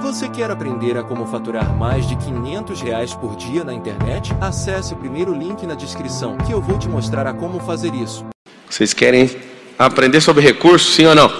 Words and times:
Você 0.00 0.28
quer 0.28 0.50
aprender 0.50 0.96
a 0.96 1.02
como 1.02 1.26
faturar 1.26 1.72
mais 1.76 2.08
de 2.08 2.16
500 2.16 2.80
reais 2.80 3.14
por 3.14 3.36
dia 3.36 3.64
na 3.64 3.72
internet? 3.72 4.32
Acesse 4.40 4.94
o 4.94 4.96
primeiro 4.96 5.34
link 5.34 5.66
na 5.66 5.74
descrição 5.74 6.36
que 6.38 6.52
eu 6.52 6.60
vou 6.60 6.78
te 6.78 6.88
mostrar 6.88 7.26
a 7.26 7.32
como 7.32 7.60
fazer 7.60 7.94
isso. 7.94 8.24
Vocês 8.68 8.92
querem 8.94 9.30
aprender 9.78 10.20
sobre 10.20 10.42
recursos, 10.42 10.94
sim 10.94 11.06
ou 11.06 11.14
não? 11.14 11.28
Sim. 11.28 11.34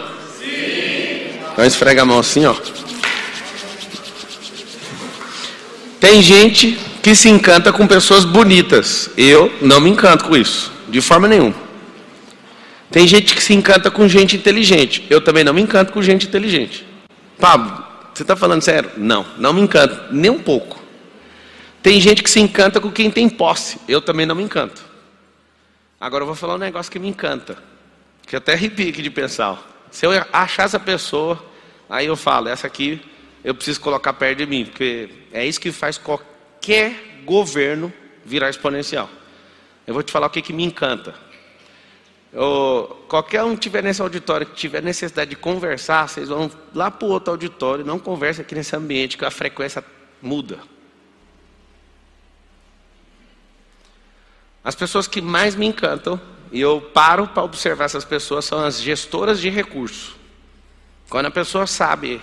Então 1.53 1.65
esfrega 1.65 2.03
a 2.03 2.05
mão 2.05 2.19
assim, 2.19 2.45
ó. 2.45 2.55
Tem 6.01 6.21
gente 6.21 6.79
que 7.03 7.15
se 7.15 7.29
encanta 7.29 7.73
com 7.73 7.87
pessoas 7.87 8.25
bonitas. 8.25 9.11
Eu 9.17 9.53
não 9.61 9.81
me 9.81 9.91
encanto 9.91 10.25
com 10.25 10.37
isso, 10.37 10.73
de 10.89 11.01
forma 11.01 11.27
nenhuma. 11.27 11.55
Tem 12.91 13.07
gente 13.07 13.35
que 13.35 13.43
se 13.43 13.55
encanta 13.55 13.91
com 13.91 14.07
gente 14.07 14.37
inteligente. 14.37 15.07
Eu 15.09 15.21
também 15.21 15.43
não 15.43 15.55
me 15.55 15.63
encanto 15.63 15.93
com 15.93 16.03
gente 16.03 16.27
inteligente. 16.27 16.87
Pablo, 17.39 17.82
você 18.15 18.23
está 18.23 18.37
falando 18.37 18.63
sério? 18.63 18.91
Não, 18.97 19.27
não 19.39 19.53
me 19.53 19.61
encanta, 19.61 20.09
nem 20.11 20.31
um 20.31 20.39
pouco. 20.39 20.83
Tem 21.83 22.01
gente 22.01 22.23
que 22.23 22.31
se 22.31 22.39
encanta 22.39 22.81
com 22.81 22.91
quem 22.91 23.11
tem 23.11 23.29
posse. 23.29 23.81
Eu 23.89 24.01
também 24.01 24.25
não 24.25 24.35
me 24.35 24.43
encanto. 24.43 24.85
Agora 26.01 26.23
eu 26.23 26.27
vou 26.27 26.37
falar 26.37 26.55
um 26.55 26.59
negócio 26.59 26.91
que 26.91 26.99
me 26.99 27.09
encanta. 27.09 27.57
Que 28.27 28.37
até 28.37 28.53
arrepio 28.53 28.89
aqui 28.89 29.03
de 29.03 29.11
pensar. 29.11 29.61
Se 29.91 30.07
eu 30.07 30.11
achar 30.33 30.65
essa 30.65 30.79
pessoa, 30.79 31.43
aí 31.91 32.07
eu 32.07 32.17
falo, 32.17 32.49
essa 32.49 32.67
aqui 32.67 33.01
eu 33.43 33.55
preciso 33.55 33.81
colocar 33.81 34.13
perto 34.13 34.39
de 34.39 34.47
mim. 34.47 34.65
Porque 34.65 35.09
é 35.33 35.45
isso 35.45 35.61
que 35.61 35.73
faz 35.73 35.99
qualquer 35.99 37.23
governo 37.25 37.93
virar 38.25 38.49
exponencial. 38.49 39.09
Eu 39.87 39.95
vou 39.95 40.03
te 40.03 40.13
falar 40.13 40.29
o 40.29 40.31
que, 40.31 40.41
que 40.41 40.53
me 40.53 40.65
encanta. 40.65 41.15
Eu, 42.33 43.05
qualquer 43.09 43.43
um 43.43 43.55
que 43.55 43.61
tiver 43.61 43.83
nesse 43.83 44.01
auditório 44.01 44.47
que 44.47 44.55
tiver 44.55 44.83
necessidade 44.83 45.31
de 45.31 45.37
conversar, 45.37 46.09
vocês 46.09 46.31
vão 46.31 46.51
lá 46.75 46.91
para 46.91 47.07
o 47.07 47.11
outro 47.11 47.33
auditório, 47.33 47.85
não 47.85 47.99
converse 47.99 48.41
aqui 48.41 48.55
nesse 48.55 48.75
ambiente 48.75 49.19
que 49.19 49.25
a 49.25 49.31
frequência 49.31 49.85
muda. 50.21 50.59
As 54.65 54.75
pessoas 54.75 55.07
que 55.07 55.21
mais 55.21 55.55
me 55.55 55.67
encantam, 55.67 56.19
e 56.51 56.61
eu 56.61 56.81
paro 56.81 57.27
para 57.27 57.43
observar 57.43 57.85
essas 57.85 58.05
pessoas, 58.05 58.45
são 58.45 58.65
as 58.65 58.81
gestoras 58.81 59.41
de 59.41 59.51
recursos. 59.51 60.15
Quando 61.11 61.27
a 61.27 61.31
pessoa 61.31 61.67
sabe 61.67 62.21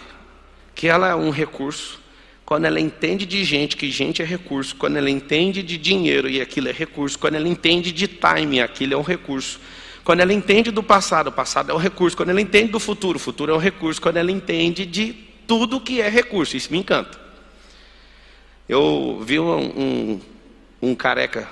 que 0.73 0.88
ela 0.88 1.09
é 1.09 1.16
um 1.16 1.30
recurso, 1.30 2.00
quando 2.45 2.66
ela 2.66 2.80
entende 2.80 3.28
de 3.28 3.44
gente, 3.44 3.78
que 3.78 3.91
gente 3.91 4.23
é 4.23 4.25
recurso, 4.25 4.75
quando 4.75 4.97
ela 4.97 5.09
entende 5.09 5.62
de 5.62 5.78
dinheiro 5.78 6.28
e 6.28 6.41
aquilo 6.41 6.67
é 6.67 6.72
recurso, 6.72 7.19
quando 7.19 7.36
ela 7.36 7.47
entende 7.47 7.91
de 7.91 8.08
time, 8.08 8.59
aquilo 8.59 8.95
é 8.95 8.97
um 8.97 9.03
recurso. 9.03 9.59
Quando 10.10 10.22
ela 10.22 10.34
entende 10.34 10.72
do 10.72 10.82
passado, 10.82 11.28
o 11.28 11.32
passado 11.32 11.70
é 11.70 11.74
um 11.76 11.78
recurso. 11.78 12.18
Quando 12.18 12.30
ela 12.30 12.42
entende 12.42 12.72
do 12.72 12.80
futuro, 12.80 13.18
o 13.18 13.20
futuro 13.20 13.52
é 13.52 13.56
um 13.56 13.60
recurso. 13.60 14.02
Quando 14.02 14.18
ela 14.18 14.32
entende 14.32 14.84
de 14.84 15.14
tudo 15.46 15.80
que 15.80 16.02
é 16.02 16.10
recurso, 16.10 16.58
isso 16.58 16.72
me 16.72 16.80
encanta. 16.80 17.16
Eu 18.68 19.22
vi 19.24 19.40
um, 19.40 19.56
um, 19.56 20.22
um 20.82 20.96
careca 20.96 21.48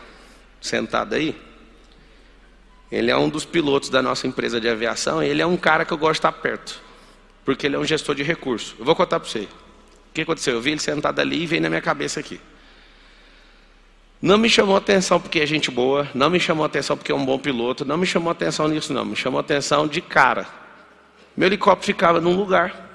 sentado 0.59 1.13
aí. 1.13 1.39
Ele 2.91 3.11
é 3.11 3.15
um 3.15 3.29
dos 3.29 3.45
pilotos 3.45 3.89
da 3.89 4.01
nossa 4.01 4.25
empresa 4.25 4.59
de 4.59 4.67
aviação. 4.67 5.21
ele 5.21 5.39
é 5.39 5.45
um 5.45 5.55
cara 5.55 5.85
que 5.85 5.93
eu 5.93 5.97
gosto 5.99 6.13
de 6.13 6.17
estar 6.17 6.31
perto, 6.31 6.81
porque 7.45 7.67
ele 7.67 7.75
é 7.75 7.79
um 7.79 7.85
gestor 7.85 8.15
de 8.15 8.23
recursos. 8.23 8.73
Eu 8.79 8.85
vou 8.85 8.95
contar 8.95 9.19
para 9.19 9.29
você. 9.29 9.41
O 9.41 10.13
que 10.15 10.21
aconteceu? 10.21 10.55
Eu 10.55 10.61
vi 10.61 10.71
ele 10.71 10.81
sentado 10.81 11.19
ali 11.19 11.43
e 11.43 11.45
veio 11.45 11.61
na 11.61 11.69
minha 11.69 11.79
cabeça 11.79 12.19
aqui. 12.19 12.41
Não 14.21 14.37
me 14.37 14.49
chamou 14.49 14.75
atenção 14.75 15.19
porque 15.19 15.39
é 15.39 15.45
gente 15.45 15.69
boa, 15.69 16.07
não 16.13 16.29
me 16.29 16.39
chamou 16.39 16.65
atenção 16.65 16.97
porque 16.97 17.11
é 17.11 17.15
um 17.15 17.23
bom 17.23 17.37
piloto, 17.37 17.85
não 17.85 17.97
me 17.97 18.05
chamou 18.05 18.31
atenção 18.31 18.67
nisso, 18.67 18.91
não. 18.91 19.05
Me 19.05 19.15
chamou 19.15 19.39
atenção 19.39 19.87
de 19.87 20.01
cara. 20.01 20.47
Meu 21.35 21.47
helicóptero 21.47 21.85
ficava 21.85 22.19
num 22.19 22.35
lugar. 22.35 22.87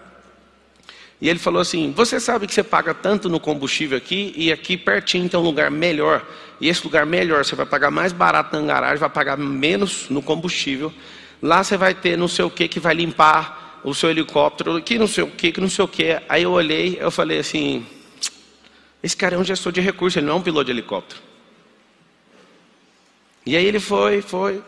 E 1.21 1.29
ele 1.29 1.39
falou 1.39 1.61
assim: 1.61 1.93
Você 1.93 2.19
sabe 2.19 2.49
que 2.49 2.53
você 2.53 2.65
paga 2.65 2.93
tanto 2.93 3.29
no 3.29 3.39
combustível 3.39 3.97
aqui, 3.97 4.35
e 4.37 4.51
aqui 4.51 4.77
pertinho 4.77 5.29
tem 5.29 5.39
um 5.39 5.43
lugar 5.45 5.71
melhor. 5.71 6.27
E 6.61 6.69
esse 6.69 6.83
lugar 6.83 7.07
melhor 7.07 7.45
você 7.45 7.55
vai 7.55 7.67
pagar 7.67 7.93
mais 7.93 8.13
barato 8.13 8.59
na 8.59 8.67
garagem, 8.67 8.99
vai 8.99 9.09
pagar 9.09 9.37
menos 9.39 10.09
no 10.11 10.21
combustível. 10.21 10.93
Lá 11.41 11.63
você 11.63 11.77
vai 11.77 11.95
ter 11.95 12.19
não 12.19 12.27
sei 12.27 12.45
o 12.45 12.51
que 12.51 12.67
que 12.67 12.81
vai 12.81 12.95
limpar 12.95 13.81
o 13.85 13.95
seu 13.95 14.11
helicóptero, 14.11 14.83
que 14.83 14.99
não 14.99 15.07
sei 15.07 15.23
o 15.23 15.29
que, 15.29 15.53
que 15.53 15.61
não 15.61 15.69
sei 15.69 15.85
o 15.85 15.89
que. 15.89 16.21
Aí 16.29 16.43
eu 16.43 16.51
olhei, 16.51 16.99
eu 17.01 17.13
falei 17.13 17.39
assim: 17.39 17.87
esse 19.03 19.17
cara 19.17 19.35
é 19.35 19.39
um 19.39 19.45
gestor 19.45 19.73
de 19.73 19.81
recursos, 19.81 20.17
ele 20.17 20.27
não 20.27 20.35
é 20.35 20.37
um 20.37 20.43
piloto 20.43 20.67
de 20.67 20.73
helicóptero. 20.73 21.21
E 23.45 23.57
aí 23.57 23.67
ele 23.67 23.81
foi, 23.81 24.23
foi, 24.23 24.63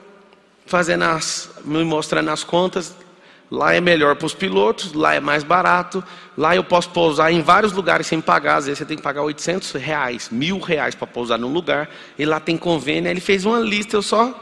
fazendo 0.66 1.04
as, 1.04 1.50
me 1.64 1.84
mostrando 1.84 2.30
as 2.30 2.42
contas. 2.42 2.94
Lá 3.50 3.74
é 3.74 3.80
melhor 3.80 4.16
para 4.16 4.26
os 4.26 4.34
pilotos, 4.34 4.92
lá 4.92 5.14
é 5.14 5.20
mais 5.20 5.44
barato. 5.44 6.02
Lá 6.36 6.56
eu 6.56 6.64
posso 6.64 6.90
pousar 6.90 7.32
em 7.32 7.40
vários 7.40 7.72
lugares 7.72 8.06
sem 8.06 8.20
pagar. 8.20 8.56
Às 8.56 8.66
vezes 8.66 8.78
você 8.78 8.84
tem 8.84 8.96
que 8.96 9.02
pagar 9.02 9.22
800 9.22 9.72
reais, 9.72 10.28
mil 10.30 10.58
reais 10.58 10.94
para 10.94 11.06
pousar 11.06 11.38
num 11.38 11.52
lugar. 11.52 11.88
E 12.18 12.24
lá 12.24 12.40
tem 12.40 12.56
convênio. 12.56 13.04
Aí 13.04 13.12
ele 13.12 13.20
fez 13.20 13.44
uma 13.44 13.60
lista, 13.60 13.96
eu 13.96 14.02
só 14.02 14.34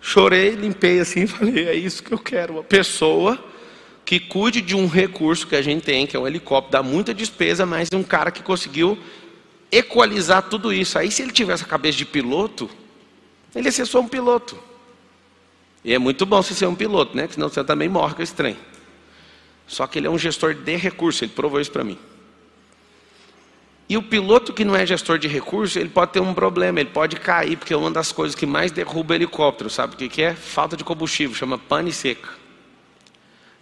chorei, 0.00 0.50
limpei 0.50 1.00
assim 1.00 1.22
e 1.22 1.26
falei: 1.26 1.68
é 1.68 1.74
isso 1.74 2.02
que 2.02 2.12
eu 2.12 2.18
quero. 2.18 2.54
Uma 2.54 2.62
pessoa 2.62 3.42
que 4.04 4.20
cuide 4.20 4.60
de 4.60 4.76
um 4.76 4.86
recurso 4.86 5.46
que 5.46 5.56
a 5.56 5.62
gente 5.62 5.82
tem, 5.82 6.06
que 6.06 6.14
é 6.14 6.20
um 6.20 6.26
helicóptero, 6.26 6.72
dá 6.72 6.82
muita 6.82 7.14
despesa, 7.14 7.64
mas 7.64 7.88
um 7.92 8.02
cara 8.02 8.30
que 8.30 8.42
conseguiu 8.42 8.98
equalizar 9.76 10.42
tudo 10.42 10.72
isso. 10.72 10.98
Aí, 10.98 11.10
se 11.10 11.22
ele 11.22 11.32
tivesse 11.32 11.64
a 11.64 11.66
cabeça 11.66 11.98
de 11.98 12.04
piloto, 12.04 12.68
ele 13.54 13.66
ia 13.66 13.72
ser 13.72 13.86
só 13.86 14.00
um 14.00 14.08
piloto. 14.08 14.58
E 15.84 15.92
é 15.92 15.98
muito 15.98 16.24
bom 16.24 16.42
você 16.42 16.54
ser 16.54 16.66
um 16.66 16.74
piloto, 16.74 17.16
né? 17.16 17.28
Senão 17.30 17.48
você 17.48 17.62
também 17.62 17.88
morre 17.88 18.14
com 18.14 18.22
esse 18.22 18.34
trem. 18.34 18.56
Só 19.66 19.86
que 19.86 19.98
ele 19.98 20.06
é 20.06 20.10
um 20.10 20.18
gestor 20.18 20.54
de 20.54 20.76
recursos, 20.76 21.22
ele 21.22 21.32
provou 21.32 21.60
isso 21.60 21.70
para 21.70 21.84
mim. 21.84 21.98
E 23.86 23.96
o 23.98 24.02
piloto 24.02 24.52
que 24.52 24.64
não 24.64 24.74
é 24.74 24.86
gestor 24.86 25.18
de 25.18 25.28
recursos, 25.28 25.76
ele 25.76 25.90
pode 25.90 26.12
ter 26.12 26.20
um 26.20 26.32
problema, 26.32 26.80
ele 26.80 26.88
pode 26.88 27.16
cair, 27.16 27.56
porque 27.56 27.74
é 27.74 27.76
uma 27.76 27.90
das 27.90 28.12
coisas 28.12 28.34
que 28.34 28.46
mais 28.46 28.72
derruba 28.72 29.14
helicóptero, 29.14 29.68
sabe 29.68 29.94
o 29.94 29.96
que, 29.98 30.08
que 30.08 30.22
é? 30.22 30.34
Falta 30.34 30.74
de 30.74 30.82
combustível, 30.82 31.36
chama 31.36 31.58
pane 31.58 31.92
seca. 31.92 32.30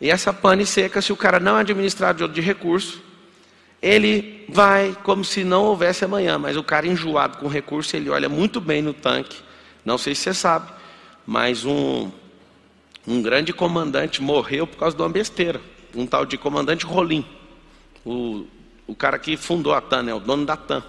E 0.01 0.11
essa 0.11 0.33
pane 0.33 0.65
seca, 0.65 1.03
se 1.03 1.13
o 1.13 1.17
cara 1.17 1.41
não 1.41 1.57
administrar 1.57 2.15
de 2.15 2.41
recursos, 2.41 3.01
ele 3.83 4.45
vai 4.49 4.97
como 5.03 5.25
se 5.25 5.43
não 5.43 5.65
houvesse 5.65 6.05
amanhã, 6.05 6.39
mas 6.39 6.57
o 6.57 6.63
cara 6.63 6.87
enjoado 6.87 7.39
com 7.39 7.49
recurso, 7.49 7.97
ele 7.97 8.09
olha 8.09 8.29
muito 8.29 8.61
bem 8.61 8.81
no 8.81 8.95
tanque. 8.95 9.39
Não 9.85 9.99
sei 9.99 10.15
se 10.15 10.23
você 10.23 10.35
sabe, 10.35 10.71
mas 11.27 11.65
um, 11.65 12.09
um 13.07 13.21
grande 13.21 13.53
comandante 13.53 14.23
morreu 14.23 14.67
por 14.67 14.77
causa 14.77 14.97
de 14.97 15.03
uma 15.03 15.09
besteira. 15.09 15.61
Um 15.95 16.07
tal 16.07 16.25
de 16.25 16.39
comandante 16.39 16.87
Rolim. 16.87 17.27
O, 18.05 18.47
o 18.87 18.95
cara 18.95 19.19
que 19.19 19.37
fundou 19.37 19.75
a 19.75 19.81
TAM, 19.81 20.05
né, 20.05 20.15
o 20.15 20.21
dono 20.21 20.47
da 20.47 20.57
TAM. 20.57 20.85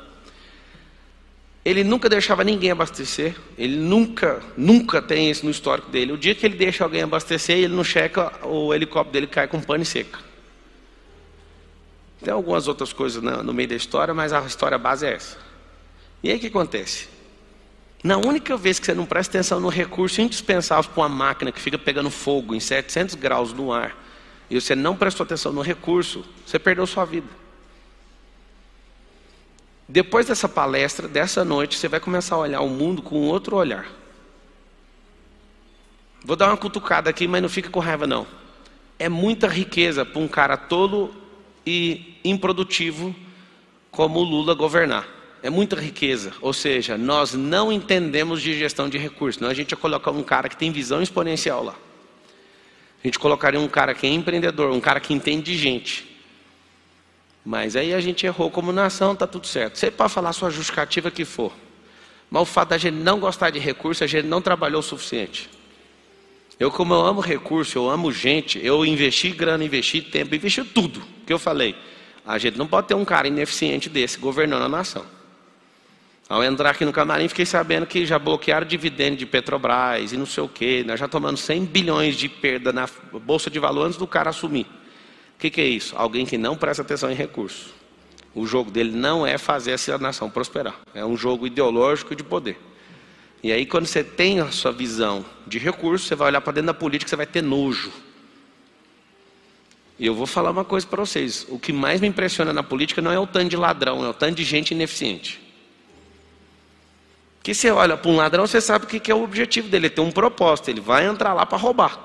Ele 1.65 1.83
nunca 1.83 2.07
deixava 2.07 2.43
ninguém 2.43 2.71
abastecer. 2.71 3.35
Ele 3.57 3.75
nunca, 3.75 4.41
nunca 4.55 5.01
tem 5.01 5.31
isso 5.31 5.45
no 5.45 5.51
histórico 5.51 5.89
dele. 5.89 6.11
O 6.11 6.17
dia 6.17 6.35
que 6.35 6.45
ele 6.45 6.55
deixa 6.55 6.83
alguém 6.83 7.01
abastecer, 7.01 7.57
ele 7.57 7.73
não 7.73 7.83
checa, 7.83 8.31
o 8.45 8.73
helicóptero 8.73 9.13
dele 9.13 9.27
cai 9.27 9.47
com 9.47 9.59
pane 9.59 9.85
seca. 9.85 10.19
Tem 12.23 12.33
algumas 12.33 12.67
outras 12.67 12.93
coisas 12.93 13.21
no 13.21 13.53
meio 13.53 13.67
da 13.67 13.75
história, 13.75 14.13
mas 14.13 14.31
a 14.31 14.39
história 14.41 14.77
base 14.77 15.05
é 15.05 15.13
essa. 15.13 15.37
E 16.23 16.31
aí 16.31 16.37
o 16.37 16.39
que 16.39 16.47
acontece? 16.47 17.09
Na 18.01 18.17
única 18.17 18.55
vez 18.55 18.79
que 18.79 18.85
você 18.85 18.93
não 18.93 19.05
presta 19.05 19.37
atenção 19.37 19.59
no 19.59 19.69
recurso 19.69 20.21
indispensável 20.21 20.89
para 20.89 21.03
uma 21.03 21.09
máquina 21.09 21.51
que 21.51 21.59
fica 21.59 21.77
pegando 21.77 22.09
fogo 22.09 22.55
em 22.55 22.59
700 22.59 23.15
graus 23.15 23.51
no 23.51 23.73
ar, 23.73 23.95
e 24.49 24.59
você 24.59 24.75
não 24.75 24.95
prestou 24.95 25.23
atenção 25.23 25.51
no 25.51 25.61
recurso, 25.61 26.23
você 26.45 26.57
perdeu 26.57 26.85
sua 26.85 27.05
vida. 27.05 27.27
Depois 29.87 30.25
dessa 30.25 30.47
palestra, 30.47 31.07
dessa 31.07 31.43
noite, 31.43 31.77
você 31.77 31.87
vai 31.87 31.99
começar 31.99 32.35
a 32.35 32.39
olhar 32.39 32.61
o 32.61 32.69
mundo 32.69 33.01
com 33.01 33.27
outro 33.27 33.57
olhar. 33.57 33.85
Vou 36.23 36.37
dar 36.37 36.47
uma 36.47 36.57
cutucada 36.57 37.09
aqui, 37.09 37.27
mas 37.27 37.41
não 37.41 37.49
fica 37.49 37.69
com 37.69 37.79
raiva 37.79 38.07
não. 38.07 38.25
É 38.97 39.09
muita 39.09 39.47
riqueza 39.47 40.05
para 40.05 40.21
um 40.21 40.27
cara 40.27 40.55
tolo 40.55 41.13
e 41.65 42.19
improdutivo 42.23 43.15
como 43.91 44.19
o 44.19 44.23
Lula 44.23 44.53
governar. 44.53 45.07
É 45.41 45.49
muita 45.49 45.75
riqueza, 45.75 46.31
ou 46.41 46.53
seja, 46.53 46.97
nós 46.97 47.33
não 47.33 47.71
entendemos 47.71 48.41
de 48.41 48.57
gestão 48.57 48.87
de 48.87 48.97
recursos. 48.97 49.41
Não, 49.41 49.49
a 49.49 49.53
gente 49.53 49.71
ia 49.71 49.77
colocar 49.77 50.11
um 50.11 50.23
cara 50.23 50.47
que 50.47 50.55
tem 50.55 50.71
visão 50.71 51.01
exponencial 51.01 51.63
lá. 51.63 51.75
A 53.03 53.07
gente 53.07 53.19
colocaria 53.19 53.59
um 53.59 53.67
cara 53.67 53.93
que 53.93 54.07
é 54.07 54.09
empreendedor, 54.09 54.71
um 54.71 54.79
cara 54.79 55.01
que 55.01 55.13
entende 55.13 55.51
de 55.51 55.57
gente. 55.57 56.13
Mas 57.45 57.75
aí 57.75 57.93
a 57.93 57.99
gente 57.99 58.25
errou 58.25 58.49
como 58.49 58.71
nação, 58.71 59.11
está 59.11 59.27
tudo 59.27 59.45
certo. 59.45 59.77
Você 59.77 59.91
pode 59.91 60.13
falar 60.13 60.29
a 60.29 60.33
sua 60.33 60.49
justificativa 60.49 61.11
que 61.11 61.25
for. 61.25 61.51
Mas 62.31 62.41
o 62.41 62.45
fato 62.45 62.69
da 62.69 62.77
gente 62.77 62.95
não 62.95 63.19
gostar 63.19 63.49
de 63.49 63.59
recursos, 63.59 64.01
a 64.01 64.07
gente 64.07 64.25
não 64.25 64.41
trabalhou 64.41 64.79
o 64.79 64.83
suficiente. 64.83 65.49
Eu, 66.59 66.71
como 66.71 66.93
eu 66.93 67.05
amo 67.05 67.19
recurso, 67.19 67.77
eu 67.77 67.89
amo 67.89 68.11
gente, 68.11 68.63
eu 68.63 68.85
investi 68.85 69.31
grana, 69.31 69.63
investi 69.63 70.01
tempo, 70.01 70.35
investi 70.35 70.63
tudo 70.63 71.01
que 71.25 71.33
eu 71.33 71.39
falei. 71.39 71.75
A 72.25 72.37
gente 72.37 72.57
não 72.57 72.67
pode 72.67 72.87
ter 72.87 72.93
um 72.93 73.03
cara 73.03 73.27
ineficiente 73.27 73.89
desse 73.89 74.17
governando 74.17 74.63
a 74.63 74.69
nação. 74.69 75.05
Ao 76.29 76.43
entrar 76.43 76.69
aqui 76.69 76.85
no 76.85 76.93
camarim, 76.93 77.27
fiquei 77.27 77.45
sabendo 77.45 77.85
que 77.85 78.05
já 78.05 78.17
bloquearam 78.17 78.65
dividendo 78.65 79.17
de 79.17 79.25
Petrobras 79.25 80.13
e 80.13 80.17
não 80.17 80.25
sei 80.25 80.43
o 80.43 80.47
quê. 80.47 80.83
Nós 80.85 80.99
já 80.99 81.07
tomamos 81.07 81.41
100 81.41 81.65
bilhões 81.65 82.15
de 82.15 82.29
perda 82.29 82.71
na 82.71 82.87
Bolsa 83.11 83.49
de 83.49 83.59
Valores 83.59 83.87
antes 83.87 83.99
do 83.99 84.07
cara 84.07 84.29
assumir. 84.29 84.65
que, 85.37 85.49
que 85.49 85.59
é 85.59 85.65
isso? 85.67 85.93
Alguém 85.97 86.25
que 86.25 86.37
não 86.37 86.55
presta 86.55 86.81
atenção 86.81 87.11
em 87.11 87.15
recursos. 87.15 87.73
O 88.33 88.47
jogo 88.47 88.71
dele 88.71 88.91
não 88.91 89.27
é 89.27 89.37
fazer 89.37 89.71
essa 89.71 89.97
nação 89.97 90.29
prosperar. 90.29 90.79
É 90.93 91.05
um 91.05 91.17
jogo 91.17 91.45
ideológico 91.45 92.15
de 92.15 92.23
poder. 92.23 92.57
E 93.43 93.51
aí, 93.51 93.65
quando 93.65 93.85
você 93.85 94.01
tem 94.03 94.39
a 94.39 94.49
sua 94.51 94.71
visão 94.71 95.25
de 95.45 95.59
recursos, 95.59 96.07
você 96.07 96.15
vai 96.15 96.29
olhar 96.29 96.39
para 96.39 96.53
dentro 96.53 96.67
da 96.67 96.73
política, 96.73 97.09
você 97.09 97.17
vai 97.17 97.27
ter 97.27 97.43
nojo. 97.43 97.91
E 99.99 100.05
eu 100.05 100.15
vou 100.15 100.25
falar 100.25 100.51
uma 100.51 100.63
coisa 100.63 100.87
para 100.87 101.01
vocês: 101.01 101.45
o 101.49 101.59
que 101.59 101.73
mais 101.73 101.99
me 101.99 102.07
impressiona 102.07 102.53
na 102.53 102.63
política 102.63 103.01
não 103.01 103.11
é 103.11 103.19
o 103.19 103.27
tanto 103.27 103.49
de 103.49 103.57
ladrão, 103.57 104.03
é 104.05 104.09
o 104.09 104.13
tanto 104.13 104.35
de 104.35 104.45
gente 104.45 104.71
ineficiente. 104.71 105.41
Que 107.43 107.53
você 107.53 107.69
olha 107.69 107.97
para 107.97 108.09
um 108.09 108.15
ladrão, 108.15 108.47
você 108.47 108.61
sabe 108.61 108.85
o 108.85 108.87
que 108.87 109.11
é 109.11 109.13
o 109.13 109.21
objetivo 109.21 109.67
dele, 109.67 109.87
ele 109.87 109.93
tem 109.93 110.03
um 110.03 110.11
propósito, 110.11 110.69
ele 110.69 110.79
vai 110.79 111.05
entrar 111.05 111.33
lá 111.33 111.45
para 111.45 111.57
roubar. 111.57 111.99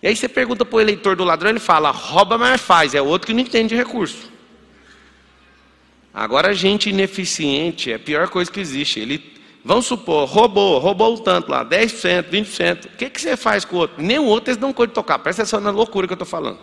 E 0.00 0.06
aí 0.06 0.14
você 0.14 0.28
pergunta 0.28 0.64
para 0.64 0.76
o 0.76 0.80
eleitor 0.80 1.16
do 1.16 1.24
ladrão, 1.24 1.50
ele 1.50 1.58
fala, 1.58 1.90
rouba, 1.90 2.38
mas 2.38 2.60
faz, 2.60 2.94
é 2.94 3.02
outro 3.02 3.26
que 3.26 3.34
não 3.34 3.40
entende 3.40 3.70
de 3.70 3.74
recurso. 3.74 4.30
Agora, 6.14 6.54
gente 6.54 6.88
ineficiente 6.88 7.90
é 7.90 7.96
a 7.96 7.98
pior 7.98 8.28
coisa 8.28 8.50
que 8.50 8.60
existe. 8.60 9.00
Ele, 9.00 9.18
vamos 9.66 9.86
supor, 9.86 10.28
roubou, 10.28 10.78
roubou 10.78 11.14
um 11.14 11.16
tanto 11.16 11.50
lá, 11.50 11.64
10%, 11.64 12.30
20%. 12.30 12.84
O 12.86 12.88
que, 12.96 13.20
você 13.20 13.36
faz 13.36 13.64
com 13.64 13.76
o 13.76 13.78
outro? 13.80 14.00
Nem 14.00 14.18
o 14.18 14.24
outro 14.24 14.50
eles 14.50 14.60
não 14.60 14.70
de 14.70 14.86
tocar. 14.88 15.18
Presta 15.18 15.42
atenção 15.42 15.60
na 15.60 15.70
loucura 15.70 16.06
que 16.06 16.12
eu 16.12 16.14
estou 16.14 16.26
falando. 16.26 16.58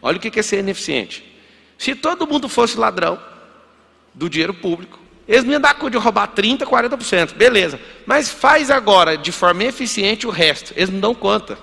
Olha 0.00 0.16
o 0.16 0.20
que 0.20 0.38
é 0.38 0.42
ser 0.42 0.60
ineficiente. 0.60 1.24
Se 1.76 1.94
todo 1.94 2.26
mundo 2.26 2.48
fosse 2.48 2.78
ladrão 2.78 3.18
do 4.14 4.30
dinheiro 4.30 4.54
público, 4.54 5.00
eles 5.26 5.42
não 5.42 5.52
iam 5.52 5.60
dar 5.60 5.74
conta 5.74 5.90
de 5.90 5.96
roubar 5.96 6.28
30%, 6.28 6.58
40%, 6.58 7.34
beleza. 7.34 7.80
Mas 8.06 8.30
faz 8.30 8.70
agora 8.70 9.18
de 9.18 9.32
forma 9.32 9.64
eficiente 9.64 10.26
o 10.26 10.30
resto. 10.30 10.72
Eles 10.76 10.90
não 10.90 11.00
dão 11.00 11.14
conta. 11.14 11.58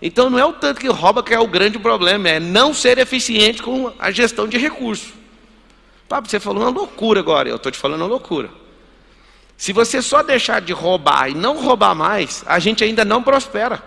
Então 0.00 0.30
não 0.30 0.38
é 0.38 0.44
o 0.44 0.54
tanto 0.54 0.80
que 0.80 0.88
rouba 0.88 1.22
que 1.22 1.34
é 1.34 1.38
o 1.38 1.46
grande 1.46 1.78
problema, 1.78 2.28
é 2.28 2.40
não 2.40 2.72
ser 2.72 2.98
eficiente 2.98 3.62
com 3.62 3.92
a 3.98 4.10
gestão 4.10 4.48
de 4.48 4.56
recursos. 4.56 5.12
Pablo, 6.08 6.30
você 6.30 6.40
falou 6.40 6.62
uma 6.62 6.70
loucura 6.70 7.20
agora, 7.20 7.48
eu 7.48 7.56
estou 7.56 7.70
te 7.70 7.78
falando 7.78 8.00
uma 8.00 8.08
loucura. 8.08 8.61
Se 9.62 9.72
você 9.72 10.02
só 10.02 10.24
deixar 10.24 10.60
de 10.60 10.72
roubar 10.72 11.30
e 11.30 11.34
não 11.34 11.62
roubar 11.62 11.94
mais, 11.94 12.42
a 12.48 12.58
gente 12.58 12.82
ainda 12.82 13.04
não 13.04 13.22
prospera. 13.22 13.80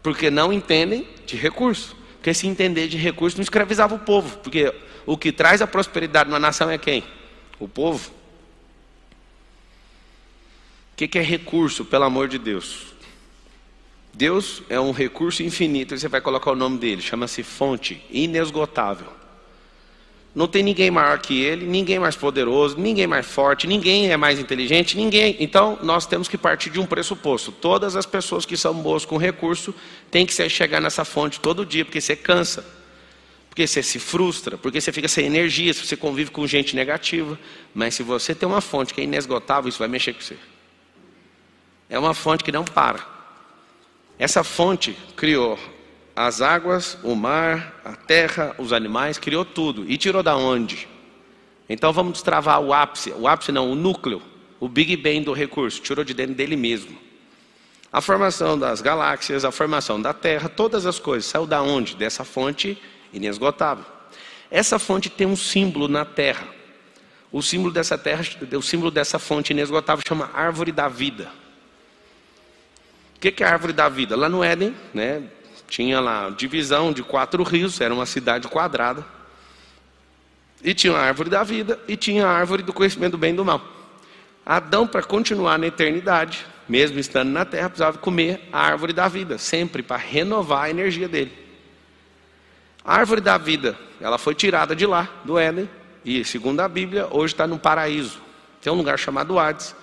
Porque 0.00 0.30
não 0.30 0.52
entendem 0.52 1.04
de 1.26 1.34
recurso. 1.34 1.96
Porque 2.14 2.32
se 2.32 2.46
entender 2.46 2.86
de 2.86 2.96
recurso 2.96 3.36
não 3.36 3.42
escravizava 3.42 3.96
o 3.96 3.98
povo. 3.98 4.38
Porque 4.38 4.72
o 5.04 5.18
que 5.18 5.32
traz 5.32 5.60
a 5.60 5.66
prosperidade 5.66 6.30
numa 6.30 6.38
nação 6.38 6.70
é 6.70 6.78
quem? 6.78 7.02
O 7.58 7.66
povo. 7.66 8.08
O 10.92 10.96
que, 10.96 11.18
é 11.18 11.22
recurso, 11.22 11.84
pelo 11.84 12.04
amor 12.04 12.28
de 12.28 12.38
Deus? 12.38 12.94
Deus 14.12 14.62
é 14.68 14.78
um 14.78 14.92
recurso 14.92 15.42
infinito, 15.42 15.98
você 15.98 16.06
vai 16.06 16.20
colocar 16.20 16.52
o 16.52 16.54
nome 16.54 16.78
dele, 16.78 17.02
chama-se 17.02 17.42
fonte 17.42 18.00
inesgotável. 18.12 19.08
Não 20.34 20.48
tem 20.48 20.64
ninguém 20.64 20.90
maior 20.90 21.20
que 21.20 21.40
ele, 21.40 21.64
ninguém 21.64 21.98
mais 22.00 22.16
poderoso, 22.16 22.76
ninguém 22.76 23.06
mais 23.06 23.24
forte, 23.24 23.68
ninguém 23.68 24.10
é 24.10 24.16
mais 24.16 24.40
inteligente, 24.40 24.96
ninguém. 24.96 25.36
Então, 25.38 25.78
nós 25.80 26.06
temos 26.06 26.26
que 26.26 26.36
partir 26.36 26.70
de 26.70 26.80
um 26.80 26.86
pressuposto. 26.86 27.52
Todas 27.52 27.94
as 27.94 28.04
pessoas 28.04 28.44
que 28.44 28.56
são 28.56 28.74
boas 28.74 29.04
com 29.04 29.16
recurso 29.16 29.72
têm 30.10 30.26
que 30.26 30.48
chegar 30.48 30.80
nessa 30.80 31.04
fonte 31.04 31.38
todo 31.38 31.64
dia, 31.64 31.84
porque 31.84 32.00
você 32.00 32.16
cansa, 32.16 32.64
porque 33.48 33.64
você 33.64 33.80
se 33.80 34.00
frustra, 34.00 34.58
porque 34.58 34.80
você 34.80 34.90
fica 34.90 35.06
sem 35.06 35.24
energia, 35.24 35.72
se 35.72 35.86
você 35.86 35.96
convive 35.96 36.32
com 36.32 36.44
gente 36.48 36.74
negativa. 36.74 37.38
Mas 37.72 37.94
se 37.94 38.02
você 38.02 38.34
tem 38.34 38.48
uma 38.48 38.60
fonte 38.60 38.92
que 38.92 39.00
é 39.00 39.04
inesgotável, 39.04 39.68
isso 39.68 39.78
vai 39.78 39.86
mexer 39.86 40.14
com 40.14 40.20
você. 40.20 40.36
É 41.88 41.96
uma 41.96 42.12
fonte 42.12 42.42
que 42.42 42.50
não 42.50 42.64
para. 42.64 43.06
Essa 44.18 44.42
fonte 44.42 44.96
criou 45.14 45.56
as 46.14 46.40
águas, 46.40 46.98
o 47.02 47.14
mar, 47.14 47.80
a 47.84 47.94
terra, 47.94 48.54
os 48.58 48.72
animais, 48.72 49.18
criou 49.18 49.44
tudo. 49.44 49.84
E 49.90 49.96
tirou 49.96 50.22
da 50.22 50.36
onde? 50.36 50.88
Então 51.68 51.92
vamos 51.92 52.12
destravar 52.12 52.60
o 52.60 52.72
ápice, 52.72 53.10
o 53.12 53.26
ápice 53.26 53.50
não, 53.50 53.70
o 53.70 53.74
núcleo, 53.74 54.22
o 54.60 54.68
Big 54.68 54.96
Bang 54.96 55.20
do 55.20 55.32
recurso, 55.32 55.80
tirou 55.80 56.04
de 56.04 56.14
dentro 56.14 56.34
dele 56.34 56.56
mesmo. 56.56 56.98
A 57.92 58.00
formação 58.00 58.58
das 58.58 58.80
galáxias, 58.80 59.44
a 59.44 59.50
formação 59.50 60.00
da 60.00 60.12
Terra, 60.12 60.48
todas 60.48 60.84
as 60.84 60.98
coisas, 60.98 61.26
saiu 61.26 61.46
da 61.46 61.62
onde? 61.62 61.94
Dessa 61.96 62.24
fonte 62.24 62.76
inesgotável. 63.12 63.84
Essa 64.50 64.78
fonte 64.78 65.08
tem 65.08 65.26
um 65.26 65.36
símbolo 65.36 65.88
na 65.88 66.04
Terra. 66.04 66.46
O 67.32 67.42
símbolo 67.42 67.72
dessa 67.72 67.98
terra, 67.98 68.22
o 68.56 68.62
símbolo 68.62 68.92
dessa 68.92 69.18
fonte 69.18 69.52
inesgotável 69.52 70.04
chama 70.06 70.30
árvore 70.32 70.70
da 70.70 70.86
vida 70.86 71.28
que, 73.24 73.32
que 73.32 73.42
é 73.42 73.46
a 73.46 73.52
árvore 73.52 73.72
da 73.72 73.88
vida? 73.88 74.14
Lá 74.16 74.28
no 74.28 74.44
Éden, 74.44 74.74
né, 74.92 75.22
tinha 75.74 75.98
lá 75.98 76.30
divisão 76.30 76.92
de 76.92 77.02
quatro 77.02 77.42
rios, 77.42 77.80
era 77.80 77.92
uma 77.92 78.06
cidade 78.06 78.46
quadrada. 78.46 79.04
E 80.62 80.72
tinha 80.72 80.94
a 80.94 81.00
árvore 81.00 81.28
da 81.28 81.42
vida 81.42 81.80
e 81.88 81.96
tinha 81.96 82.24
a 82.24 82.30
árvore 82.30 82.62
do 82.62 82.72
conhecimento 82.72 83.12
do 83.12 83.18
bem 83.18 83.32
e 83.32 83.36
do 83.36 83.44
mal. 83.44 83.60
Adão, 84.46 84.86
para 84.86 85.02
continuar 85.02 85.58
na 85.58 85.66
eternidade, 85.66 86.46
mesmo 86.68 87.00
estando 87.00 87.30
na 87.30 87.44
terra, 87.44 87.68
precisava 87.68 87.98
comer 87.98 88.48
a 88.52 88.60
árvore 88.60 88.92
da 88.92 89.08
vida, 89.08 89.36
sempre 89.36 89.82
para 89.82 89.96
renovar 89.96 90.66
a 90.66 90.70
energia 90.70 91.08
dele. 91.08 91.32
A 92.84 92.94
árvore 92.94 93.20
da 93.20 93.36
vida, 93.36 93.76
ela 94.00 94.16
foi 94.16 94.36
tirada 94.36 94.76
de 94.76 94.86
lá, 94.86 95.08
do 95.24 95.36
Éden, 95.36 95.68
e 96.04 96.24
segundo 96.24 96.60
a 96.60 96.68
Bíblia, 96.68 97.08
hoje 97.10 97.34
está 97.34 97.48
no 97.48 97.58
paraíso. 97.58 98.20
Tem 98.62 98.72
um 98.72 98.76
lugar 98.76 98.96
chamado 98.96 99.40
Hades, 99.40 99.74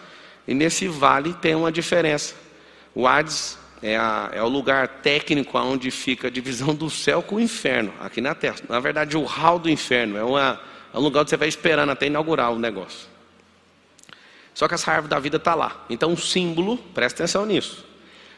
e 0.48 0.54
nesse 0.54 0.88
vale 0.88 1.34
tem 1.34 1.54
uma 1.54 1.70
diferença. 1.70 2.34
O 2.96 3.06
Hades 3.06 3.60
é, 3.82 3.98
a, 3.98 4.30
é, 4.34 4.44
o 4.44 4.48
lugar 4.48 4.88
técnico 4.88 5.58
onde 5.58 5.90
fica 5.90 6.28
a 6.28 6.32
divisão 6.32 6.76
do 6.76 6.90
céu 6.90 7.22
com 7.22 7.36
o 7.36 7.40
inferno, 7.40 7.94
aqui 8.00 8.22
na 8.22 8.36
terra. 8.36 8.58
Na 8.70 8.80
verdade, 8.80 9.18
o 9.18 9.24
hall 9.24 9.58
do 9.58 9.70
inferno 9.70 10.18
é, 10.18 10.24
uma, 10.24 10.62
é 10.94 10.98
um 10.98 11.02
lugar 11.02 11.22
onde 11.22 11.32
você 11.32 11.38
vai 11.38 11.48
esperando 11.48 11.90
até 11.90 12.06
inaugurar 12.06 12.52
o 12.52 12.60
negócio. 12.60 13.10
Só 14.54 14.68
que 14.68 14.76
essa 14.76 14.92
árvore 14.92 15.10
da 15.10 15.20
vida 15.20 15.38
está 15.38 15.56
lá. 15.56 15.86
Então, 15.90 16.12
um 16.12 16.18
símbolo, 16.18 16.78
presta 16.94 17.24
atenção 17.24 17.46
nisso. 17.46 17.86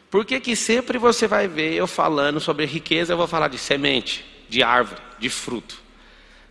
Por 0.09 0.23
que, 0.23 0.39
que 0.39 0.55
sempre 0.55 0.97
você 0.97 1.27
vai 1.27 1.47
ver 1.47 1.73
eu 1.73 1.87
falando 1.87 2.39
sobre 2.39 2.65
riqueza, 2.65 3.13
eu 3.13 3.17
vou 3.17 3.27
falar 3.27 3.47
de 3.47 3.57
semente, 3.57 4.23
de 4.47 4.61
árvore, 4.61 5.01
de 5.19 5.29
fruto. 5.29 5.81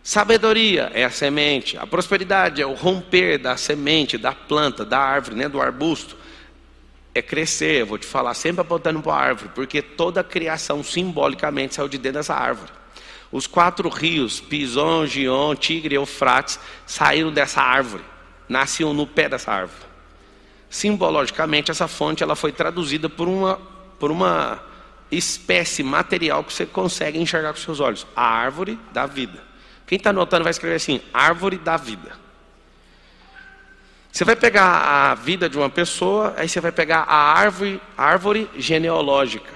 Sabedoria 0.03 0.91
é 0.93 1.05
a 1.05 1.09
semente, 1.09 1.77
a 1.77 1.87
prosperidade 1.87 2.61
é 2.61 2.65
o 2.65 2.73
romper 2.73 3.37
da 3.37 3.55
semente, 3.55 4.17
da 4.17 4.33
planta, 4.33 4.83
da 4.83 4.99
árvore, 4.99 5.37
né, 5.37 5.47
do 5.47 5.61
arbusto 5.61 6.17
é 7.13 7.21
crescer. 7.21 7.81
Eu 7.81 7.85
vou 7.85 7.97
te 7.97 8.05
falar 8.05 8.33
sempre 8.33 8.61
apontando 8.61 9.01
para 9.01 9.13
a 9.13 9.17
árvore, 9.17 9.51
porque 9.53 9.81
toda 9.81 10.21
a 10.21 10.23
criação 10.23 10.83
simbolicamente 10.83 11.75
saiu 11.75 11.87
de 11.87 11.97
dentro 11.97 12.19
dessa 12.19 12.33
árvore. 12.33 12.71
Os 13.31 13.47
quatro 13.47 13.89
rios, 13.89 14.39
Pison, 14.39 15.05
Gion, 15.05 15.55
Tigre 15.55 15.95
e 15.95 15.97
Eufrates, 15.97 16.59
saíram 16.85 17.31
dessa 17.31 17.61
árvore, 17.61 18.03
nasciam 18.47 18.93
no 18.93 19.07
pé 19.07 19.27
dessa 19.27 19.51
árvore. 19.51 19.93
Simbologicamente, 20.69 21.71
essa 21.71 21.87
fonte 21.87 22.23
ela 22.23 22.35
foi 22.35 22.51
traduzida 22.51 23.09
por 23.09 23.27
uma, 23.27 23.59
por 23.99 24.11
uma 24.11 24.63
espécie 25.11 25.83
material 25.83 26.43
que 26.43 26.53
você 26.53 26.65
consegue 26.65 27.19
enxergar 27.19 27.53
com 27.53 27.59
seus 27.59 27.79
olhos: 27.79 28.05
a 28.15 28.23
árvore 28.23 28.79
da 28.91 29.05
vida. 29.05 29.43
Quem 29.85 29.97
está 29.97 30.11
anotando 30.11 30.43
vai 30.43 30.51
escrever 30.51 30.75
assim: 30.75 31.01
árvore 31.13 31.57
da 31.57 31.77
vida. 31.77 32.22
Você 34.13 34.23
vai 34.23 34.35
pegar 34.35 34.65
a 34.65 35.15
vida 35.15 35.49
de 35.49 35.57
uma 35.57 35.71
pessoa, 35.71 36.35
aí 36.37 36.47
você 36.47 36.61
vai 36.61 36.71
pegar 36.71 36.99
a 36.99 37.15
árvore, 37.15 37.81
árvore 37.97 38.47
genealógica. 38.55 39.51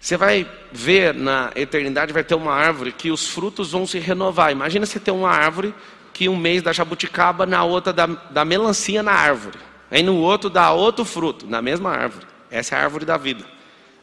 Você 0.00 0.16
vai 0.16 0.50
ver 0.72 1.12
na 1.12 1.52
eternidade, 1.54 2.10
vai 2.10 2.24
ter 2.24 2.34
uma 2.34 2.54
árvore 2.54 2.90
que 2.90 3.10
os 3.10 3.28
frutos 3.28 3.72
vão 3.72 3.86
se 3.86 3.98
renovar. 3.98 4.50
Imagina 4.50 4.86
você 4.86 4.98
ter 4.98 5.10
uma 5.10 5.28
árvore 5.28 5.74
que 6.14 6.26
um 6.26 6.36
mês 6.36 6.62
dá 6.62 6.72
jabuticaba, 6.72 7.44
na 7.44 7.62
outra 7.64 7.92
dá, 7.92 8.06
dá 8.06 8.46
melancia 8.46 9.02
na 9.02 9.12
árvore. 9.12 9.58
Aí 9.90 10.02
no 10.02 10.16
outro 10.16 10.48
dá 10.48 10.72
outro 10.72 11.04
fruto, 11.04 11.46
na 11.46 11.60
mesma 11.60 11.90
árvore. 11.90 12.26
Essa 12.50 12.76
é 12.76 12.78
a 12.78 12.82
árvore 12.82 13.04
da 13.04 13.18
vida. 13.18 13.44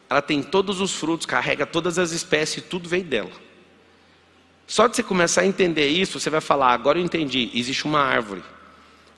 Ela 0.08 0.22
tem 0.22 0.44
todos 0.44 0.80
os 0.82 0.94
frutos, 0.94 1.26
carrega 1.26 1.66
todas 1.66 1.98
as 1.98 2.12
espécies, 2.12 2.64
tudo 2.64 2.88
vem 2.88 3.02
dela. 3.02 3.32
Só 4.68 4.88
de 4.88 4.96
você 4.96 5.04
começar 5.04 5.42
a 5.42 5.46
entender 5.46 5.88
isso, 5.88 6.20
você 6.20 6.30
vai 6.30 6.42
falar: 6.42 6.74
agora 6.74 7.00
eu 7.00 7.04
entendi, 7.04 7.52
existe 7.54 7.86
uma 7.86 8.00
árvore. 8.00 8.44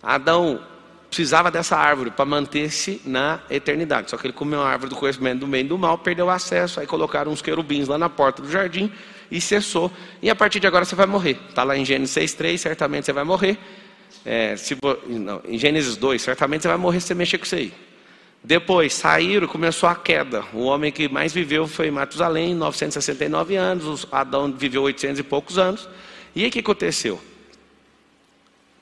Adão 0.02 0.62
precisava 1.10 1.50
dessa 1.50 1.76
árvore 1.76 2.12
para 2.12 2.26
manter-se 2.26 3.02
na 3.06 3.40
eternidade. 3.50 4.10
Só 4.10 4.18
que 4.18 4.28
ele 4.28 4.34
comeu 4.34 4.62
a 4.62 4.70
árvore 4.70 4.90
do 4.90 4.96
conhecimento 4.96 5.40
do 5.40 5.48
bem 5.48 5.62
e 5.62 5.68
do 5.68 5.78
mal, 5.78 5.98
perdeu 5.98 6.30
acesso, 6.30 6.80
aí 6.80 6.88
colocaram 6.88 7.32
uns 7.32 7.42
querubins 7.42 7.88
lá 7.88 7.98
na 7.98 8.10
porta 8.10 8.42
do 8.42 8.52
jardim 8.52 8.92
e 9.32 9.40
cessou. 9.40 9.92
E 10.22 10.30
a 10.30 10.36
partir 10.36 10.60
de 10.60 10.68
agora 10.68 10.86
você 10.86 10.96
vai 10.96 11.06
morrer. 11.06 11.40
Está 11.50 11.64
lá 11.64 11.78
em 11.78 11.86
Gênesis 11.86 12.16
6,3, 12.16 12.58
certamente 12.58 13.06
você 13.06 13.14
vai 13.14 13.24
morrer. 13.24 13.58
É, 14.26 14.56
se, 14.58 14.78
não, 15.08 15.42
em 15.46 15.58
Gênesis 15.58 15.96
2, 15.96 16.22
certamente 16.22 16.64
você 16.64 16.68
vai 16.68 16.78
morrer 16.78 17.00
se 17.00 17.08
você 17.08 17.16
mexer 17.16 17.38
com 17.38 17.46
isso 17.46 17.56
aí. 17.56 17.74
Depois 18.48 18.94
saíram, 18.94 19.46
começou 19.46 19.90
a 19.90 19.94
queda. 19.94 20.42
O 20.54 20.64
homem 20.64 20.90
que 20.90 21.10
mais 21.10 21.34
viveu 21.34 21.68
foi 21.68 21.92
Matusalém, 21.92 22.56
969 22.56 23.58
anos. 23.58 24.08
Adão 24.10 24.50
viveu 24.54 24.84
800 24.84 25.20
e 25.20 25.24
poucos 25.24 25.58
anos. 25.58 25.90
E 26.34 26.44
aí 26.44 26.48
o 26.48 26.52
que 26.52 26.60
aconteceu? 26.60 27.22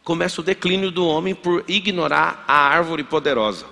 Começa 0.03 0.39
o 0.39 0.43
declínio 0.43 0.91
do 0.91 1.07
homem 1.07 1.33
por 1.33 1.63
ignorar 1.67 2.45
a 2.47 2.55
árvore 2.55 3.03
poderosa. 3.03 3.65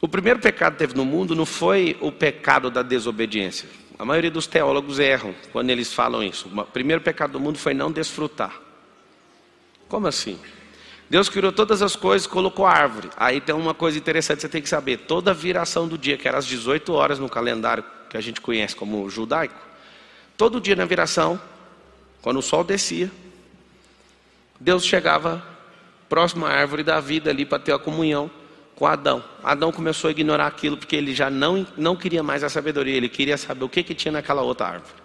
O 0.00 0.06
primeiro 0.06 0.38
pecado 0.38 0.74
que 0.74 0.78
teve 0.78 0.94
no 0.94 1.04
mundo 1.04 1.34
não 1.34 1.44
foi 1.44 1.96
o 2.00 2.12
pecado 2.12 2.70
da 2.70 2.82
desobediência. 2.82 3.68
A 3.98 4.04
maioria 4.04 4.30
dos 4.30 4.46
teólogos 4.46 5.00
erram 5.00 5.34
quando 5.52 5.70
eles 5.70 5.92
falam 5.92 6.22
isso. 6.22 6.48
O 6.56 6.64
primeiro 6.66 7.02
pecado 7.02 7.32
do 7.32 7.40
mundo 7.40 7.58
foi 7.58 7.74
não 7.74 7.90
desfrutar. 7.90 8.60
Como 9.88 10.06
assim? 10.06 10.38
Deus 11.08 11.28
criou 11.28 11.52
todas 11.52 11.82
as 11.82 11.94
coisas, 11.94 12.26
colocou 12.26 12.66
a 12.66 12.72
árvore. 12.72 13.10
Aí 13.16 13.40
tem 13.40 13.54
uma 13.54 13.74
coisa 13.74 13.98
interessante 13.98 14.36
que 14.36 14.42
você 14.42 14.48
tem 14.48 14.62
que 14.62 14.68
saber: 14.68 14.98
toda 14.98 15.34
viração 15.34 15.86
do 15.86 15.98
dia, 15.98 16.16
que 16.16 16.26
era 16.26 16.38
às 16.38 16.46
18 16.46 16.92
horas 16.92 17.18
no 17.18 17.28
calendário 17.28 17.84
que 18.08 18.16
a 18.16 18.20
gente 18.20 18.40
conhece 18.40 18.74
como 18.74 19.08
judaico, 19.10 19.54
todo 20.36 20.60
dia 20.60 20.76
na 20.76 20.84
viração, 20.84 21.40
quando 22.22 22.38
o 22.38 22.42
sol 22.42 22.64
descia, 22.64 23.10
Deus 24.58 24.84
chegava 24.84 25.44
próximo 26.08 26.46
à 26.46 26.50
árvore 26.50 26.82
da 26.82 27.00
vida 27.00 27.30
ali 27.30 27.44
para 27.44 27.58
ter 27.58 27.72
a 27.72 27.78
comunhão 27.78 28.30
com 28.74 28.86
Adão. 28.86 29.22
Adão 29.42 29.70
começou 29.72 30.08
a 30.08 30.10
ignorar 30.10 30.46
aquilo 30.46 30.76
porque 30.76 30.96
ele 30.96 31.14
já 31.14 31.28
não, 31.30 31.66
não 31.76 31.96
queria 31.96 32.22
mais 32.22 32.42
a 32.42 32.48
sabedoria, 32.48 32.96
ele 32.96 33.08
queria 33.08 33.36
saber 33.36 33.64
o 33.64 33.68
que, 33.68 33.82
que 33.82 33.94
tinha 33.94 34.12
naquela 34.12 34.42
outra 34.42 34.68
árvore. 34.68 35.02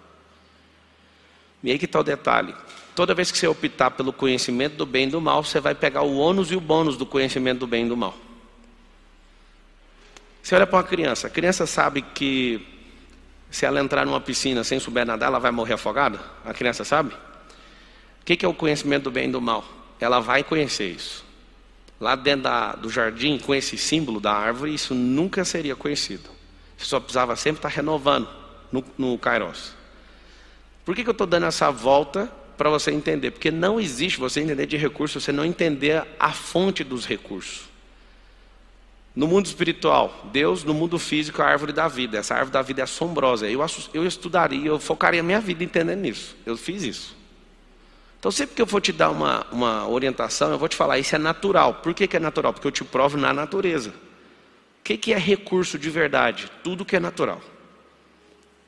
E 1.62 1.70
aí 1.70 1.78
que 1.78 1.84
está 1.84 2.00
o 2.00 2.04
detalhe. 2.04 2.54
Toda 3.00 3.14
vez 3.14 3.32
que 3.32 3.38
você 3.38 3.46
optar 3.46 3.92
pelo 3.92 4.12
conhecimento 4.12 4.76
do 4.76 4.84
bem 4.84 5.08
e 5.08 5.10
do 5.10 5.22
mal, 5.22 5.42
você 5.42 5.58
vai 5.58 5.74
pegar 5.74 6.02
o 6.02 6.18
ônus 6.18 6.52
e 6.52 6.54
o 6.54 6.60
bônus 6.60 6.98
do 6.98 7.06
conhecimento 7.06 7.60
do 7.60 7.66
bem 7.66 7.86
e 7.86 7.88
do 7.88 7.96
mal. 7.96 8.14
Você 10.42 10.54
olha 10.54 10.66
para 10.66 10.76
uma 10.76 10.84
criança, 10.84 11.26
a 11.26 11.30
criança 11.30 11.66
sabe 11.66 12.02
que 12.02 12.60
se 13.50 13.64
ela 13.64 13.80
entrar 13.80 14.04
numa 14.04 14.20
piscina 14.20 14.62
sem 14.62 14.78
souber 14.78 15.06
nadar, 15.06 15.28
ela 15.28 15.38
vai 15.38 15.50
morrer 15.50 15.72
afogada? 15.72 16.20
A 16.44 16.52
criança 16.52 16.84
sabe? 16.84 17.14
O 17.14 18.24
que 18.26 18.44
é 18.44 18.46
o 18.46 18.52
conhecimento 18.52 19.04
do 19.04 19.10
bem 19.10 19.30
e 19.30 19.32
do 19.32 19.40
mal? 19.40 19.64
Ela 19.98 20.20
vai 20.20 20.44
conhecer 20.44 20.90
isso. 20.90 21.24
Lá 21.98 22.14
dentro 22.14 22.42
da, 22.42 22.74
do 22.74 22.90
jardim, 22.90 23.38
com 23.38 23.54
esse 23.54 23.78
símbolo 23.78 24.20
da 24.20 24.34
árvore, 24.34 24.74
isso 24.74 24.94
nunca 24.94 25.42
seria 25.42 25.74
conhecido. 25.74 26.28
Você 26.76 26.84
só 26.84 27.00
precisava 27.00 27.34
sempre 27.34 27.60
estar 27.60 27.70
renovando 27.70 28.28
no, 28.70 28.84
no 28.98 29.16
Kairos. 29.16 29.72
Por 30.84 30.94
que, 30.94 31.02
que 31.02 31.08
eu 31.08 31.12
estou 31.12 31.26
dando 31.26 31.46
essa 31.46 31.70
volta 31.70 32.30
para 32.60 32.68
você 32.68 32.90
entender? 32.90 33.30
Porque 33.30 33.50
não 33.50 33.80
existe 33.80 34.20
você 34.20 34.38
entender 34.38 34.66
de 34.66 34.76
recurso, 34.76 35.18
você 35.18 35.32
não 35.32 35.46
entender 35.46 36.06
a 36.18 36.30
fonte 36.30 36.84
dos 36.84 37.06
recursos. 37.06 37.62
No 39.16 39.26
mundo 39.26 39.46
espiritual, 39.46 40.28
Deus, 40.30 40.62
no 40.62 40.74
mundo 40.74 40.98
físico, 40.98 41.40
a 41.40 41.46
árvore 41.46 41.72
da 41.72 41.88
vida. 41.88 42.18
Essa 42.18 42.34
árvore 42.34 42.52
da 42.52 42.60
vida 42.60 42.82
é 42.82 42.84
assombrosa. 42.84 43.48
Eu, 43.48 43.64
eu 43.94 44.06
estudaria, 44.06 44.68
eu 44.68 44.78
focaria 44.78 45.22
minha 45.22 45.40
vida 45.40 45.64
entendendo 45.64 46.04
isso. 46.04 46.36
Eu 46.44 46.54
fiz 46.54 46.82
isso. 46.82 47.16
Então, 48.18 48.30
sempre 48.30 48.54
que 48.54 48.60
eu 48.60 48.66
for 48.66 48.82
te 48.82 48.92
dar 48.92 49.08
uma, 49.08 49.46
uma 49.50 49.88
orientação, 49.88 50.50
eu 50.50 50.58
vou 50.58 50.68
te 50.68 50.76
falar, 50.76 50.98
isso 50.98 51.16
é 51.16 51.18
natural. 51.18 51.76
Por 51.76 51.94
que, 51.94 52.06
que 52.06 52.18
é 52.18 52.20
natural? 52.20 52.52
Porque 52.52 52.66
eu 52.66 52.72
te 52.72 52.84
provo 52.84 53.16
na 53.16 53.32
natureza. 53.32 53.88
O 53.88 54.84
que, 54.84 54.98
que 54.98 55.14
é 55.14 55.18
recurso 55.18 55.78
de 55.78 55.88
verdade? 55.88 56.52
Tudo 56.62 56.84
que 56.84 56.94
é 56.94 57.00
natural. 57.00 57.40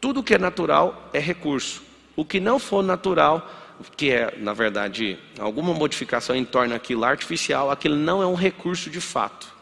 Tudo 0.00 0.22
que 0.22 0.32
é 0.32 0.38
natural 0.38 1.11
é 1.12 1.18
recurso. 1.18 1.82
O 2.16 2.25
que 2.25 2.40
não 2.40 2.58
for 2.58 2.82
natural, 2.82 3.62
que 3.97 4.11
é, 4.11 4.37
na 4.38 4.52
verdade, 4.52 5.19
alguma 5.38 5.73
modificação 5.75 6.35
em 6.35 6.45
torno 6.45 6.75
daquilo 6.75 7.05
artificial, 7.05 7.71
aquilo 7.71 7.97
não 7.97 8.23
é 8.23 8.26
um 8.26 8.35
recurso 8.35 8.91
de 8.91 9.00
fato. 9.00 9.52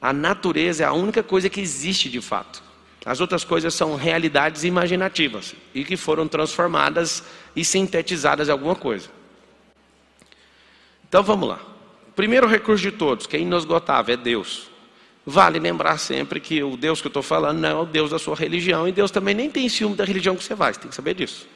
A 0.00 0.12
natureza 0.12 0.82
é 0.82 0.86
a 0.86 0.92
única 0.92 1.22
coisa 1.22 1.48
que 1.48 1.60
existe 1.60 2.08
de 2.08 2.20
fato. 2.20 2.62
As 3.04 3.20
outras 3.20 3.44
coisas 3.44 3.74
são 3.74 3.96
realidades 3.96 4.64
imaginativas 4.64 5.54
e 5.74 5.84
que 5.84 5.96
foram 5.96 6.28
transformadas 6.28 7.24
e 7.54 7.64
sintetizadas 7.64 8.48
em 8.48 8.52
alguma 8.52 8.74
coisa. 8.74 9.08
Então 11.08 11.22
vamos 11.22 11.48
lá. 11.48 11.60
O 12.08 12.12
primeiro 12.12 12.46
recurso 12.46 12.82
de 12.82 12.92
todos, 12.92 13.26
que 13.26 13.36
é 13.36 13.40
inesgotável, 13.40 14.14
é 14.14 14.16
Deus. 14.16 14.70
Vale 15.24 15.58
lembrar 15.58 15.98
sempre 15.98 16.40
que 16.40 16.62
o 16.62 16.76
Deus 16.76 17.00
que 17.00 17.06
eu 17.06 17.10
estou 17.10 17.22
falando 17.22 17.58
não 17.58 17.68
é 17.68 17.74
o 17.74 17.86
Deus 17.86 18.10
da 18.10 18.18
sua 18.18 18.34
religião, 18.34 18.88
e 18.88 18.92
Deus 18.92 19.10
também 19.10 19.34
nem 19.34 19.48
tem 19.50 19.68
ciúme 19.68 19.94
da 19.94 20.04
religião 20.04 20.34
que 20.34 20.42
você 20.42 20.54
vai, 20.54 20.72
você 20.72 20.80
tem 20.80 20.88
que 20.88 20.96
saber 20.96 21.14
disso. 21.14 21.46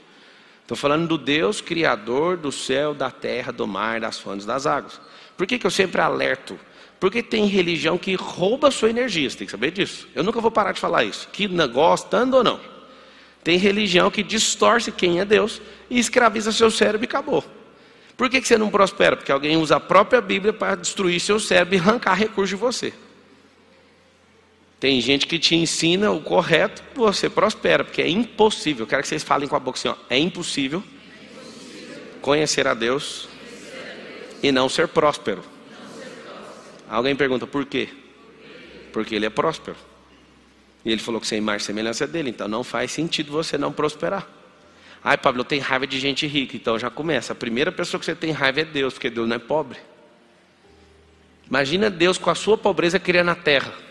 Estou 0.67 0.77
falando 0.77 1.07
do 1.07 1.17
Deus 1.17 1.61
criador 1.61 2.37
do 2.37 2.51
céu, 2.51 2.93
da 2.93 3.09
terra, 3.09 3.53
do 3.53 3.69
mar, 3.69 4.01
das 4.01 4.19
fontes, 4.19 4.45
das 4.45 4.67
águas. 4.67 5.01
Por 5.37 5.47
que, 5.47 5.61
que 5.61 5.67
eu 5.67 5.71
sempre 5.71 6.01
alerto? 6.01 6.59
Porque 6.99 7.23
tem 7.23 7.47
religião 7.47 7.97
que 7.97 8.17
rouba 8.17 8.67
a 8.67 8.71
sua 8.73 8.91
energia, 8.91 9.31
você 9.31 9.39
tem 9.39 9.47
que 9.47 9.53
saber 9.53 9.71
disso. 9.71 10.09
Eu 10.13 10.25
nunca 10.25 10.41
vou 10.41 10.51
parar 10.51 10.73
de 10.73 10.81
falar 10.81 11.05
isso, 11.05 11.29
que 11.29 11.47
gostando 11.69 12.39
ou 12.39 12.43
não. 12.43 12.59
Tem 13.45 13.57
religião 13.59 14.11
que 14.11 14.25
distorce 14.25 14.91
quem 14.91 15.21
é 15.21 15.25
Deus 15.25 15.63
e 15.89 16.01
escraviza 16.01 16.51
seu 16.51 16.69
cérebro 16.69 17.05
e 17.05 17.07
acabou. 17.07 17.45
Por 18.17 18.29
que, 18.29 18.41
que 18.41 18.49
você 18.49 18.59
não 18.59 18.69
prospera? 18.69 19.17
Porque 19.17 19.31
alguém 19.31 19.57
usa 19.57 19.77
a 19.77 19.81
própria 19.81 20.21
Bíblia 20.21 20.53
para 20.53 20.75
destruir 20.75 21.21
seu 21.21 21.39
cérebro 21.39 21.77
e 21.77 21.79
arrancar 21.79 22.15
recursos 22.15 22.49
de 22.49 22.57
você. 22.57 22.93
Tem 24.79 25.01
gente 25.01 25.27
que 25.27 25.39
te 25.39 25.55
ensina 25.55 26.11
o 26.11 26.21
correto, 26.21 26.83
você 26.95 27.31
prospera, 27.31 27.83
porque 27.83 28.03
é 28.03 28.09
impossível. 28.09 28.83
Eu 28.85 28.87
quero 28.87 29.03
que 29.03 29.09
vocês 29.09 29.23
falem 29.23 29.49
com 29.49 29.57
a 29.57 29.61
boca 29.61 29.79
assim: 29.79 29.89
ó, 29.89 29.97
é 30.11 30.19
impossível 30.19 30.83
conhecer 32.21 32.67
a 32.67 32.75
Deus 32.75 33.29
e 34.43 34.53
não 34.53 34.69
ser 34.69 34.89
próspero. 34.89 35.43
Alguém 36.89 37.17
pergunta 37.17 37.47
por 37.47 37.65
quê? 37.65 37.89
Porque 38.93 39.15
ele 39.15 39.27
é 39.27 39.31
próspero. 39.31 39.77
E 40.85 40.93
ele 40.93 41.01
falou 41.01 41.21
que 41.21 41.27
você 41.27 41.35
é 41.37 41.39
imagem 41.39 41.63
e 41.63 41.67
semelhança 41.67 42.07
dele, 42.07 42.31
então 42.31 42.47
não 42.47 42.63
faz 42.63 42.93
sentido 42.93 43.33
você 43.33 43.57
não 43.57 43.73
prosperar. 43.73 44.29
Ai, 45.03 45.17
Pablo, 45.17 45.41
eu 45.41 45.45
tenho 45.45 45.63
raiva 45.63 45.87
de 45.87 45.99
gente 45.99 46.27
rica, 46.27 46.57
então 46.57 46.79
já 46.79 46.91
começa. 46.91 47.33
A 47.33 47.37
primeira 47.37 47.73
pessoa 47.73 47.99
que 47.99 48.05
você 48.05 48.15
tem 48.15 48.31
raiva 48.31 48.61
é 48.61 48.65
Deus, 48.65 48.95
porque 48.95 49.09
Deus 49.09 49.29
não 49.29 49.37
é 49.37 49.39
pobre. 49.39 49.79
Imagina 51.49 51.89
Deus 51.89 52.19
com 52.19 52.29
a 52.29 52.35
sua 52.35 52.59
pobreza 52.59 52.99
criando 52.99 53.31
a 53.31 53.35
terra. 53.35 53.86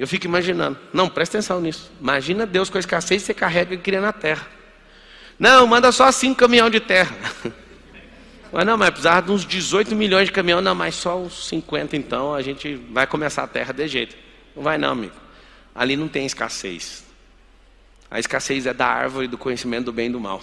Eu 0.00 0.08
fico 0.08 0.24
imaginando. 0.24 0.78
Não, 0.94 1.10
presta 1.10 1.36
atenção 1.36 1.60
nisso. 1.60 1.92
Imagina 2.00 2.46
Deus 2.46 2.70
com 2.70 2.78
a 2.78 2.80
escassez 2.80 3.20
que 3.20 3.26
você 3.26 3.34
carrega 3.34 3.74
e 3.74 3.76
cria 3.76 4.00
na 4.00 4.14
terra. 4.14 4.48
Não, 5.38 5.66
manda 5.66 5.92
só 5.92 6.10
cinco 6.10 6.40
caminhão 6.40 6.70
de 6.70 6.80
terra. 6.80 7.14
Mas 8.50 8.66
não, 8.66 8.76
mas 8.76 8.90
precisava 8.90 9.22
de 9.22 9.30
uns 9.30 9.46
18 9.46 9.94
milhões 9.94 10.26
de 10.26 10.32
caminhão, 10.32 10.60
não, 10.60 10.74
mas 10.74 10.96
só 10.96 11.16
uns 11.16 11.46
50 11.46 11.96
então, 11.96 12.34
a 12.34 12.42
gente 12.42 12.74
vai 12.90 13.06
começar 13.06 13.44
a 13.44 13.46
terra 13.46 13.72
de 13.72 13.86
jeito. 13.86 14.16
Não 14.56 14.64
vai 14.64 14.76
não, 14.76 14.90
amigo. 14.90 15.14
Ali 15.72 15.96
não 15.96 16.08
tem 16.08 16.26
escassez. 16.26 17.04
A 18.10 18.18
escassez 18.18 18.66
é 18.66 18.74
da 18.74 18.88
árvore 18.88 19.28
do 19.28 19.38
conhecimento 19.38 19.84
do 19.84 19.92
bem 19.92 20.08
e 20.08 20.10
do 20.10 20.18
mal. 20.18 20.42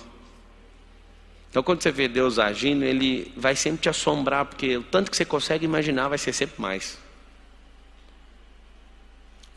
Então 1.49 1.61
quando 1.61 1.83
você 1.83 1.91
vê 1.91 2.07
Deus 2.07 2.39
agindo, 2.39 2.85
Ele 2.85 3.29
vai 3.35 3.57
sempre 3.57 3.81
te 3.81 3.89
assombrar, 3.89 4.45
porque 4.45 4.77
o 4.77 4.83
tanto 4.83 5.11
que 5.11 5.17
você 5.17 5.25
consegue 5.25 5.65
imaginar 5.65 6.07
vai 6.07 6.17
ser 6.17 6.31
sempre 6.31 6.61
mais. 6.61 6.97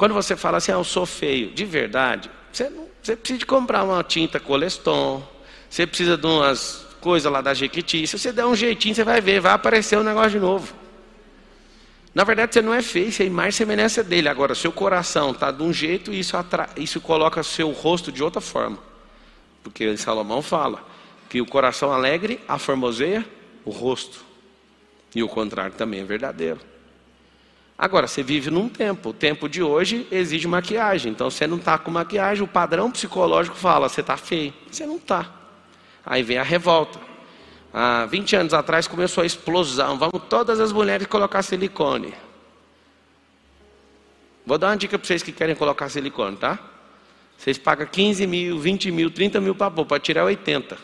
Quando 0.00 0.14
você 0.14 0.35
fala 0.35 0.57
assim, 0.57 0.73
ah, 0.73 0.76
eu 0.76 0.83
sou 0.83 1.04
feio, 1.04 1.50
de 1.50 1.62
verdade, 1.62 2.30
você, 2.50 2.71
não, 2.71 2.88
você 3.02 3.14
precisa 3.14 3.45
comprar 3.45 3.85
uma 3.85 4.02
tinta 4.02 4.40
Coleston, 4.40 5.23
você 5.69 5.87
precisa 5.87 6.16
de 6.16 6.26
umas 6.26 6.87
coisas 7.02 7.30
lá 7.30 7.42
da 7.42 7.52
Jequiti. 7.52 8.07
Se 8.07 8.19
você 8.19 8.33
der 8.33 8.47
um 8.47 8.57
jeitinho, 8.57 8.95
você 8.95 9.04
vai 9.04 9.21
ver, 9.21 9.40
vai 9.40 9.52
aparecer 9.52 9.99
um 9.99 10.02
negócio 10.02 10.30
de 10.30 10.38
novo. 10.38 10.73
Na 12.14 12.25
verdade, 12.25 12.54
você 12.54 12.62
não 12.62 12.73
é 12.73 12.80
feio, 12.80 13.12
você 13.12 13.26
é 13.26 13.28
mais 13.28 13.54
semelhança 13.54 14.02
dele. 14.02 14.30
Agora, 14.30 14.54
seu 14.54 14.73
coração 14.73 15.33
está 15.33 15.50
de 15.50 15.62
um 15.62 15.71
jeito 15.71 16.14
e 16.14 16.21
isso, 16.21 16.35
atra... 16.35 16.71
isso 16.78 16.99
coloca 16.99 17.42
seu 17.42 17.71
rosto 17.71 18.11
de 18.11 18.23
outra 18.23 18.40
forma. 18.40 18.78
Porque 19.62 19.95
Salomão 19.99 20.40
fala 20.40 20.83
que 21.28 21.42
o 21.42 21.47
coração 21.47 21.92
alegre 21.92 22.40
aformoseia 22.49 23.23
o 23.66 23.71
rosto. 23.71 24.25
E 25.14 25.23
o 25.23 25.28
contrário 25.28 25.75
também 25.76 26.00
é 26.00 26.04
verdadeiro. 26.04 26.70
Agora, 27.81 28.07
você 28.07 28.23
vive 28.23 28.51
num 28.51 28.69
tempo. 28.69 29.09
O 29.09 29.13
tempo 29.15 29.49
de 29.49 29.63
hoje 29.63 30.07
exige 30.13 30.47
maquiagem. 30.47 31.13
Então, 31.13 31.31
você 31.31 31.47
não 31.47 31.57
está 31.57 31.79
com 31.79 31.91
maquiagem, 31.91 32.45
o 32.45 32.47
padrão 32.47 32.91
psicológico 32.91 33.57
fala, 33.57 33.89
você 33.89 34.03
está 34.03 34.19
feio. 34.19 34.53
Você 34.71 34.85
não 34.85 34.97
está. 34.97 35.33
Aí 36.05 36.23
vem 36.23 36.37
a 36.37 36.43
revolta. 36.43 37.01
Há 37.73 38.05
20 38.05 38.37
anos 38.37 38.53
atrás 38.53 38.87
começou 38.87 39.23
a 39.23 39.27
explosão. 39.27 39.97
Vamos 39.97 40.21
todas 40.29 40.61
as 40.61 40.73
mulheres 40.73 41.07
colocar 41.07 41.41
silicone. 41.41 42.13
Vou 44.45 44.59
dar 44.59 44.69
uma 44.69 44.77
dica 44.77 44.99
para 44.99 45.07
vocês 45.07 45.23
que 45.23 45.33
querem 45.33 45.55
colocar 45.55 45.89
silicone, 45.89 46.37
tá? 46.37 46.59
Vocês 47.39 47.57
pagam 47.57 47.87
15 47.87 48.27
mil, 48.27 48.59
20 48.59 48.91
mil, 48.91 49.11
30 49.11 49.41
mil 49.41 49.55
para 49.55 49.99
tirar 49.99 50.25
80. 50.25 50.77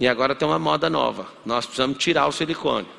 E 0.00 0.08
agora 0.08 0.34
tem 0.34 0.48
uma 0.48 0.58
moda 0.58 0.88
nova. 0.88 1.26
Nós 1.44 1.66
precisamos 1.66 1.98
tirar 1.98 2.26
o 2.26 2.32
silicone. 2.32 2.95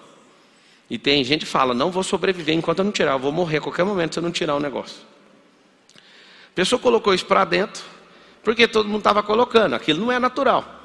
E 0.90 0.98
tem 0.98 1.24
gente 1.24 1.46
que 1.46 1.52
fala, 1.52 1.74
não 1.74 1.92
vou 1.92 2.04
sobreviver 2.04 2.56
enquanto 2.56 2.80
eu 2.80 2.86
não 2.86 2.92
tirar, 2.92 3.14
eu 3.14 3.20
vou 3.20 3.32
morrer 3.32 3.58
a 3.58 3.62
qualquer 3.62 3.84
momento 3.84 4.14
se 4.14 4.20
eu 4.20 4.24
não 4.24 4.32
tirar 4.32 4.56
o 4.56 4.60
negócio. 4.60 4.98
A 5.96 6.56
pessoa 6.56 6.80
colocou 6.80 7.14
isso 7.14 7.26
para 7.26 7.44
dentro, 7.44 7.84
porque 8.44 8.68
todo 8.68 8.88
mundo 8.88 9.00
estava 9.00 9.22
colocando, 9.22 9.74
aquilo 9.74 10.00
não 10.00 10.12
é 10.12 10.20
natural. 10.20 10.76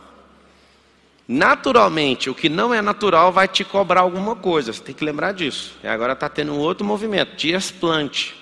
Naturalmente, 1.26 2.28
o 2.28 2.34
que 2.34 2.48
não 2.48 2.74
é 2.74 2.82
natural 2.82 3.32
vai 3.32 3.46
te 3.46 3.64
cobrar 3.64 4.00
alguma 4.00 4.34
coisa, 4.34 4.72
você 4.72 4.82
tem 4.82 4.94
que 4.94 5.04
lembrar 5.04 5.32
disso. 5.32 5.76
E 5.82 5.86
agora 5.86 6.14
está 6.14 6.28
tendo 6.28 6.52
um 6.52 6.58
outro 6.58 6.84
movimento, 6.84 7.36
transplante. 7.36 8.34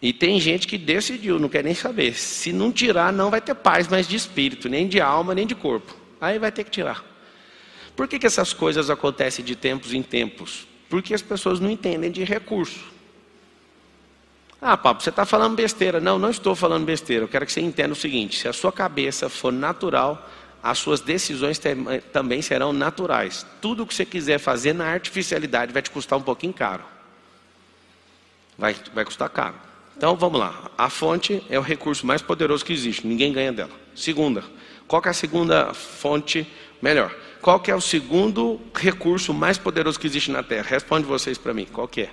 E 0.00 0.12
tem 0.12 0.38
gente 0.38 0.68
que 0.68 0.78
decidiu, 0.78 1.38
não 1.38 1.48
quer 1.48 1.64
nem 1.64 1.74
saber. 1.74 2.14
Se 2.14 2.52
não 2.52 2.70
tirar, 2.70 3.12
não 3.12 3.30
vai 3.30 3.40
ter 3.40 3.54
paz 3.54 3.88
mais 3.88 4.06
de 4.06 4.14
espírito, 4.14 4.68
nem 4.68 4.86
de 4.86 5.00
alma, 5.00 5.34
nem 5.34 5.46
de 5.46 5.54
corpo. 5.54 5.96
Aí 6.20 6.38
vai 6.38 6.52
ter 6.52 6.64
que 6.64 6.70
tirar. 6.70 7.04
Por 7.98 8.06
que, 8.06 8.16
que 8.16 8.28
essas 8.28 8.52
coisas 8.52 8.90
acontecem 8.90 9.44
de 9.44 9.56
tempos 9.56 9.92
em 9.92 10.04
tempos? 10.04 10.68
Porque 10.88 11.12
as 11.12 11.20
pessoas 11.20 11.58
não 11.58 11.68
entendem 11.68 12.12
de 12.12 12.22
recurso. 12.22 12.78
Ah, 14.62 14.76
papo, 14.76 15.02
você 15.02 15.10
está 15.10 15.26
falando 15.26 15.56
besteira. 15.56 15.98
Não, 15.98 16.16
não 16.16 16.30
estou 16.30 16.54
falando 16.54 16.84
besteira. 16.84 17.24
Eu 17.24 17.28
quero 17.28 17.44
que 17.44 17.50
você 17.50 17.60
entenda 17.60 17.92
o 17.92 17.96
seguinte: 17.96 18.38
se 18.38 18.46
a 18.46 18.52
sua 18.52 18.70
cabeça 18.70 19.28
for 19.28 19.52
natural, 19.52 20.30
as 20.62 20.78
suas 20.78 21.00
decisões 21.00 21.60
também 22.12 22.40
serão 22.40 22.72
naturais. 22.72 23.44
Tudo 23.60 23.84
que 23.84 23.92
você 23.92 24.04
quiser 24.04 24.38
fazer 24.38 24.74
na 24.74 24.86
artificialidade 24.86 25.72
vai 25.72 25.82
te 25.82 25.90
custar 25.90 26.20
um 26.20 26.22
pouquinho 26.22 26.52
caro. 26.52 26.84
Vai, 28.56 28.76
vai 28.94 29.04
custar 29.04 29.28
caro. 29.28 29.56
Então 29.96 30.14
vamos 30.14 30.38
lá. 30.38 30.70
A 30.78 30.88
fonte 30.88 31.42
é 31.50 31.58
o 31.58 31.62
recurso 31.62 32.06
mais 32.06 32.22
poderoso 32.22 32.64
que 32.64 32.72
existe. 32.72 33.04
Ninguém 33.04 33.32
ganha 33.32 33.52
dela. 33.52 33.72
Segunda. 33.92 34.44
Qual 34.86 35.02
é 35.04 35.08
a 35.08 35.12
segunda 35.12 35.74
fonte 35.74 36.46
melhor? 36.80 37.12
Qual 37.40 37.60
que 37.60 37.70
é 37.70 37.74
o 37.74 37.80
segundo 37.80 38.60
recurso 38.74 39.32
mais 39.32 39.56
poderoso 39.56 39.98
que 39.98 40.06
existe 40.06 40.30
na 40.30 40.42
Terra? 40.42 40.68
Responde 40.68 41.06
vocês 41.06 41.38
para 41.38 41.54
mim. 41.54 41.66
Qual 41.66 41.86
que 41.86 42.02
é? 42.02 42.10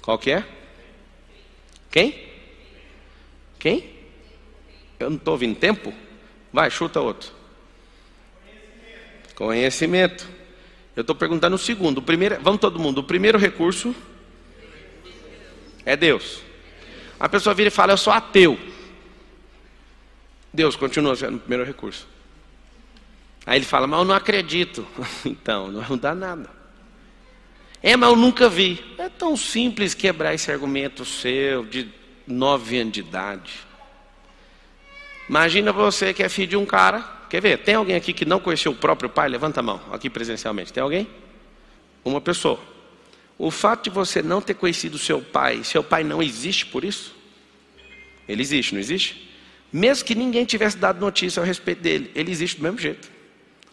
Qual 0.00 0.18
que 0.18 0.30
é? 0.30 0.44
Quem? 1.90 2.28
Quem? 3.58 3.90
Eu 4.98 5.10
não 5.10 5.16
estou 5.16 5.32
ouvindo 5.32 5.58
tempo? 5.58 5.92
Vai, 6.52 6.70
chuta 6.70 7.00
outro. 7.00 7.32
Conhecimento. 9.34 9.34
Conhecimento. 9.34 10.28
Eu 10.94 11.00
estou 11.00 11.16
perguntando 11.16 11.56
o 11.56 11.58
segundo. 11.58 11.98
O 11.98 12.02
primeiro, 12.02 12.40
vamos 12.40 12.60
todo 12.60 12.78
mundo. 12.78 12.98
O 12.98 13.04
primeiro 13.04 13.38
recurso 13.38 13.94
é 15.84 15.96
Deus. 15.96 16.40
A 17.18 17.28
pessoa 17.28 17.54
vira 17.54 17.68
e 17.68 17.70
fala: 17.70 17.92
Eu 17.92 17.96
sou 17.96 18.12
ateu. 18.12 18.58
Deus 20.52 20.76
continua 20.76 21.16
sendo 21.16 21.36
o 21.36 21.40
primeiro 21.40 21.64
recurso. 21.64 22.13
Aí 23.46 23.58
ele 23.58 23.64
fala: 23.64 23.86
Mas 23.86 23.98
eu 24.00 24.04
não 24.04 24.14
acredito. 24.14 24.86
então, 25.24 25.70
não 25.70 25.82
mudar 25.88 26.14
nada. 26.14 26.48
É, 27.82 27.96
mas 27.96 28.08
eu 28.08 28.16
nunca 28.16 28.48
vi. 28.48 28.82
É 28.96 29.08
tão 29.08 29.36
simples 29.36 29.92
quebrar 29.92 30.32
esse 30.32 30.50
argumento 30.50 31.04
seu 31.04 31.64
de 31.64 31.90
nove 32.26 32.78
anos 32.78 32.92
de 32.94 33.00
idade. 33.00 33.52
Imagina 35.28 35.72
você 35.72 36.14
que 36.14 36.22
é 36.22 36.28
filho 36.28 36.48
de 36.48 36.56
um 36.56 36.64
cara. 36.64 37.00
Quer 37.28 37.40
ver? 37.40 37.58
Tem 37.58 37.74
alguém 37.74 37.96
aqui 37.96 38.12
que 38.12 38.24
não 38.24 38.40
conheceu 38.40 38.72
o 38.72 38.74
próprio 38.74 39.10
pai? 39.10 39.28
Levanta 39.28 39.60
a 39.60 39.62
mão, 39.62 39.80
aqui 39.92 40.08
presencialmente. 40.08 40.72
Tem 40.72 40.82
alguém? 40.82 41.06
Uma 42.04 42.20
pessoa. 42.20 42.58
O 43.36 43.50
fato 43.50 43.84
de 43.84 43.90
você 43.90 44.22
não 44.22 44.40
ter 44.40 44.54
conhecido 44.54 44.96
seu 44.96 45.20
pai, 45.20 45.64
seu 45.64 45.82
pai 45.82 46.04
não 46.04 46.22
existe 46.22 46.66
por 46.66 46.84
isso? 46.84 47.14
Ele 48.28 48.40
existe, 48.40 48.72
não 48.72 48.80
existe? 48.80 49.30
Mesmo 49.72 50.04
que 50.04 50.14
ninguém 50.14 50.44
tivesse 50.44 50.76
dado 50.76 51.00
notícia 51.00 51.42
a 51.42 51.44
respeito 51.44 51.82
dele, 51.82 52.10
ele 52.14 52.30
existe 52.30 52.58
do 52.58 52.62
mesmo 52.62 52.78
jeito. 52.78 53.13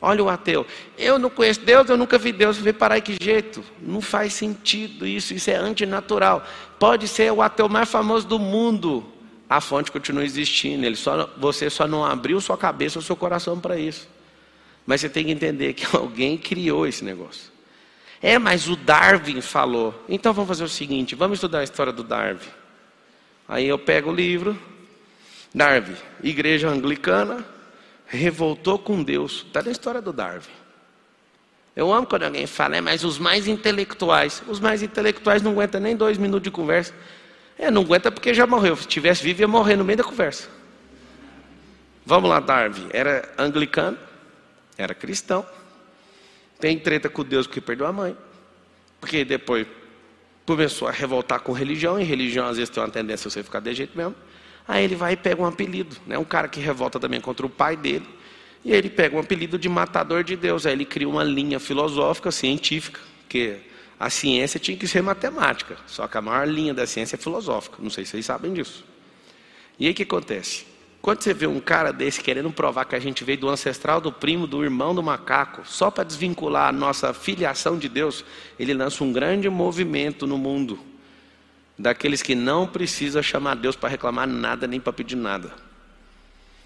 Olha 0.02 0.24
o 0.24 0.30
ateu. 0.30 0.66
Eu 0.98 1.20
não 1.20 1.30
conheço 1.30 1.60
Deus, 1.62 1.90
eu 1.90 1.96
nunca 1.96 2.18
vi 2.18 2.32
Deus. 2.32 2.58
Vê 2.58 2.74
parar 2.74 3.00
que 3.02 3.16
jeito. 3.22 3.64
Não 3.80 4.02
faz 4.02 4.34
sentido 4.34 5.06
isso, 5.06 5.34
isso 5.34 5.52
é 5.52 5.56
antinatural. 5.56 6.44
Pode 6.80 7.08
ser 7.08 7.32
o 7.32 7.42
ateu 7.42 7.70
mais 7.70 7.90
famoso 7.90 8.28
do 8.28 8.40
mundo 8.40 9.06
a 9.52 9.60
fonte 9.60 9.92
continua 9.92 10.24
existindo. 10.24 10.86
Ele 10.86 10.96
só, 10.96 11.30
você 11.38 11.70
só 11.70 11.86
não 11.86 12.06
abriu 12.06 12.40
sua 12.40 12.58
cabeça 12.58 12.98
ou 12.98 13.04
seu 13.04 13.18
coração 13.18 13.60
para 13.60 13.78
isso. 13.78 14.08
Mas 14.86 15.02
você 15.02 15.10
tem 15.10 15.26
que 15.26 15.32
entender 15.32 15.74
que 15.74 15.86
alguém 15.94 16.38
criou 16.38 16.88
esse 16.88 17.04
negócio. 17.04 17.52
É, 18.22 18.40
mas 18.40 18.70
o 18.70 18.78
Darwin 18.78 19.42
falou. 19.42 19.94
Então 20.08 20.32
vamos 20.32 20.48
fazer 20.48 20.64
o 20.64 20.70
seguinte: 20.70 21.16
vamos 21.16 21.36
estudar 21.36 21.60
a 21.60 21.64
história 21.66 21.92
do 21.92 22.02
Darwin. 22.02 22.48
Aí 23.46 23.68
eu 23.68 23.78
pego 23.78 24.10
o 24.10 24.16
livro. 24.16 24.58
Darwin, 25.54 25.98
igreja 26.24 26.70
anglicana, 26.70 27.46
revoltou 28.12 28.78
com 28.78 29.02
Deus. 29.02 29.46
Está 29.48 29.64
na 29.64 29.72
história 29.72 30.02
do 30.02 30.12
Darwin. 30.12 30.48
Eu 31.74 31.92
amo 31.92 32.06
quando 32.06 32.24
alguém 32.24 32.46
fala, 32.46 32.76
é, 32.76 32.82
mas 32.82 33.04
os 33.04 33.18
mais 33.18 33.48
intelectuais. 33.48 34.44
Os 34.48 34.60
mais 34.60 34.84
intelectuais 34.84 35.42
não 35.42 35.52
aguentam 35.52 35.80
nem 35.80 35.96
dois 35.96 36.18
minutos 36.18 36.44
de 36.44 36.52
conversa. 36.52 36.94
É, 37.58 37.72
não 37.72 37.84
aguenta 37.84 38.12
porque 38.12 38.34
já 38.34 38.46
morreu. 38.46 38.76
Se 38.76 38.88
tivesse 38.88 39.24
vivo, 39.24 39.42
ia 39.42 39.48
morrer 39.48 39.78
no 39.78 39.86
meio 39.86 39.98
da 39.98 40.04
conversa. 40.04 40.50
Vamos 42.06 42.30
lá, 42.30 42.40
Darwin. 42.40 42.90
Era 42.92 43.30
anglicano, 43.38 43.98
era 44.78 44.94
cristão. 44.94 45.46
Tem 46.60 46.78
treta 46.78 47.10
com 47.10 47.24
Deus 47.24 47.48
porque 47.48 47.62
perdeu 47.62 47.88
a 47.88 47.94
mãe. 47.94 48.18
Porque 49.00 49.24
depois 49.24 49.66
começou 50.46 50.88
a 50.88 50.92
revoltar 50.92 51.40
com 51.40 51.54
religião, 51.54 52.00
e 52.00 52.04
religião 52.04 52.46
às 52.46 52.58
vezes 52.58 52.70
tem 52.70 52.84
uma 52.84 52.90
tendência 52.90 53.28
a 53.28 53.32
você 53.32 53.42
ficar 53.42 53.62
de 53.62 53.74
jeito 53.74 53.98
mesmo. 53.98 54.16
Aí 54.68 54.84
ele 54.84 54.96
vai 54.96 55.14
e 55.14 55.18
pega 55.18 55.42
um 55.42 55.46
apelido, 55.46 55.96
né? 56.06 56.18
um 56.18 56.24
cara 56.24 56.48
que 56.48 56.60
revolta 56.60 57.00
também 57.00 57.20
contra 57.20 57.46
o 57.46 57.50
pai 57.50 57.76
dele, 57.76 58.08
e 58.64 58.72
ele 58.72 58.90
pega 58.90 59.16
um 59.16 59.20
apelido 59.20 59.58
de 59.58 59.68
matador 59.68 60.24
de 60.24 60.36
Deus. 60.36 60.66
Aí 60.66 60.74
ele 60.74 60.86
cria 60.86 61.10
uma 61.10 61.24
linha 61.24 61.60
filosófica, 61.60 62.32
científica, 62.32 63.00
que 63.28 63.58
a 64.00 64.10
ciência 64.10 64.60
tinha 64.60 64.78
que 64.78 64.88
ser 64.88 65.02
matemática, 65.02 65.78
só 65.88 66.08
que 66.08 66.18
a 66.18 66.22
maior 66.22 66.48
linha 66.48 66.74
da 66.74 66.86
ciência 66.86 67.16
é 67.16 67.20
filosófica. 67.20 67.78
Não 67.80 67.90
sei 67.90 68.06
se 68.06 68.12
vocês 68.12 68.26
sabem 68.26 68.54
disso. 68.54 68.86
E 69.80 69.88
aí 69.88 69.92
o 69.92 69.96
que 69.96 70.04
acontece? 70.04 70.66
Quando 71.02 71.24
você 71.24 71.34
vê 71.34 71.48
um 71.48 71.60
cara 71.60 71.92
desse 71.92 72.22
querendo 72.22 72.52
provar 72.52 72.86
que 72.86 72.96
a 72.96 73.00
gente 73.00 73.24
veio 73.24 73.40
do 73.40 73.50
ancestral, 73.50 74.00
do 74.00 74.12
primo, 74.12 74.46
do 74.46 74.64
irmão 74.64 74.94
do 74.94 75.02
macaco, 75.02 75.64
só 75.66 75.90
para 75.90 76.04
desvincular 76.04 76.70
a 76.70 76.72
nossa 76.72 77.12
filiação 77.12 77.78
de 77.78 77.90
Deus, 77.90 78.24
ele 78.60 78.74
lança 78.74 79.04
um 79.04 79.12
grande 79.12 79.50
movimento 79.50 80.28
no 80.28 80.38
mundo 80.38 80.91
daqueles 81.78 82.22
que 82.22 82.36
não 82.36 82.68
precisa 82.68 83.24
chamar 83.24 83.56
Deus 83.56 83.76
para 83.76 83.90
reclamar 83.90 84.28
nada 84.28 84.68
nem 84.68 84.80
para 84.80 84.94
pedir 84.94 85.16
nada. 85.16 85.52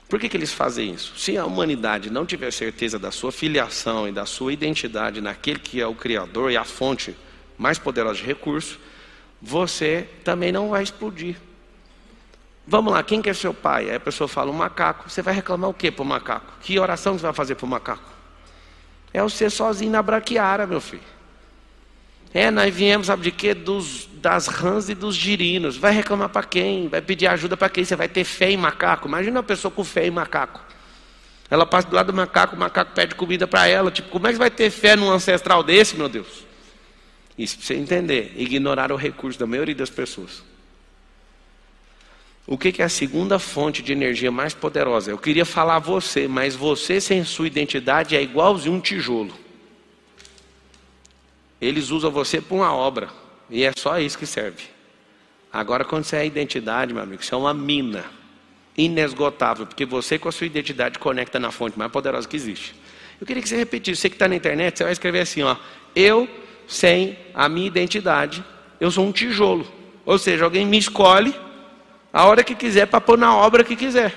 Por 0.07 0.19
que, 0.19 0.29
que 0.29 0.37
eles 0.37 0.53
fazem 0.53 0.93
isso? 0.93 1.13
Se 1.17 1.37
a 1.37 1.45
humanidade 1.45 2.11
não 2.11 2.25
tiver 2.25 2.51
certeza 2.51 2.99
da 2.99 3.11
sua 3.11 3.31
filiação 3.31 4.07
e 4.07 4.11
da 4.11 4.25
sua 4.25 4.53
identidade 4.53 5.19
naquele 5.19 5.59
que 5.59 5.81
é 5.81 5.87
o 5.87 5.95
Criador 5.95 6.51
e 6.51 6.57
a 6.57 6.63
fonte 6.63 7.15
mais 7.57 7.79
poderosa 7.79 8.19
de 8.19 8.25
recurso, 8.25 8.79
você 9.41 10.07
também 10.23 10.51
não 10.51 10.69
vai 10.69 10.83
explodir. 10.83 11.37
Vamos 12.67 12.93
lá, 12.93 13.03
quem 13.03 13.21
que 13.21 13.29
é 13.29 13.33
seu 13.33 13.53
pai? 13.53 13.89
Aí 13.89 13.95
a 13.95 13.99
pessoa 13.99 14.27
fala, 14.27 14.51
um 14.51 14.55
macaco. 14.55 15.09
Você 15.09 15.21
vai 15.21 15.33
reclamar 15.33 15.69
o 15.69 15.73
que 15.73 15.91
para 15.91 16.03
o 16.03 16.05
macaco? 16.05 16.53
Que 16.61 16.79
oração 16.79 17.17
você 17.17 17.23
vai 17.23 17.33
fazer 17.33 17.55
para 17.55 17.65
o 17.65 17.69
macaco? 17.69 18.09
É 19.13 19.23
o 19.23 19.29
ser 19.29 19.49
sozinho 19.49 19.91
na 19.91 20.01
braquiara, 20.01 20.65
meu 20.67 20.81
filho. 20.81 21.03
É, 22.33 22.51
nós 22.51 22.73
viemos, 22.73 23.07
sabe 23.07 23.23
de 23.23 23.31
quê? 23.31 23.53
Dos, 23.53 24.09
das 24.25 24.47
rãs 24.47 24.89
e 24.89 24.95
dos 24.95 25.15
girinos. 25.15 25.77
Vai 25.77 25.93
reclamar 25.93 26.29
para 26.29 26.41
quem? 26.41 26.87
Vai 26.87 26.99
pedir 26.99 27.27
ajuda 27.27 27.55
para 27.55 27.69
quem? 27.69 27.85
Você 27.85 27.95
vai 27.95 28.09
ter 28.09 28.23
fé 28.23 28.49
em 28.49 28.57
macaco? 28.57 29.07
Imagina 29.07 29.37
uma 29.37 29.43
pessoa 29.43 29.71
com 29.71 29.83
fé 29.83 30.07
em 30.07 30.09
macaco. 30.09 30.59
Ela 31.47 31.63
passa 31.63 31.87
do 31.87 31.95
lado 31.95 32.07
do 32.07 32.13
macaco, 32.13 32.55
o 32.55 32.59
macaco 32.59 32.91
pede 32.95 33.13
comida 33.13 33.45
para 33.45 33.67
ela. 33.67 33.91
Tipo, 33.91 34.09
como 34.09 34.25
é 34.25 34.33
que 34.33 34.39
vai 34.39 34.49
ter 34.49 34.71
fé 34.71 34.95
num 34.95 35.11
ancestral 35.11 35.61
desse, 35.61 35.95
meu 35.95 36.09
Deus? 36.09 36.43
Isso 37.37 37.55
para 37.55 37.67
você 37.67 37.75
entender. 37.75 38.33
Ignorar 38.35 38.91
o 38.91 38.95
recurso 38.95 39.37
da 39.37 39.45
maioria 39.45 39.75
das 39.75 39.91
pessoas. 39.91 40.41
O 42.47 42.57
que 42.57 42.81
é 42.81 42.85
a 42.85 42.89
segunda 42.89 43.37
fonte 43.37 43.83
de 43.83 43.91
energia 43.91 44.31
mais 44.31 44.55
poderosa? 44.55 45.11
Eu 45.11 45.19
queria 45.19 45.45
falar 45.45 45.77
você, 45.77 46.27
mas 46.27 46.55
você 46.55 46.99
sem 46.99 47.23
sua 47.23 47.45
identidade 47.45 48.15
é 48.15 48.23
igualzinho 48.23 48.73
um 48.73 48.79
tijolo. 48.79 49.35
Eles 51.61 51.91
usam 51.91 52.09
você 52.09 52.41
para 52.41 52.57
uma 52.57 52.73
obra. 52.73 53.24
E 53.49 53.63
é 53.63 53.71
só 53.75 53.99
isso 53.99 54.17
que 54.17 54.25
serve. 54.25 54.63
Agora, 55.51 55.85
quando 55.85 56.03
você 56.03 56.17
é 56.17 56.25
identidade, 56.25 56.93
meu 56.93 57.03
amigo, 57.03 57.23
você 57.23 57.33
é 57.33 57.37
uma 57.37 57.53
mina 57.53 58.05
inesgotável, 58.77 59.65
porque 59.65 59.85
você 59.85 60.19
com 60.19 60.27
a 60.27 60.31
sua 60.31 60.47
identidade 60.47 60.99
conecta 60.99 61.39
na 61.39 61.51
fonte 61.51 61.77
mais 61.79 61.91
poderosa 61.91 62.27
que 62.27 62.35
existe. 62.35 62.75
Eu 63.19 63.25
queria 63.25 63.41
que 63.41 63.47
você 63.47 63.55
repetisse. 63.55 64.01
Você 64.01 64.09
que 64.09 64.15
está 64.15 64.27
na 64.27 64.35
internet, 64.35 64.77
você 64.77 64.83
vai 64.83 64.93
escrever 64.93 65.21
assim: 65.21 65.43
ó, 65.43 65.55
eu 65.95 66.27
sem 66.67 67.17
a 67.33 67.47
minha 67.47 67.67
identidade, 67.67 68.43
eu 68.79 68.91
sou 68.91 69.05
um 69.05 69.11
tijolo. 69.11 69.65
Ou 70.05 70.17
seja, 70.17 70.43
alguém 70.43 70.65
me 70.65 70.77
escolhe 70.77 71.33
a 72.11 72.25
hora 72.25 72.43
que 72.43 72.55
quiser 72.55 72.87
para 72.87 73.01
pôr 73.01 73.17
na 73.17 73.35
obra 73.35 73.63
que 73.63 73.75
quiser. 73.75 74.13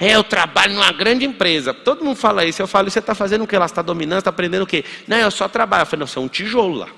É, 0.00 0.14
eu 0.14 0.22
trabalho 0.22 0.74
numa 0.74 0.92
grande 0.92 1.24
empresa. 1.24 1.74
Todo 1.74 2.04
mundo 2.04 2.16
fala 2.16 2.44
isso. 2.44 2.62
Eu 2.62 2.68
falo, 2.68 2.88
você 2.88 3.00
está 3.00 3.14
fazendo 3.14 3.42
o 3.42 3.46
que? 3.46 3.56
Ela 3.56 3.66
está 3.66 3.82
dominando, 3.82 4.18
está 4.18 4.30
aprendendo 4.30 4.62
o 4.62 4.66
quê? 4.66 4.84
Não, 5.08 5.16
eu 5.16 5.30
só 5.30 5.48
trabalho. 5.48 5.82
Eu 5.82 5.86
falei, 5.86 6.00
não, 6.00 6.06
você 6.06 6.18
é 6.18 6.22
um 6.22 6.28
tijolo 6.28 6.76
lá. 6.78 6.88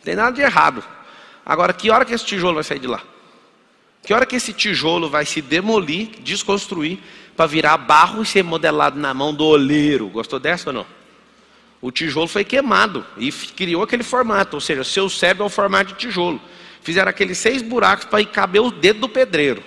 Não 0.00 0.04
tem 0.04 0.16
nada 0.16 0.32
de 0.32 0.40
errado. 0.40 0.82
Agora, 1.44 1.72
que 1.72 1.90
hora 1.90 2.04
que 2.04 2.14
esse 2.14 2.24
tijolo 2.24 2.54
vai 2.54 2.64
sair 2.64 2.78
de 2.78 2.86
lá? 2.86 3.02
Que 4.02 4.14
hora 4.14 4.24
que 4.24 4.34
esse 4.34 4.52
tijolo 4.52 5.10
vai 5.10 5.26
se 5.26 5.42
demolir, 5.42 6.08
desconstruir, 6.22 6.98
para 7.36 7.46
virar 7.46 7.76
barro 7.76 8.22
e 8.22 8.26
ser 8.26 8.42
modelado 8.42 8.98
na 8.98 9.12
mão 9.12 9.34
do 9.34 9.44
oleiro? 9.44 10.08
Gostou 10.08 10.38
dessa 10.38 10.70
ou 10.70 10.74
não? 10.74 10.86
O 11.82 11.90
tijolo 11.90 12.26
foi 12.26 12.44
queimado 12.44 13.04
e 13.18 13.30
criou 13.30 13.82
aquele 13.82 14.02
formato, 14.02 14.56
ou 14.56 14.60
seja, 14.60 14.84
seu 14.84 15.08
cérebro 15.08 15.44
é 15.44 15.46
o 15.46 15.50
formato 15.50 15.92
de 15.92 15.98
tijolo. 15.98 16.40
Fizeram 16.82 17.10
aqueles 17.10 17.36
seis 17.36 17.60
buracos 17.60 18.06
para 18.06 18.24
caber 18.24 18.62
o 18.62 18.70
dedo 18.70 19.00
do 19.00 19.08
pedreiro. 19.08 19.62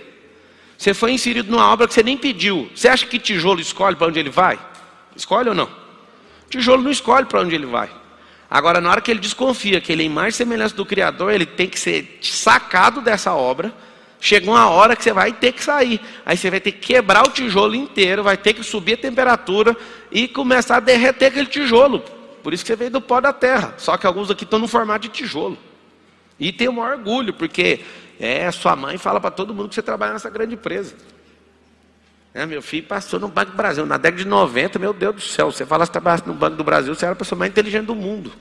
Você 0.78 0.94
foi 0.94 1.12
inserido 1.12 1.52
numa 1.52 1.72
obra 1.72 1.88
que 1.88 1.94
você 1.94 2.04
nem 2.04 2.18
pediu. 2.18 2.70
Você 2.76 2.88
acha 2.88 3.06
que 3.06 3.20
tijolo 3.20 3.62
escolhe 3.62 3.96
para 3.96 4.08
onde 4.08 4.20
ele 4.20 4.32
vai? 4.32 4.60
Escolhe 5.16 5.50
ou 5.50 5.56
não? 5.56 5.70
Tijolo 6.50 6.84
não 6.84 6.92
escolhe 6.92 7.26
para 7.26 7.42
onde 7.42 7.54
ele 7.54 7.66
vai. 7.66 7.90
Agora, 8.54 8.80
na 8.80 8.92
hora 8.92 9.02
que 9.02 9.10
ele 9.10 9.20
desconfia 9.20 9.82
que 9.82 9.92
ele 9.92 10.06
é 10.06 10.10
mais 10.10 10.36
semelhança 10.36 10.76
do 10.76 10.86
Criador, 10.86 11.34
ele 11.34 11.44
tem 11.44 11.68
que 11.68 11.80
ser 11.80 12.20
sacado 12.22 13.02
dessa 13.02 13.34
obra. 13.34 13.74
Chega 14.22 14.48
uma 14.48 14.70
hora 14.70 14.96
que 14.96 15.02
você 15.02 15.12
vai 15.12 15.34
ter 15.34 15.54
que 15.54 15.64
sair. 15.64 16.00
Aí 16.24 16.38
você 16.38 16.52
vai 16.52 16.60
ter 16.60 16.74
que 16.74 16.94
quebrar 16.94 17.24
o 17.28 17.32
tijolo 17.32 17.74
inteiro, 17.74 18.22
vai 18.22 18.38
ter 18.38 18.54
que 18.54 18.64
subir 18.64 18.94
a 18.94 18.98
temperatura 18.98 19.76
e 20.12 20.28
começar 20.28 20.78
a 20.78 20.80
derreter 20.80 21.30
aquele 21.30 21.48
tijolo. 21.48 22.04
Por 22.44 22.54
isso 22.54 22.64
que 22.64 22.68
você 22.68 22.76
veio 22.76 22.92
do 22.92 23.02
pó 23.02 23.20
da 23.20 23.34
terra. 23.34 23.74
Só 23.80 23.98
que 23.98 24.06
alguns 24.06 24.30
aqui 24.30 24.44
estão 24.44 24.60
no 24.60 24.68
formato 24.68 25.08
de 25.08 25.10
tijolo. 25.10 25.58
E 26.40 26.52
tem 26.52 26.70
um 26.70 26.80
orgulho, 26.80 27.34
porque 27.34 27.80
é, 28.20 28.52
sua 28.52 28.76
mãe 28.76 29.00
fala 29.00 29.20
para 29.20 29.32
todo 29.32 29.52
mundo 29.52 29.70
que 29.70 29.76
você 29.76 29.82
trabalha 29.82 30.14
nessa 30.14 30.30
grande 30.30 30.54
empresa. 30.54 30.94
É, 32.34 32.46
meu 32.48 32.62
filho 32.64 32.88
passou 32.88 33.20
no 33.20 33.28
Banco 33.28 33.52
do 33.52 33.58
Brasil. 33.58 33.86
Na 33.86 33.98
década 33.98 34.24
de 34.24 34.28
90, 34.28 34.80
meu 34.80 34.92
Deus 34.92 35.16
do 35.16 35.22
céu, 35.22 35.52
você 35.52 35.66
fala 35.66 35.86
que 35.86 35.92
trabalhasse 35.92 36.28
no 36.28 36.34
Banco 36.34 36.58
do 36.58 36.64
Brasil, 36.64 36.96
você 36.96 37.06
era 37.06 37.14
a 37.14 37.16
pessoa 37.16 37.38
mais 37.38 37.52
inteligente 37.52 37.86
do 37.86 37.96
mundo. 37.96 38.32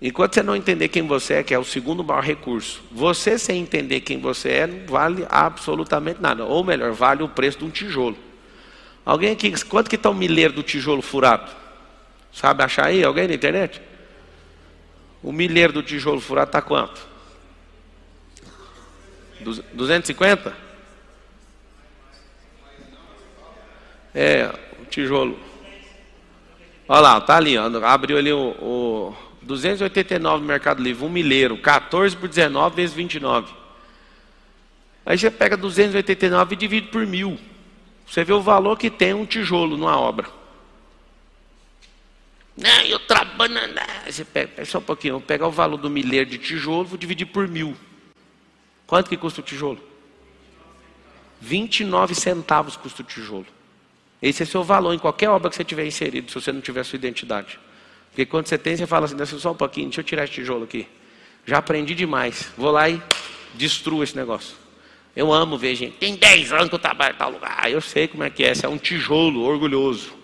Enquanto 0.00 0.34
você 0.34 0.42
não 0.42 0.56
entender 0.56 0.88
quem 0.88 1.06
você 1.06 1.34
é, 1.34 1.42
que 1.42 1.54
é 1.54 1.58
o 1.58 1.64
segundo 1.64 2.02
maior 2.02 2.22
recurso, 2.22 2.82
você 2.90 3.38
sem 3.38 3.60
entender 3.60 4.00
quem 4.00 4.18
você 4.18 4.48
é, 4.50 4.66
não 4.66 4.86
vale 4.86 5.26
absolutamente 5.28 6.20
nada. 6.20 6.44
Ou 6.44 6.64
melhor, 6.64 6.92
vale 6.92 7.22
o 7.22 7.28
preço 7.28 7.58
de 7.58 7.64
um 7.64 7.70
tijolo. 7.70 8.16
Alguém 9.04 9.32
aqui, 9.32 9.52
quanto 9.66 9.90
que 9.90 9.96
está 9.96 10.08
o 10.08 10.14
milheiro 10.14 10.54
do 10.54 10.62
tijolo 10.62 11.02
furado? 11.02 11.50
Sabe 12.32 12.62
achar 12.62 12.86
aí? 12.86 13.04
Alguém 13.04 13.28
na 13.28 13.34
internet? 13.34 13.80
O 15.22 15.30
milheiro 15.30 15.74
do 15.74 15.82
tijolo 15.82 16.20
furado 16.20 16.48
está 16.48 16.62
quanto? 16.62 17.06
250? 19.74 20.63
É, 24.14 24.50
o 24.80 24.84
tijolo. 24.86 25.38
Olha 26.88 27.00
lá, 27.00 27.20
tá 27.20 27.36
ali, 27.36 27.58
ó, 27.58 27.66
abriu 27.84 28.16
ali 28.16 28.32
o, 28.32 28.50
o 28.60 29.16
289 29.42 30.42
no 30.42 30.46
Mercado 30.46 30.82
Livre, 30.82 31.04
um 31.04 31.08
milheiro, 31.08 31.56
14 31.58 32.16
por 32.16 32.28
19 32.28 32.76
vezes 32.76 32.94
29. 32.94 33.52
Aí 35.04 35.18
você 35.18 35.30
pega 35.30 35.56
289 35.56 36.54
e 36.54 36.56
divide 36.56 36.88
por 36.88 37.06
mil. 37.06 37.38
Você 38.06 38.24
vê 38.24 38.32
o 38.32 38.40
valor 38.40 38.78
que 38.78 38.90
tem 38.90 39.12
um 39.14 39.26
tijolo 39.26 39.76
numa 39.76 39.98
obra. 39.98 40.28
Não, 42.56 42.82
eu 42.82 42.98
trabalho. 43.00 43.52
Não. 43.52 44.12
Você 44.12 44.24
pega, 44.24 44.64
só 44.64 44.78
um 44.78 44.82
pouquinho, 44.82 45.14
vou 45.14 45.22
pegar 45.22 45.46
o 45.46 45.50
valor 45.50 45.76
do 45.76 45.90
milheiro 45.90 46.28
de 46.28 46.38
tijolo, 46.38 46.84
vou 46.84 46.98
dividir 46.98 47.26
por 47.26 47.48
mil. 47.48 47.76
Quanto 48.86 49.08
que 49.08 49.16
custa 49.16 49.40
o 49.40 49.44
tijolo? 49.44 49.80
29 51.40 52.14
centavos 52.14 52.76
custa 52.76 53.02
o 53.02 53.04
tijolo. 53.04 53.46
Esse 54.24 54.42
é 54.42 54.46
seu 54.46 54.64
valor 54.64 54.94
em 54.94 54.98
qualquer 54.98 55.28
obra 55.28 55.50
que 55.50 55.56
você 55.56 55.62
tiver 55.62 55.84
inserido, 55.84 56.30
se 56.30 56.40
você 56.40 56.50
não 56.50 56.62
tiver 56.62 56.82
sua 56.82 56.96
identidade. 56.96 57.60
Porque 58.08 58.24
quando 58.24 58.46
você 58.46 58.56
tem, 58.56 58.74
você 58.74 58.86
fala 58.86 59.04
assim, 59.04 59.38
só 59.38 59.52
um 59.52 59.54
pouquinho, 59.54 59.88
deixa 59.88 60.00
eu 60.00 60.04
tirar 60.04 60.24
esse 60.24 60.32
tijolo 60.32 60.64
aqui. 60.64 60.86
Já 61.44 61.58
aprendi 61.58 61.94
demais. 61.94 62.48
Vou 62.56 62.70
lá 62.70 62.88
e 62.88 63.02
destruo 63.52 64.02
esse 64.02 64.16
negócio. 64.16 64.56
Eu 65.14 65.30
amo 65.30 65.58
ver 65.58 65.74
gente. 65.74 65.98
Tem 65.98 66.16
10 66.16 66.52
anos 66.52 66.68
que 66.70 66.74
eu 66.74 66.78
trabalho 66.78 67.14
em 67.14 67.18
tal 67.18 67.30
lugar. 67.32 67.70
Eu 67.70 67.82
sei 67.82 68.08
como 68.08 68.24
é 68.24 68.30
que 68.30 68.42
é. 68.42 68.52
Esse 68.52 68.64
é 68.64 68.68
um 68.68 68.78
tijolo 68.78 69.42
orgulhoso. 69.42 70.14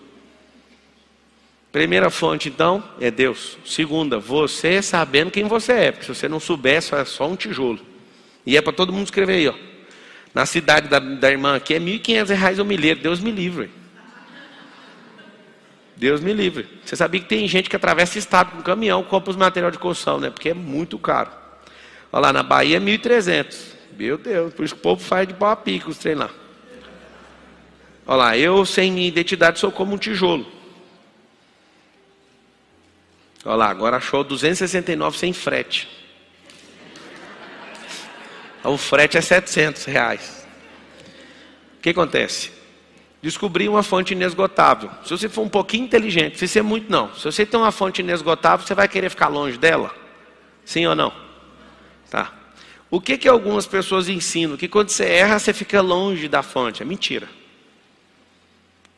Primeira 1.71 2.09
fonte, 2.09 2.49
então, 2.49 2.83
é 2.99 3.11
Deus. 3.11 3.55
Segunda, 3.63 4.17
você 4.17 4.81
sabendo 4.81 5.29
quem 5.29 5.43
você 5.43 5.73
é. 5.73 5.91
Porque 5.91 6.07
se 6.07 6.15
você 6.15 6.27
não 6.27 6.39
souber, 6.39 6.77
é 6.77 7.05
só 7.05 7.27
um 7.27 7.35
tijolo. 7.35 7.79
E 8.47 8.57
é 8.57 8.61
para 8.61 8.73
todo 8.73 8.91
mundo 8.91 9.05
escrever 9.05 9.35
aí, 9.35 9.47
ó. 9.47 9.53
Na 10.33 10.47
cidade 10.47 10.87
da, 10.87 10.97
da 10.97 11.29
irmã 11.29 11.55
aqui 11.55 11.75
é 11.75 11.77
R$ 11.77 11.99
1.500 11.99 12.59
o 12.59 12.65
milheiro. 12.65 12.99
Deus 12.99 13.19
me 13.19 13.29
livre. 13.29 13.80
Deus 16.01 16.19
me 16.19 16.33
livre. 16.33 16.67
Você 16.83 16.95
sabia 16.95 17.21
que 17.21 17.27
tem 17.27 17.47
gente 17.47 17.69
que 17.69 17.75
atravessa 17.75 18.17
estado 18.17 18.53
com 18.53 18.63
caminhão, 18.63 19.03
compra 19.03 19.29
os 19.29 19.35
materiais 19.35 19.71
de 19.71 19.77
construção, 19.77 20.19
né? 20.19 20.31
Porque 20.31 20.49
é 20.49 20.53
muito 20.55 20.97
caro. 20.97 21.29
Olha 22.11 22.21
lá, 22.21 22.33
na 22.33 22.41
Bahia 22.41 22.77
é 22.77 22.79
1.300. 22.79 23.55
Meu 23.95 24.17
Deus, 24.17 24.51
por 24.51 24.65
isso 24.65 24.73
que 24.73 24.79
o 24.79 24.81
povo 24.81 24.99
faz 24.99 25.27
de 25.27 25.35
pau 25.35 25.51
a 25.51 25.55
pico 25.55 25.91
os 25.91 25.99
trem 25.99 26.15
lá. 26.15 26.31
Olha 28.07 28.17
lá, 28.17 28.35
eu 28.35 28.65
sem 28.65 28.91
minha 28.91 29.07
identidade 29.07 29.59
sou 29.59 29.71
como 29.71 29.93
um 29.93 29.97
tijolo. 29.99 30.51
Olha 33.45 33.55
lá, 33.57 33.69
agora 33.69 33.97
achou 33.97 34.23
269 34.23 35.19
sem 35.19 35.31
frete. 35.33 35.87
O 38.63 38.75
frete 38.75 39.19
é 39.19 39.21
700 39.21 39.85
reais. 39.85 40.47
O 41.77 41.81
que 41.83 41.91
acontece? 41.91 42.60
Descobrir 43.21 43.69
uma 43.69 43.83
fonte 43.83 44.13
inesgotável. 44.13 44.89
Se 45.03 45.11
você 45.11 45.29
for 45.29 45.43
um 45.43 45.49
pouquinho 45.49 45.85
inteligente, 45.85 46.39
se 46.39 46.47
você 46.47 46.59
é 46.59 46.63
muito 46.63 46.91
não. 46.91 47.13
Se 47.13 47.23
você 47.23 47.45
tem 47.45 47.59
uma 47.59 47.71
fonte 47.71 48.01
inesgotável, 48.01 48.65
você 48.65 48.73
vai 48.73 48.87
querer 48.87 49.09
ficar 49.09 49.27
longe 49.27 49.57
dela? 49.57 49.93
Sim 50.65 50.87
ou 50.87 50.95
não? 50.95 51.13
Tá. 52.09 52.33
O 52.89 52.99
que 52.99 53.17
que 53.17 53.27
algumas 53.27 53.65
pessoas 53.65 54.09
ensinam? 54.09 54.57
Que 54.57 54.67
quando 54.67 54.89
você 54.89 55.05
erra, 55.05 55.39
você 55.39 55.53
fica 55.53 55.81
longe 55.81 56.27
da 56.27 56.41
fonte. 56.41 56.81
É 56.81 56.85
mentira. 56.85 57.27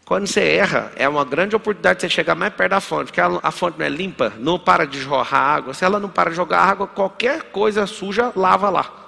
Quando 0.05 0.27
você 0.27 0.41
erra, 0.41 0.91
é 0.95 1.07
uma 1.07 1.23
grande 1.23 1.55
oportunidade 1.55 1.97
de 1.97 2.01
você 2.01 2.09
chegar 2.09 2.35
mais 2.35 2.53
perto 2.53 2.71
da 2.71 2.81
fonte, 2.81 3.05
porque 3.05 3.21
a 3.21 3.51
fonte 3.51 3.79
não 3.79 3.85
é 3.85 3.89
limpa, 3.89 4.33
não 4.37 4.59
para 4.59 4.85
de 4.85 4.99
jorrar 4.99 5.55
água. 5.55 5.73
Se 5.73 5.85
ela 5.85 5.99
não 5.99 6.09
para 6.09 6.29
de 6.29 6.35
jogar 6.35 6.59
água, 6.59 6.87
qualquer 6.87 7.43
coisa 7.43 7.85
suja 7.85 8.31
lava 8.35 8.69
lá. 8.69 9.02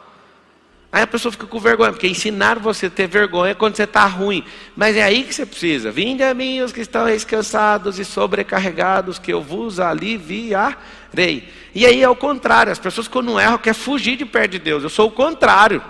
Aí 0.96 1.02
a 1.02 1.08
pessoa 1.08 1.30
fica 1.30 1.46
com 1.46 1.60
vergonha, 1.60 1.92
porque 1.92 2.08
ensinaram 2.08 2.62
você 2.62 2.86
a 2.86 2.90
ter 2.90 3.06
vergonha 3.06 3.54
quando 3.54 3.76
você 3.76 3.84
está 3.84 4.06
ruim. 4.06 4.46
Mas 4.78 4.96
é 4.96 5.04
aí 5.04 5.26
que 5.26 5.36
você 5.36 5.46
precisa. 5.46 5.92
Vinde 5.92 6.24
a 6.24 6.34
mim 6.34 6.62
os 6.62 6.72
que 6.72 6.80
estão 6.80 7.06
descansados 7.06 8.00
e 8.00 8.06
sobrecarregados, 8.06 9.20
que 9.20 9.34
eu 9.34 9.42
vos 9.42 9.78
aliviarei. 9.78 11.50
E 11.76 11.86
aí 11.86 12.02
é 12.02 12.08
o 12.08 12.16
contrário. 12.16 12.72
As 12.72 12.80
pessoas 12.80 13.10
quando 13.10 13.38
erram 13.38 13.58
querem 13.58 13.78
fugir 13.78 14.16
de 14.16 14.24
perto 14.24 14.52
de 14.52 14.60
Deus. 14.60 14.84
Eu 14.84 14.90
sou 14.90 15.10
o 15.10 15.12
contrário. 15.12 15.84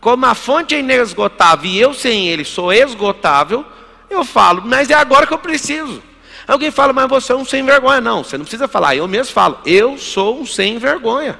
Como 0.00 0.24
a 0.24 0.34
fonte 0.34 0.74
é 0.74 0.78
inesgotável 0.78 1.70
e 1.70 1.78
eu 1.78 1.92
sem 1.92 2.30
ele 2.30 2.46
sou 2.46 2.72
esgotável, 2.72 3.62
eu 4.08 4.24
falo, 4.24 4.62
mas 4.64 4.88
é 4.88 4.94
agora 4.94 5.26
que 5.26 5.34
eu 5.34 5.38
preciso. 5.38 6.02
Alguém 6.48 6.70
fala, 6.70 6.94
mas 6.94 7.10
você 7.10 7.32
é 7.32 7.36
um 7.36 7.44
sem 7.44 7.62
vergonha. 7.62 8.00
Não, 8.00 8.24
você 8.24 8.38
não 8.38 8.46
precisa 8.46 8.66
falar. 8.66 8.96
Eu 8.96 9.06
mesmo 9.06 9.34
falo, 9.34 9.58
eu 9.66 9.98
sou 9.98 10.40
um 10.40 10.46
sem 10.46 10.78
vergonha. 10.78 11.38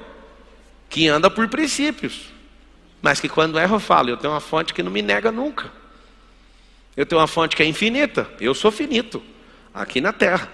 Que 0.90 1.08
anda 1.08 1.30
por 1.30 1.48
princípios. 1.48 2.29
Mas 3.02 3.20
que 3.20 3.28
quando 3.28 3.58
erro 3.58 3.76
eu 3.76 3.80
falo, 3.80 4.10
eu 4.10 4.16
tenho 4.16 4.32
uma 4.32 4.40
fonte 4.40 4.74
que 4.74 4.82
não 4.82 4.90
me 4.90 5.02
nega 5.02 5.32
nunca. 5.32 5.70
Eu 6.96 7.06
tenho 7.06 7.20
uma 7.20 7.26
fonte 7.26 7.56
que 7.56 7.62
é 7.62 7.66
infinita. 7.66 8.28
Eu 8.40 8.54
sou 8.54 8.70
finito. 8.70 9.22
Aqui 9.72 10.00
na 10.00 10.12
terra. 10.12 10.50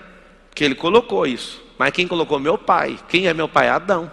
Que 0.55 0.65
ele 0.65 0.75
colocou 0.75 1.27
isso. 1.27 1.63
Mas 1.79 1.91
quem 1.93 2.07
colocou? 2.07 2.39
Meu 2.39 2.57
pai. 2.57 2.99
Quem 3.09 3.27
é 3.27 3.35
meu 3.35 3.49
pai? 3.49 3.69
Adão. 3.69 4.11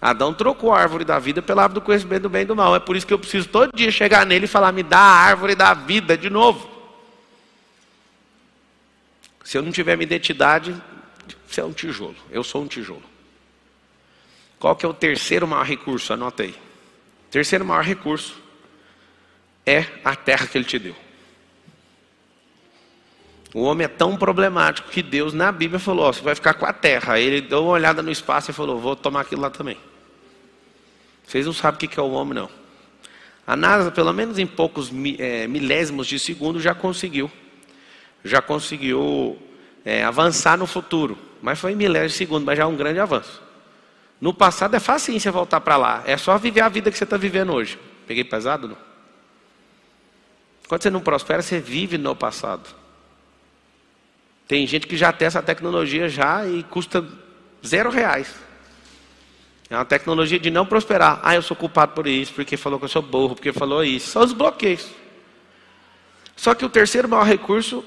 Adão 0.00 0.32
trocou 0.32 0.72
a 0.72 0.78
árvore 0.78 1.04
da 1.04 1.18
vida 1.18 1.42
pela 1.42 1.62
árvore 1.62 1.80
do 1.80 1.84
conhecimento 1.84 2.22
do 2.22 2.28
bem 2.28 2.42
e 2.42 2.44
do 2.44 2.54
mal. 2.54 2.76
É 2.76 2.78
por 2.78 2.96
isso 2.96 3.06
que 3.06 3.12
eu 3.12 3.18
preciso 3.18 3.48
todo 3.48 3.74
dia 3.74 3.90
chegar 3.90 4.24
nele 4.24 4.44
e 4.44 4.48
falar: 4.48 4.70
me 4.70 4.82
dá 4.82 4.98
a 4.98 5.16
árvore 5.16 5.54
da 5.54 5.74
vida 5.74 6.16
de 6.16 6.30
novo. 6.30 6.68
Se 9.42 9.56
eu 9.56 9.62
não 9.62 9.72
tiver 9.72 9.96
minha 9.96 10.04
identidade, 10.04 10.76
você 11.46 11.60
é 11.60 11.64
um 11.64 11.72
tijolo. 11.72 12.14
Eu 12.30 12.44
sou 12.44 12.62
um 12.62 12.66
tijolo. 12.66 13.02
Qual 14.58 14.76
que 14.76 14.84
é 14.84 14.88
o 14.88 14.94
terceiro 14.94 15.48
maior 15.48 15.64
recurso? 15.64 16.12
Anota 16.12 16.42
aí. 16.42 16.54
Terceiro 17.30 17.64
maior 17.64 17.84
recurso 17.84 18.36
é 19.66 19.84
a 20.04 20.16
terra 20.16 20.46
que 20.46 20.56
ele 20.56 20.64
te 20.64 20.78
deu. 20.78 20.96
O 23.54 23.62
homem 23.62 23.84
é 23.84 23.88
tão 23.88 24.16
problemático 24.16 24.90
que 24.90 25.02
Deus 25.02 25.32
na 25.32 25.50
Bíblia 25.50 25.78
falou: 25.78 26.06
ó, 26.06 26.12
você 26.12 26.20
vai 26.20 26.34
ficar 26.34 26.54
com 26.54 26.66
a 26.66 26.72
terra. 26.72 27.14
Aí 27.14 27.24
ele 27.24 27.40
deu 27.40 27.62
uma 27.64 27.72
olhada 27.72 28.02
no 28.02 28.10
espaço 28.10 28.50
e 28.50 28.54
falou: 28.54 28.78
vou 28.78 28.94
tomar 28.94 29.22
aquilo 29.22 29.42
lá 29.42 29.50
também. 29.50 29.78
Vocês 31.26 31.44
não 31.44 31.52
sabem 31.52 31.76
o 31.76 31.90
que 31.90 31.98
é 31.98 32.02
o 32.02 32.10
homem, 32.10 32.34
não. 32.34 32.50
A 33.46 33.56
NASA, 33.56 33.90
pelo 33.90 34.12
menos 34.12 34.38
em 34.38 34.46
poucos 34.46 34.90
é, 35.18 35.46
milésimos 35.46 36.06
de 36.06 36.18
segundo, 36.18 36.60
já 36.60 36.74
conseguiu. 36.74 37.30
Já 38.24 38.42
conseguiu 38.42 39.38
é, 39.84 40.04
avançar 40.04 40.58
no 40.58 40.66
futuro. 40.66 41.16
Mas 41.40 41.58
foi 41.58 41.72
em 41.72 41.76
milésimos 41.76 42.12
de 42.12 42.18
segundo, 42.18 42.44
mas 42.44 42.58
já 42.58 42.64
é 42.64 42.66
um 42.66 42.76
grande 42.76 43.00
avanço. 43.00 43.42
No 44.20 44.34
passado 44.34 44.74
é 44.74 44.80
fácil 44.80 45.18
você 45.18 45.30
voltar 45.30 45.60
para 45.60 45.76
lá. 45.76 46.02
É 46.04 46.16
só 46.16 46.36
viver 46.36 46.60
a 46.60 46.68
vida 46.68 46.90
que 46.90 46.98
você 46.98 47.04
está 47.04 47.16
vivendo 47.16 47.52
hoje. 47.52 47.78
Peguei 48.06 48.24
pesado? 48.24 48.68
Não? 48.68 48.76
Quando 50.68 50.82
você 50.82 50.90
não 50.90 51.00
prospera, 51.00 51.40
você 51.40 51.60
vive 51.60 51.96
no 51.96 52.14
passado. 52.14 52.68
Tem 54.46 54.66
gente 54.66 54.86
que 54.86 54.96
já 54.96 55.12
tem 55.12 55.26
essa 55.26 55.42
tecnologia 55.42 56.08
já 56.08 56.46
e 56.46 56.62
custa 56.64 57.06
zero 57.64 57.90
reais. 57.90 58.34
É 59.70 59.76
uma 59.76 59.84
tecnologia 59.84 60.38
de 60.38 60.50
não 60.50 60.66
prosperar. 60.66 61.20
Ah, 61.22 61.34
eu 61.34 61.42
sou 61.42 61.56
culpado 61.56 61.92
por 61.92 62.06
isso, 62.06 62.32
porque 62.32 62.56
falou 62.56 62.78
que 62.78 62.86
eu 62.86 62.88
sou 62.88 63.02
burro, 63.02 63.34
porque 63.34 63.52
falou 63.52 63.84
isso. 63.84 64.10
São 64.10 64.22
os 64.22 64.32
bloqueios. 64.32 64.88
Só 66.34 66.54
que 66.54 66.64
o 66.64 66.70
terceiro 66.70 67.08
maior 67.08 67.24
recurso, 67.24 67.84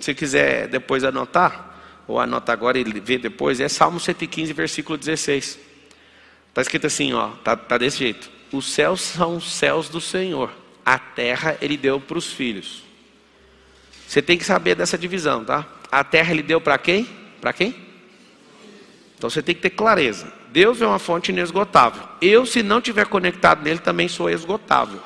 se 0.00 0.14
quiser 0.14 0.68
depois 0.68 1.04
anotar, 1.04 1.73
ou 2.06 2.20
anota 2.20 2.52
agora 2.52 2.78
e 2.78 2.84
vê 2.84 3.18
depois, 3.18 3.60
é 3.60 3.68
Salmo 3.68 3.98
115, 3.98 4.52
versículo 4.52 4.98
16. 4.98 5.58
Está 6.48 6.62
escrito 6.62 6.86
assim, 6.86 7.12
ó, 7.12 7.30
tá, 7.42 7.56
tá 7.56 7.78
desse 7.78 7.98
jeito. 7.98 8.30
Os 8.52 8.72
céus 8.72 9.00
são 9.00 9.36
os 9.36 9.52
céus 9.52 9.88
do 9.88 10.00
Senhor, 10.00 10.50
a 10.84 10.98
terra 10.98 11.56
ele 11.60 11.76
deu 11.76 12.00
para 12.00 12.18
os 12.18 12.32
filhos. 12.32 12.84
Você 14.06 14.22
tem 14.22 14.38
que 14.38 14.44
saber 14.44 14.74
dessa 14.74 14.96
divisão, 14.96 15.44
tá? 15.44 15.66
A 15.90 16.04
terra 16.04 16.32
ele 16.32 16.42
deu 16.42 16.60
para 16.60 16.78
quem? 16.78 17.08
Para 17.40 17.52
quem? 17.52 17.74
Então 19.16 19.30
você 19.30 19.42
tem 19.42 19.54
que 19.54 19.60
ter 19.62 19.70
clareza. 19.70 20.32
Deus 20.52 20.80
é 20.80 20.86
uma 20.86 20.98
fonte 20.98 21.32
inesgotável. 21.32 22.02
Eu, 22.20 22.46
se 22.46 22.62
não 22.62 22.80
tiver 22.80 23.06
conectado 23.06 23.62
nele, 23.62 23.80
também 23.80 24.06
sou 24.06 24.30
esgotável. 24.30 25.00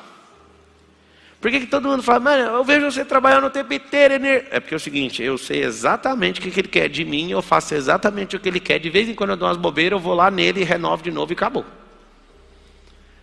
Por 1.39 1.49
que, 1.49 1.61
que 1.61 1.67
todo 1.67 1.87
mundo 1.87 2.03
fala, 2.03 2.19
mano, 2.19 2.43
eu 2.57 2.63
vejo 2.65 2.91
você 2.91 3.05
trabalhando 3.05 3.47
o 3.47 3.49
tempo 3.49 3.73
inteiro? 3.73 4.13
É 4.25 4.59
porque 4.59 4.73
é 4.73 4.77
o 4.77 4.79
seguinte, 4.79 5.23
eu 5.23 5.37
sei 5.37 5.63
exatamente 5.63 6.39
o 6.39 6.43
que, 6.43 6.51
que 6.51 6.59
ele 6.59 6.67
quer 6.67 6.89
de 6.89 7.05
mim, 7.05 7.31
eu 7.31 7.41
faço 7.41 7.73
exatamente 7.73 8.35
o 8.35 8.39
que 8.39 8.49
ele 8.49 8.59
quer. 8.59 8.77
De 8.77 8.89
vez 8.89 9.07
em 9.07 9.15
quando 9.15 9.31
eu 9.31 9.37
dou 9.37 9.47
umas 9.47 9.57
bobeiras, 9.57 9.97
eu 9.97 10.03
vou 10.03 10.13
lá 10.13 10.29
nele 10.29 10.63
renovo 10.63 11.01
de 11.01 11.11
novo 11.11 11.31
e 11.31 11.33
acabou. 11.33 11.65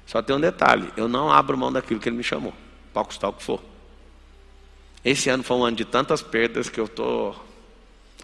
Só 0.07 0.23
tem 0.23 0.35
um 0.35 0.41
detalhe, 0.41 0.91
eu 0.97 1.09
não 1.09 1.31
abro 1.31 1.59
mão 1.59 1.71
daquilo 1.71 2.01
que 2.01 2.09
ele 2.09 2.17
me 2.17 2.23
chamou, 2.23 2.55
pode 2.93 3.09
custar 3.09 3.29
o 3.29 3.33
que 3.35 3.43
for. 3.43 3.63
Esse 5.05 5.29
ano 5.29 5.43
foi 5.43 5.57
um 5.57 5.65
ano 5.65 5.77
de 5.77 5.85
tantas 5.85 6.23
perdas 6.23 6.69
que 6.69 6.81
eu 6.81 6.87
estou 6.87 7.47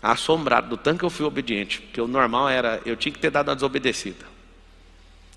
assombrado 0.03 0.69
do 0.69 0.77
tanto 0.77 0.99
que 0.99 1.05
eu 1.05 1.11
fui 1.11 1.25
obediente. 1.25 1.81
Porque 1.81 2.01
o 2.01 2.09
normal 2.09 2.49
era, 2.49 2.81
eu 2.85 2.97
tinha 2.97 3.13
que 3.13 3.21
ter 3.21 3.31
dado 3.31 3.49
uma 3.49 3.55
desobedecida. 3.55 4.25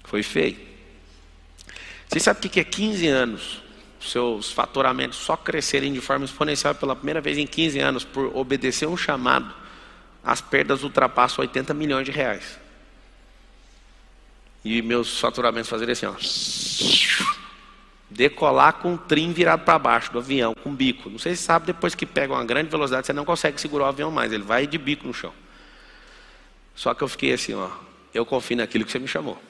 Foi 0.03 0.23
feio. 0.23 0.57
Você 2.07 2.19
sabe 2.19 2.39
o 2.39 2.49
que 2.49 2.59
é 2.59 2.63
15 2.63 3.07
anos? 3.07 3.64
Seus 4.05 4.51
faturamentos 4.51 5.17
só 5.17 5.35
crescerem 5.35 5.91
de 5.91 6.01
forma 6.01 6.25
exponencial 6.25 6.75
pela 6.75 6.95
primeira 6.95 7.21
vez 7.21 7.37
em 7.37 7.47
15 7.47 7.79
anos 7.79 8.03
por 8.03 8.35
obedecer 8.35 8.87
um 8.87 8.97
chamado, 8.97 9.53
as 10.23 10.41
perdas 10.41 10.83
ultrapassam 10.83 11.41
80 11.41 11.73
milhões 11.73 12.05
de 12.05 12.11
reais. 12.11 12.59
E 14.63 14.81
meus 14.81 15.19
faturamentos 15.19 15.69
fazerem 15.69 15.93
assim, 15.93 16.05
ó 16.05 16.15
decolar 18.15 18.73
com 18.73 18.93
o 18.93 18.97
trim 18.97 19.33
virado 19.33 19.63
para 19.63 19.77
baixo 19.77 20.11
do 20.11 20.19
avião, 20.19 20.55
com 20.63 20.73
bico. 20.73 21.09
Não 21.09 21.19
sei 21.19 21.35
se 21.35 21.43
sabe, 21.43 21.67
depois 21.67 21.93
que 21.93 22.05
pega 22.05 22.33
uma 22.33 22.45
grande 22.45 22.69
velocidade, 22.69 23.05
você 23.05 23.13
não 23.13 23.25
consegue 23.25 23.59
segurar 23.59 23.85
o 23.85 23.89
avião 23.89 24.09
mais, 24.09 24.31
ele 24.31 24.43
vai 24.43 24.65
de 24.65 24.77
bico 24.77 25.05
no 25.05 25.13
chão. 25.13 25.33
Só 26.73 26.93
que 26.93 27.03
eu 27.03 27.07
fiquei 27.07 27.33
assim, 27.33 27.53
ó, 27.53 27.69
eu 28.13 28.25
confio 28.25 28.57
naquilo 28.57 28.85
que 28.85 28.91
você 28.91 28.99
me 28.99 29.07
chamou. 29.07 29.41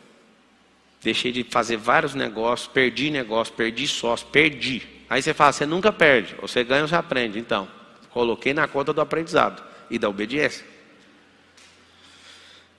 Deixei 1.06 1.32
de 1.32 1.44
fazer 1.44 1.78
vários 1.78 2.16
negócios, 2.16 2.68
perdi 2.68 3.12
negócio, 3.12 3.54
perdi 3.54 3.88
sócio, 3.88 4.26
perdi. 4.26 4.82
Aí 5.08 5.22
você 5.22 5.36
fala, 5.36 5.52
você 5.52 5.64
nunca 5.64 5.94
perde, 5.94 6.34
você 6.42 6.64
ganha 6.64 6.82
ou 6.82 6.88
você 6.88 6.96
aprende. 6.96 7.38
Então, 7.38 7.68
coloquei 8.10 8.56
na 8.56 8.68
conta 8.68 8.92
do 8.92 9.00
aprendizado 9.00 9.64
e 9.88 10.00
da 10.00 10.10
obediência. 10.10 10.66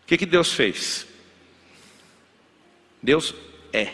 O 0.02 0.06
que, 0.08 0.18
que 0.18 0.26
Deus 0.26 0.52
fez? 0.52 1.06
Deus 3.00 3.32
é. 3.72 3.92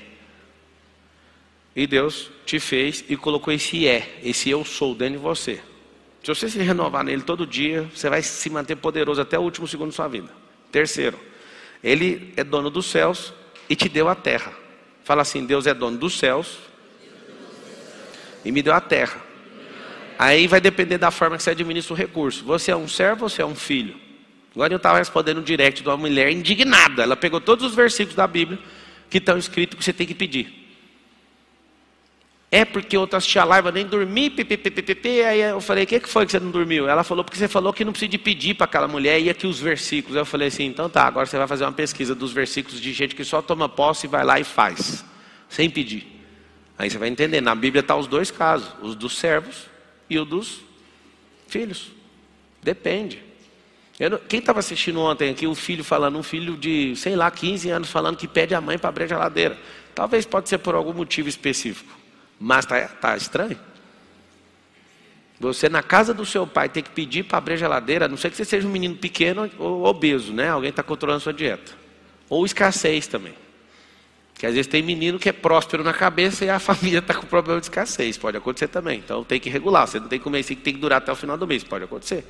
E 1.77 1.87
Deus 1.87 2.31
te 2.47 2.59
fez 2.59 3.05
e 3.11 3.19
colocou 3.19 3.53
esse 3.53 3.87
é, 3.87 4.19
esse 4.23 4.49
eu 4.49 4.65
sou 4.65 4.95
dentro 4.95 5.19
de 5.19 5.23
você. 5.23 5.61
Se 6.23 6.29
você 6.35 6.49
se 6.49 6.59
renovar 6.59 7.05
nele 7.05 7.21
todo 7.21 7.47
dia, 7.47 7.83
você 7.95 8.09
vai 8.09 8.23
se 8.23 8.49
manter 8.49 8.77
poderoso 8.77 9.21
até 9.21 9.39
o 9.39 9.43
último 9.43 9.69
segundo 9.69 9.91
da 9.91 9.97
sua 9.97 10.09
vida. 10.09 10.31
Terceiro, 10.71 11.21
ele 11.85 12.33
é 12.35 12.43
dono 12.43 12.71
dos 12.71 12.87
céus 12.87 13.35
e 13.73 13.75
te 13.75 13.89
deu 13.89 14.07
a 14.07 14.15
terra. 14.15 14.53
Fala 15.03 15.23
assim: 15.23 15.47
Deus 15.47 15.67
é 15.67 15.73
dono 15.73 15.97
dos 15.97 16.19
céus 16.19 16.59
e 18.45 18.53
me 18.53 18.61
deu 18.61 18.75
a 18.75 18.81
terra. 18.83 19.19
Aí 20.19 20.47
vai 20.47 20.61
depender 20.61 20.99
da 20.99 21.11
forma 21.11 21.39
que 21.39 21.43
você 21.43 21.51
administra 21.53 21.95
o 21.95 21.97
recurso. 21.97 22.45
Você 22.45 22.71
é 22.71 22.77
um 22.77 22.87
servo 22.87 23.25
ou 23.25 23.31
você 23.31 23.41
é 23.41 23.47
um 23.47 23.55
filho? 23.55 23.97
Agora 24.55 24.75
eu 24.75 24.77
estava 24.77 24.99
respondendo 24.99 25.41
direct 25.41 25.83
de 25.83 25.89
uma 25.89 25.97
mulher 25.97 26.31
indignada. 26.31 27.03
Ela 27.03 27.17
pegou 27.17 27.41
todos 27.41 27.65
os 27.65 27.75
versículos 27.75 28.15
da 28.15 28.27
Bíblia 28.27 28.59
que 29.09 29.17
estão 29.17 29.39
escritos 29.39 29.79
que 29.79 29.83
você 29.83 29.93
tem 29.93 30.07
que 30.07 30.15
pedir. 30.15 30.62
É 32.55 32.67
porque 32.67 32.95
eu 32.95 33.09
assistia 33.11 33.41
a 33.41 33.45
live, 33.47 33.73
nem 33.73 33.87
dormi. 33.87 34.31
Aí 35.27 35.41
eu 35.41 35.59
falei, 35.59 35.85
o 35.85 35.87
que, 35.87 35.99
foi 36.01 36.27
que 36.27 36.33
você 36.33 36.39
não 36.39 36.51
dormiu? 36.51 36.87
Ela 36.87 37.03
falou, 37.03 37.25
porque 37.25 37.39
você 37.39 37.49
falou 37.49 37.73
que 37.73 37.83
não 37.83 37.93
precisa 37.93 38.11
de 38.11 38.19
pedir 38.19 38.53
para 38.53 38.67
aquela 38.67 38.87
mulher, 38.87 39.19
e 39.19 39.31
aqui 39.31 39.47
os 39.47 39.59
versículos. 39.59 40.19
Eu 40.19 40.27
falei 40.27 40.49
assim, 40.49 40.67
então 40.67 40.87
tá, 40.91 41.07
agora 41.07 41.25
você 41.25 41.39
vai 41.39 41.47
fazer 41.49 41.65
uma 41.65 41.73
pesquisa 41.73 42.15
dos 42.15 42.31
versículos 42.31 42.79
de 42.79 42.93
gente 42.93 43.15
que 43.15 43.25
só 43.25 43.41
toma 43.41 43.71
posse 43.71 44.07
e 44.07 44.09
vai 44.11 44.23
lá 44.23 44.39
e 44.39 44.45
faz, 44.45 45.03
sem 45.49 45.71
pedir. 45.71 46.07
Aí 46.77 46.91
você 46.91 46.99
vai 46.99 47.09
entender, 47.09 47.41
na 47.41 47.55
Bíblia 47.55 47.81
está 47.81 47.97
os 47.97 48.07
dois 48.07 48.31
casos, 48.31 48.69
os 48.83 48.95
dos 48.95 49.17
servos 49.17 49.65
e 50.11 50.19
o 50.19 50.25
dos 50.27 50.61
filhos. 51.49 51.91
Depende. 52.63 53.19
Não, 53.99 54.19
quem 54.19 54.41
estava 54.41 54.59
assistindo 54.59 55.01
ontem 55.01 55.31
aqui, 55.31 55.47
o 55.47 55.55
filho 55.55 55.83
falando, 55.83 56.19
um 56.19 56.23
filho 56.23 56.59
de, 56.59 56.95
sei 56.97 57.17
lá, 57.17 57.31
15 57.31 57.71
anos, 57.71 57.91
falando 57.91 58.19
que 58.19 58.29
pede 58.29 58.55
a 58.55 58.61
mãe 58.61 58.77
para 58.77 58.91
abrir 58.91 59.05
a 59.05 59.07
geladeira. 59.07 59.59
Talvez 59.95 60.27
pode 60.27 60.51
ser 60.51 60.59
por 60.59 60.75
algum 60.75 60.93
motivo 60.93 61.31
específico. 61.31 62.02
Mas 62.43 62.65
está 62.65 62.89
tá 62.89 63.17
estranho. 63.17 63.57
Você 65.39 65.69
na 65.69 65.81
casa 65.81 66.13
do 66.13 66.27
seu 66.27 66.45
pai 66.45 66.69
tem 66.69 66.83
que 66.83 66.91
pedir 66.91 67.23
para 67.23 67.39
abrir 67.39 67.55
a 67.55 67.57
geladeira, 67.57 68.07
a 68.07 68.09
não 68.09 68.17
ser 68.17 68.31
que 68.31 68.37
você 68.37 68.45
seja 68.45 68.67
um 68.67 68.71
menino 68.71 68.97
pequeno 68.97 69.49
ou 69.57 69.85
obeso, 69.85 70.33
né? 70.33 70.49
Alguém 70.49 70.71
está 70.71 70.83
controlando 70.83 71.19
a 71.19 71.21
sua 71.21 71.33
dieta. 71.33 71.73
Ou 72.29 72.45
escassez 72.45 73.07
também. 73.07 73.35
Que 74.35 74.45
às 74.45 74.55
vezes 74.55 74.67
tem 74.67 74.83
menino 74.83 75.21
que 75.21 75.29
é 75.29 75.33
próspero 75.33 75.85
na 75.85 75.95
cabeça 75.95 76.45
e 76.45 76.51
a 76.51 76.59
família 76.61 76.99
está 76.99 77.15
com 77.15 77.27
problema 77.29 77.61
de 77.61 77.67
escassez. 77.67 78.19
Pode 78.19 78.37
acontecer 78.37 78.67
também. 78.67 78.99
Então 78.99 79.23
tem 79.23 79.39
que 79.39 79.49
regular. 79.49 79.87
Você 79.87 80.01
não 80.01 80.09
tem 80.09 80.19
que 80.19 80.25
comer 80.25 80.41
assim 80.41 80.57
que 80.57 80.63
tem 80.63 80.75
que 80.75 80.81
durar 80.81 80.99
até 80.99 81.13
o 81.13 81.17
final 81.17 81.39
do 81.39 81.47
mês. 81.47 81.63
Pode 81.63 81.85
acontecer. 81.85 82.27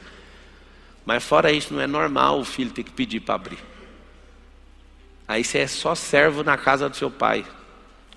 Mas 1.07 1.25
fora 1.25 1.51
isso, 1.51 1.73
não 1.73 1.81
é 1.81 1.87
normal 1.87 2.39
o 2.39 2.45
filho 2.45 2.71
ter 2.71 2.83
que 2.83 2.93
pedir 2.93 3.21
para 3.21 3.35
abrir. 3.35 3.59
Aí 5.27 5.43
você 5.43 5.61
é 5.61 5.67
só 5.67 5.95
servo 5.95 6.45
na 6.45 6.59
casa 6.59 6.87
do 6.87 6.97
seu 6.99 7.11
pai. 7.11 7.47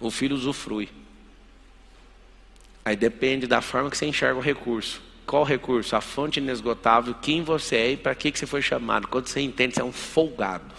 O 0.02 0.12
filho 0.12 0.36
usufrui. 0.36 0.90
Aí 2.86 2.96
depende 2.96 3.48
da 3.48 3.62
forma 3.62 3.90
que 3.90 3.98
você 3.98 4.06
enxerga 4.06 4.38
o 4.38 4.42
recurso. 4.42 5.02
Qual 5.26 5.42
o 5.42 5.46
recurso? 5.46 5.96
A 5.96 6.02
fonte 6.02 6.40
inesgotável, 6.40 7.16
quem 7.20 7.44
você 7.44 7.76
é 7.76 7.92
e 7.94 7.98
para 7.98 8.14
que, 8.14 8.32
que 8.32 8.38
você 8.38 8.46
foi 8.46 8.62
chamado. 8.62 9.08
Quando 9.08 9.28
você 9.28 9.42
entende, 9.42 9.74
você 9.74 9.82
é 9.82 9.84
um 9.84 9.92
folgado. 9.92 10.72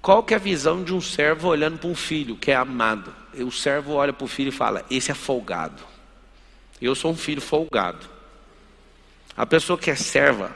Qual 0.00 0.22
que 0.22 0.32
é 0.32 0.36
a 0.36 0.40
visão 0.40 0.84
de 0.84 0.94
um 0.94 1.00
servo 1.00 1.48
olhando 1.48 1.78
para 1.78 1.88
um 1.88 1.94
filho 1.94 2.36
que 2.36 2.52
é 2.52 2.54
amado? 2.54 3.12
O 3.34 3.50
servo 3.50 3.94
olha 3.94 4.12
para 4.12 4.24
o 4.24 4.28
filho 4.28 4.50
e 4.50 4.52
fala: 4.52 4.84
Esse 4.88 5.10
é 5.10 5.14
folgado. 5.14 5.82
Eu 6.80 6.94
sou 6.94 7.10
um 7.10 7.16
filho 7.16 7.40
folgado. 7.40 8.06
A 9.36 9.44
pessoa 9.44 9.76
que 9.76 9.90
é 9.90 9.96
serva, 9.96 10.54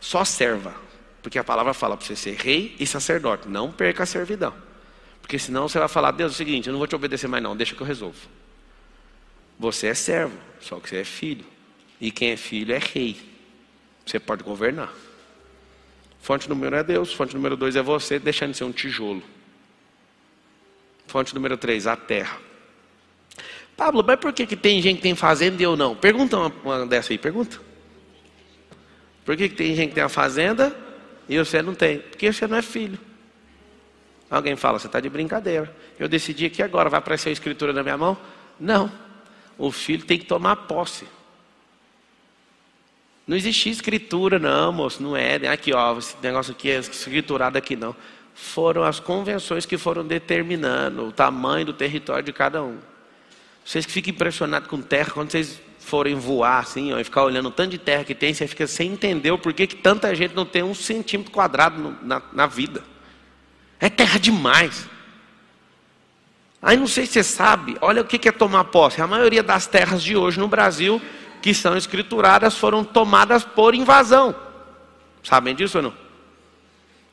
só 0.00 0.24
serva. 0.24 0.74
Porque 1.22 1.38
a 1.38 1.44
palavra 1.44 1.74
fala 1.74 1.96
para 1.96 2.06
você 2.06 2.16
ser 2.16 2.36
rei 2.36 2.76
e 2.78 2.86
sacerdote. 2.86 3.48
Não 3.48 3.70
perca 3.70 4.04
a 4.04 4.06
servidão. 4.06 4.54
Porque 5.20 5.38
senão 5.38 5.68
você 5.68 5.78
vai 5.78 5.88
falar: 5.88 6.12
Deus, 6.12 6.32
é 6.32 6.34
o 6.34 6.36
seguinte, 6.36 6.68
eu 6.68 6.72
não 6.72 6.78
vou 6.78 6.86
te 6.86 6.94
obedecer 6.94 7.28
mais, 7.28 7.42
não, 7.42 7.56
deixa 7.56 7.74
que 7.74 7.82
eu 7.82 7.86
resolvo. 7.86 8.20
Você 9.58 9.88
é 9.88 9.94
servo, 9.94 10.36
só 10.60 10.80
que 10.80 10.88
você 10.88 10.96
é 10.98 11.04
filho. 11.04 11.44
E 12.00 12.10
quem 12.10 12.30
é 12.30 12.36
filho 12.36 12.74
é 12.74 12.78
rei. 12.78 13.16
Você 14.04 14.18
pode 14.18 14.42
governar. 14.42 14.92
Fonte 16.20 16.48
número 16.48 16.74
um 16.74 16.78
é 16.78 16.82
Deus, 16.82 17.12
fonte 17.12 17.34
número 17.34 17.56
dois 17.56 17.76
é 17.76 17.82
você, 17.82 18.18
deixando 18.18 18.52
de 18.52 18.56
ser 18.56 18.64
um 18.64 18.72
tijolo. 18.72 19.22
Fonte 21.06 21.34
número 21.34 21.56
três, 21.56 21.86
a 21.86 21.96
terra. 21.96 22.38
Pablo, 23.76 24.02
mas 24.06 24.18
por 24.18 24.32
que, 24.32 24.46
que 24.46 24.56
tem 24.56 24.80
gente 24.80 24.96
que 24.96 25.02
tem 25.02 25.14
fazenda 25.14 25.60
e 25.60 25.64
eu 25.64 25.76
não? 25.76 25.94
Pergunta 25.94 26.36
uma, 26.36 26.52
uma 26.64 26.86
dessa 26.86 27.12
aí, 27.12 27.18
pergunta. 27.18 27.60
Por 29.24 29.36
que, 29.36 29.48
que 29.48 29.54
tem 29.54 29.74
gente 29.74 29.90
que 29.90 29.94
tem 29.96 30.04
a 30.04 30.08
fazenda 30.08 30.74
e 31.28 31.38
você 31.38 31.60
não 31.60 31.74
tem? 31.74 31.98
Porque 31.98 32.32
você 32.32 32.46
não 32.46 32.56
é 32.56 32.62
filho. 32.62 32.98
Alguém 34.30 34.56
fala, 34.56 34.78
você 34.78 34.86
está 34.86 35.00
de 35.00 35.08
brincadeira. 35.08 35.74
Eu 35.98 36.08
decidi 36.08 36.48
que 36.50 36.62
agora 36.62 36.88
vai 36.88 36.98
aparecer 36.98 37.28
a 37.28 37.32
escritura 37.32 37.72
na 37.72 37.82
minha 37.82 37.96
mão? 37.96 38.16
Não 38.58 39.03
o 39.58 39.70
filho 39.70 40.04
tem 40.04 40.18
que 40.18 40.26
tomar 40.26 40.56
posse. 40.56 41.06
Não 43.26 43.36
existia 43.36 43.72
escritura, 43.72 44.38
não, 44.38 44.72
moço, 44.72 45.02
não 45.02 45.16
é. 45.16 45.36
Aqui, 45.48 45.72
ó, 45.72 45.96
esse 45.98 46.16
negócio 46.22 46.52
aqui 46.52 46.70
é 46.70 46.78
escriturado 46.78 47.56
aqui, 47.56 47.74
não. 47.74 47.96
Foram 48.34 48.82
as 48.82 49.00
convenções 49.00 49.64
que 49.64 49.78
foram 49.78 50.06
determinando 50.06 51.06
o 51.06 51.12
tamanho 51.12 51.66
do 51.66 51.72
território 51.72 52.24
de 52.24 52.32
cada 52.32 52.62
um. 52.62 52.78
Vocês 53.64 53.86
que 53.86 53.92
ficam 53.92 54.12
impressionados 54.12 54.68
com 54.68 54.82
terra, 54.82 55.10
quando 55.12 55.30
vocês 55.30 55.58
forem 55.78 56.14
voar 56.14 56.58
assim, 56.58 56.92
ó, 56.92 56.98
e 56.98 57.04
ficar 57.04 57.24
olhando 57.24 57.48
o 57.48 57.52
tanto 57.52 57.70
de 57.70 57.78
terra 57.78 58.04
que 58.04 58.14
tem, 58.14 58.34
você 58.34 58.46
fica 58.46 58.66
sem 58.66 58.92
entender 58.92 59.30
o 59.30 59.38
porquê 59.38 59.66
que 59.66 59.76
tanta 59.76 60.14
gente 60.14 60.34
não 60.34 60.44
tem 60.44 60.62
um 60.62 60.74
centímetro 60.74 61.32
quadrado 61.32 61.80
no, 61.80 61.96
na, 62.02 62.22
na 62.32 62.46
vida. 62.46 62.82
É 63.80 63.88
terra 63.88 64.18
demais. 64.18 64.88
Aí 66.64 66.78
não 66.78 66.86
sei 66.86 67.04
se 67.04 67.12
você 67.12 67.22
sabe, 67.22 67.76
olha 67.82 68.00
o 68.00 68.06
que 68.06 68.26
é 68.26 68.32
tomar 68.32 68.64
posse. 68.64 69.02
A 69.02 69.06
maioria 69.06 69.42
das 69.42 69.66
terras 69.66 70.02
de 70.02 70.16
hoje 70.16 70.40
no 70.40 70.48
Brasil, 70.48 71.00
que 71.42 71.52
são 71.52 71.76
escrituradas, 71.76 72.56
foram 72.56 72.82
tomadas 72.82 73.44
por 73.44 73.74
invasão. 73.74 74.34
Sabem 75.22 75.54
disso 75.54 75.76
ou 75.76 75.82
não? 75.84 75.94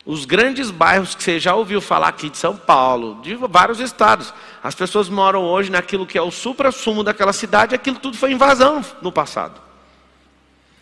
Os 0.06 0.24
grandes 0.24 0.72
bairros 0.72 1.14
que 1.14 1.22
você 1.22 1.38
já 1.38 1.54
ouviu 1.54 1.82
falar 1.82 2.08
aqui 2.08 2.30
de 2.30 2.38
São 2.38 2.56
Paulo, 2.56 3.20
de 3.22 3.36
vários 3.36 3.82
estados, 3.82 4.34
as 4.64 4.74
pessoas 4.74 5.10
moram 5.10 5.44
hoje 5.44 5.70
naquilo 5.70 6.08
que 6.08 6.18
é 6.18 6.22
o 6.22 6.32
supra-sumo 6.32 7.04
daquela 7.04 7.34
cidade, 7.34 7.76
aquilo 7.76 8.00
tudo 8.00 8.18
foi 8.18 8.32
invasão 8.32 8.82
no 9.02 9.12
passado. 9.12 9.62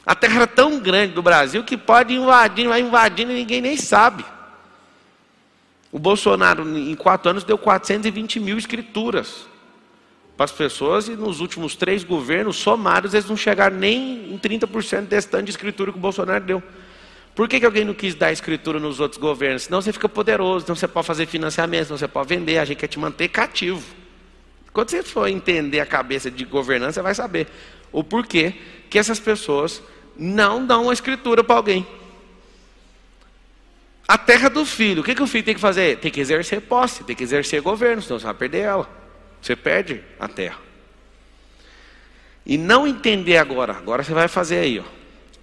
A 0.05 0.13
terra 0.13 0.43
é 0.43 0.45
tão 0.45 0.79
grande 0.79 1.13
do 1.13 1.23
Brasil 1.23 1.63
que 1.63 1.75
pode 1.75 2.13
invadir, 2.13 2.67
vai 2.67 2.81
invadindo 2.81 3.31
e 3.31 3.35
ninguém 3.35 3.61
nem 3.61 3.75
sabe. 3.75 4.23
O 5.91 5.97
Bolsonaro, 5.97 6.77
em 6.77 6.95
quatro 6.95 7.29
anos, 7.29 7.43
deu 7.43 7.57
420 7.57 8.39
mil 8.39 8.57
escrituras 8.57 9.47
para 10.37 10.45
as 10.45 10.51
pessoas 10.51 11.07
e 11.09 11.17
nos 11.17 11.41
últimos 11.41 11.75
três 11.75 12.03
governos 12.03 12.55
somados 12.55 13.13
eles 13.13 13.27
não 13.27 13.35
chegaram 13.35 13.75
nem 13.75 14.33
em 14.33 14.37
30% 14.37 15.01
desse 15.01 15.27
tanto 15.27 15.43
de 15.43 15.49
escritura 15.51 15.91
que 15.91 15.97
o 15.97 16.01
Bolsonaro 16.01 16.43
deu. 16.43 16.63
Por 17.35 17.47
que, 17.47 17.59
que 17.59 17.65
alguém 17.65 17.83
não 17.83 17.93
quis 17.93 18.15
dar 18.15 18.31
escritura 18.31 18.79
nos 18.79 18.99
outros 18.99 19.19
governos? 19.19 19.63
Senão 19.63 19.81
você 19.81 19.91
fica 19.91 20.07
poderoso, 20.07 20.63
então 20.63 20.75
você 20.75 20.87
pode 20.87 21.07
fazer 21.07 21.25
financiamento, 21.25 21.87
senão 21.87 21.97
você 21.97 22.07
pode 22.07 22.29
vender, 22.29 22.57
a 22.57 22.65
gente 22.65 22.77
quer 22.77 22.87
te 22.87 22.97
manter 22.97 23.27
cativo. 23.27 23.83
Quando 24.71 24.91
você 24.91 25.03
for 25.03 25.27
entender 25.27 25.79
a 25.79 25.85
cabeça 25.85 26.29
de 26.29 26.45
governança, 26.45 26.93
você 26.93 27.01
vai 27.01 27.15
saber 27.15 27.47
o 27.91 28.03
porquê 28.03 28.53
que 28.89 28.99
essas 28.99 29.19
pessoas 29.19 29.81
não 30.17 30.65
dão 30.65 30.83
uma 30.83 30.93
escritura 30.93 31.43
para 31.43 31.55
alguém. 31.55 31.85
A 34.09 34.17
terra 34.17 34.49
do 34.49 34.65
filho, 34.65 35.03
o 35.03 35.05
que, 35.05 35.13
que 35.13 35.21
o 35.21 35.27
filho 35.27 35.43
tem 35.43 35.53
que 35.53 35.61
fazer? 35.61 35.99
Tem 35.99 36.09
que 36.09 36.19
exercer 36.19 36.61
posse, 36.61 37.03
tem 37.03 37.15
que 37.15 37.21
exercer 37.21 37.61
governo, 37.61 38.01
senão 38.01 38.17
você 38.17 38.25
vai 38.25 38.33
perder 38.33 38.61
ela. 38.61 38.89
Você 39.39 39.55
perde 39.55 40.01
a 40.19 40.27
terra. 40.27 40.57
E 42.43 42.57
não 42.57 42.87
entender 42.87 43.37
agora, 43.37 43.71
agora 43.73 44.01
você 44.01 44.11
vai 44.11 44.27
fazer 44.27 44.61
aí. 44.61 44.79
Ó. 44.79 44.83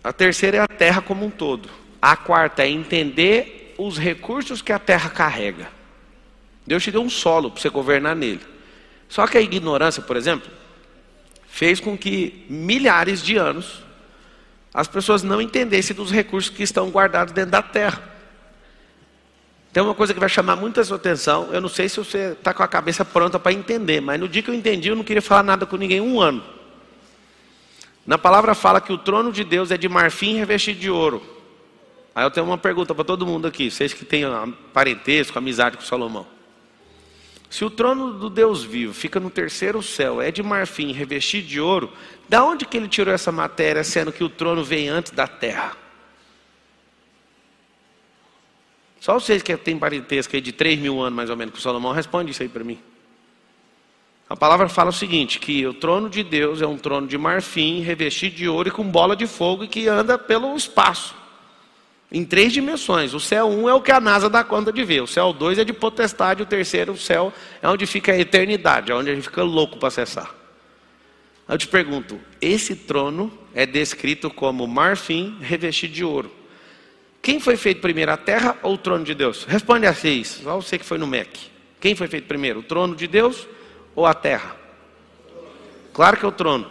A 0.03 0.13
terceira 0.13 0.57
é 0.57 0.61
a 0.61 0.67
terra 0.67 1.01
como 1.01 1.25
um 1.25 1.31
todo. 1.31 1.69
A 2.03 2.17
quarta 2.17 2.65
é 2.65 2.69
entender 2.69 3.73
os 3.79 3.99
recursos 3.99 4.61
que 4.61 4.73
a 4.73 4.81
terra 4.81 5.11
carrega. 5.11 5.69
Deus 6.67 6.83
te 6.83 6.91
deu 6.91 7.03
um 7.03 7.09
solo 7.09 7.53
para 7.53 7.63
você 7.63 7.69
governar 7.69 8.17
nele. 8.17 8.41
Só 9.09 9.29
que 9.29 9.39
a 9.39 9.41
ignorância, 9.41 10.03
por 10.03 10.17
exemplo, 10.17 10.51
fez 11.47 11.79
com 11.79 11.97
que 11.97 12.45
milhares 12.51 13.23
de 13.23 13.37
anos 13.37 13.85
as 14.75 14.89
pessoas 14.89 15.23
não 15.23 15.41
entendessem 15.41 15.95
dos 15.95 16.11
recursos 16.11 16.51
que 16.51 16.65
estão 16.65 16.91
guardados 16.91 17.33
dentro 17.33 17.53
da 17.53 17.63
terra. 17.63 18.16
Tem 19.77 19.83
uma 19.83 19.95
coisa 19.95 20.15
que 20.15 20.19
vai 20.19 20.31
chamar 20.31 20.57
muita 20.57 20.83
sua 20.83 20.97
atenção. 20.97 21.51
Eu 21.53 21.61
não 21.61 21.69
sei 21.69 21.87
se 21.87 21.99
você 21.99 22.33
está 22.33 22.55
com 22.55 22.63
a 22.63 22.67
cabeça 22.67 23.05
pronta 23.05 23.39
para 23.39 23.53
entender, 23.53 24.01
mas 24.01 24.19
no 24.19 24.27
dia 24.27 24.41
que 24.43 24.49
eu 24.49 24.55
entendi, 24.55 24.89
eu 24.89 24.97
não 24.97 25.05
queria 25.05 25.21
falar 25.21 25.43
nada 25.43 25.67
com 25.67 25.77
ninguém 25.77 26.01
um 26.01 26.19
ano. 26.19 26.43
Na 28.07 28.17
palavra 28.17 28.55
fala 28.55 28.81
que 28.81 28.91
o 28.91 28.97
trono 28.97 29.31
de 29.31 29.45
Deus 29.45 29.71
é 29.71 29.77
de 29.77 29.87
marfim 29.87 30.39
revestido 30.39 30.81
de 30.81 30.91
ouro. 30.91 31.23
Aí 32.15 32.25
eu 32.25 32.31
tenho 32.31 32.47
uma 32.47 32.57
pergunta 32.57 32.95
para 32.95 33.05
todo 33.05 33.27
mundo 33.27 33.47
aqui, 33.47 33.71
vocês 33.71 33.93
que 33.93 34.03
têm 34.03 34.25
parentesco, 34.73 35.37
amizade 35.37 35.77
com 35.77 35.83
Salomão. 35.83 36.27
Se 37.51 37.63
o 37.63 37.69
trono 37.69 38.15
do 38.15 38.31
Deus 38.31 38.65
vivo 38.65 38.95
fica 38.95 39.21
no 39.21 39.29
terceiro 39.29 39.83
céu, 39.83 40.23
é 40.23 40.31
de 40.31 40.43
marfim 40.43 40.91
revestido 40.91 41.49
de 41.49 41.61
ouro, 41.61 41.93
da 42.27 42.43
onde 42.43 42.65
que 42.65 42.79
ele 42.79 42.89
tirou 42.89 43.13
essa 43.13 43.31
matéria, 43.31 43.85
sendo 43.85 44.11
que 44.11 44.25
o 44.25 44.31
trono 44.31 44.65
vem 44.65 44.89
antes 44.89 45.13
da 45.13 45.27
terra? 45.27 45.86
Só 49.07 49.15
vocês 49.15 49.41
que 49.41 49.57
têm 49.57 49.79
parentesco 49.79 50.35
aí 50.35 50.43
de 50.43 50.51
3 50.51 50.81
mil 50.81 51.01
anos 51.01 51.15
mais 51.15 51.31
ou 51.31 51.37
menos 51.37 51.55
com 51.55 51.61
Salomão, 51.61 51.93
responde 51.93 52.33
isso 52.33 52.43
aí 52.43 52.49
para 52.49 52.65
mim. 52.65 52.77
A 54.29 54.37
palavra 54.37 54.69
fala 54.69 54.91
o 54.91 54.93
seguinte: 54.93 55.39
que 55.39 55.65
o 55.65 55.73
trono 55.73 56.11
de 56.11 56.25
Deus 56.25 56.61
é 56.61 56.67
um 56.67 56.77
trono 56.77 57.07
de 57.07 57.17
marfim, 57.17 57.83
revestido 57.83 58.35
de 58.35 58.49
ouro 58.49 58.69
e 58.69 58.73
com 58.73 58.83
bola 58.83 59.15
de 59.15 59.29
fogo 59.29 59.63
e 59.63 59.69
que 59.69 59.87
anda 59.87 60.19
pelo 60.19 60.57
espaço. 60.57 61.15
Em 62.11 62.25
três 62.25 62.53
dimensões. 62.53 63.15
O 63.15 63.21
céu 63.21 63.47
1 63.47 63.63
um 63.63 63.69
é 63.69 63.75
o 63.75 63.81
que 63.81 63.93
a 63.93 64.01
NASA 64.01 64.29
dá 64.29 64.43
conta 64.43 64.73
de 64.73 64.83
ver. 64.83 65.05
O 65.05 65.07
céu 65.07 65.33
2 65.33 65.61
é 65.61 65.65
de 65.65 65.73
potestade. 65.73 66.43
O 66.43 66.47
terceiro, 66.47 66.95
o 66.95 66.99
céu, 66.99 67.33
é 67.63 67.69
onde 67.69 67.87
fica 67.87 68.11
a 68.11 68.19
eternidade, 68.19 68.91
é 68.91 68.95
onde 68.97 69.09
a 69.09 69.15
gente 69.15 69.29
fica 69.29 69.45
louco 69.45 69.79
para 69.79 69.87
acessar. 69.87 70.35
Eu 71.49 71.57
te 71.57 71.69
pergunto: 71.69 72.19
esse 72.41 72.75
trono 72.75 73.33
é 73.55 73.65
descrito 73.65 74.29
como 74.31 74.67
marfim 74.67 75.39
revestido 75.41 75.95
de 75.95 76.05
ouro. 76.05 76.36
Quem 77.23 77.41
foi 77.41 77.57
feito 77.57 77.81
primeiro, 77.81 78.13
a 78.13 78.17
terra 78.17 78.57
ou 78.63 78.75
o 78.75 78.79
trono 78.79 79.05
de 79.05 79.15
Deus? 79.15 79.45
Responde 79.45 79.87
assim, 79.87 80.23
só 80.23 80.57
você 80.57 80.79
que 80.79 80.85
foi 80.85 80.99
no 80.99 81.07
MEC. 81.07 81.51
Quem 81.81 81.95
foi 81.95 82.07
feito 82.07 82.27
primeiro, 82.27 82.61
o 82.61 82.63
trono 82.63 82.95
de 82.95 83.07
Deus 83.07 83.47
ou 83.95 84.07
a 84.07 84.15
terra? 84.15 84.57
Claro 85.93 86.17
que 86.17 86.25
é 86.25 86.29
o 86.29 86.33
trono. 86.33 86.71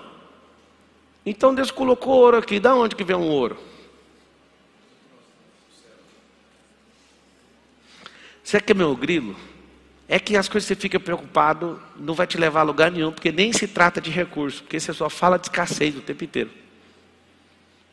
Então 1.25 1.53
Deus 1.55 1.71
colocou 1.71 2.13
ouro 2.13 2.37
aqui. 2.37 2.59
Da 2.59 2.75
onde 2.75 2.95
que 2.95 3.03
vem 3.03 3.15
um 3.15 3.27
ouro? 3.27 3.57
Você 8.43 8.61
quer 8.61 8.75
meu 8.75 8.95
grilo? 8.95 9.35
É 10.07 10.19
que 10.19 10.37
as 10.37 10.47
coisas 10.47 10.67
que 10.67 10.75
você 10.75 10.79
fica 10.79 10.99
preocupado 10.99 11.81
não 11.95 12.13
vai 12.13 12.27
te 12.27 12.37
levar 12.37 12.59
a 12.59 12.63
lugar 12.63 12.91
nenhum, 12.91 13.11
porque 13.11 13.31
nem 13.31 13.51
se 13.51 13.67
trata 13.67 13.99
de 13.99 14.11
recurso, 14.11 14.61
porque 14.61 14.79
você 14.79 14.93
só 14.93 15.09
fala 15.09 15.39
de 15.39 15.47
escassez 15.47 15.97
o 15.97 16.01
tempo 16.01 16.23
inteiro. 16.23 16.51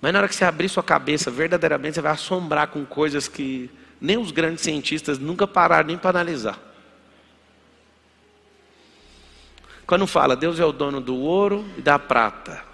Mas 0.03 0.13
na 0.13 0.19
hora 0.19 0.29
que 0.29 0.35
você 0.35 0.45
abrir 0.45 0.69
sua 0.69 0.83
cabeça, 0.83 1.31
verdadeiramente 1.31 1.95
você 1.95 2.01
vai 2.01 2.11
assombrar 2.11 2.67
com 2.67 2.85
coisas 2.85 3.29
que 3.29 3.71
nem 4.01 4.19
os 4.19 4.33
grandes 4.33 4.65
cientistas 4.65 5.17
nunca 5.17 5.47
pararam 5.47 5.87
nem 5.87 5.97
para 5.97 6.11
analisar. 6.11 6.59
Quando 9.87 10.05
fala, 10.09 10.35
Deus 10.35 10.59
é 10.59 10.65
o 10.65 10.73
dono 10.73 11.01
do 11.01 11.15
ouro 11.17 11.65
e 11.79 11.81
da 11.81 12.01
prata, 12.01 12.65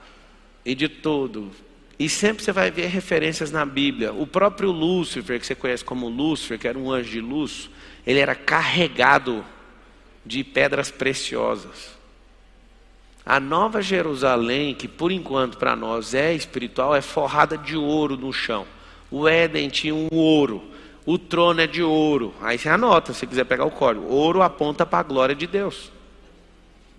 e 0.65 0.75
de 0.75 0.89
tudo. 0.89 1.51
E 1.99 2.09
sempre 2.09 2.43
você 2.43 2.51
vai 2.51 2.71
ver 2.71 2.87
referências 2.87 3.51
na 3.51 3.67
Bíblia. 3.67 4.11
O 4.11 4.27
próprio 4.27 4.71
Lúcifer, 4.71 5.39
que 5.39 5.47
você 5.47 5.55
conhece 5.55 5.85
como 5.85 6.09
Lúcifer, 6.09 6.59
que 6.59 6.67
era 6.67 6.79
um 6.79 6.91
anjo 6.91 7.11
de 7.11 7.21
luz, 7.21 7.69
ele 8.07 8.21
era 8.21 8.35
carregado 8.35 9.45
de 10.25 10.43
pedras 10.43 10.91
preciosas. 10.91 11.98
A 13.29 13.39
nova 13.39 13.83
Jerusalém, 13.83 14.75
que 14.75 14.89
por 14.89 15.13
enquanto 15.13 15.59
para 15.59 15.77
nós 15.77 16.15
é 16.15 16.33
espiritual, 16.33 16.97
é 16.97 17.03
forrada 17.03 17.59
de 17.59 17.77
ouro 17.77 18.17
no 18.17 18.33
chão. 18.33 18.65
O 19.11 19.29
Éden 19.29 19.69
tinha 19.69 19.95
um 19.95 20.09
ouro, 20.11 20.65
o 21.05 21.19
trono 21.19 21.61
é 21.61 21.67
de 21.67 21.83
ouro. 21.83 22.35
Aí 22.41 22.57
você 22.57 22.71
anota, 22.71 23.13
se 23.13 23.27
quiser 23.27 23.45
pegar 23.45 23.67
o 23.67 23.71
código. 23.71 24.07
Ouro 24.07 24.41
aponta 24.41 24.87
para 24.87 25.01
a 25.01 25.03
glória 25.03 25.35
de 25.35 25.47
Deus. 25.47 25.93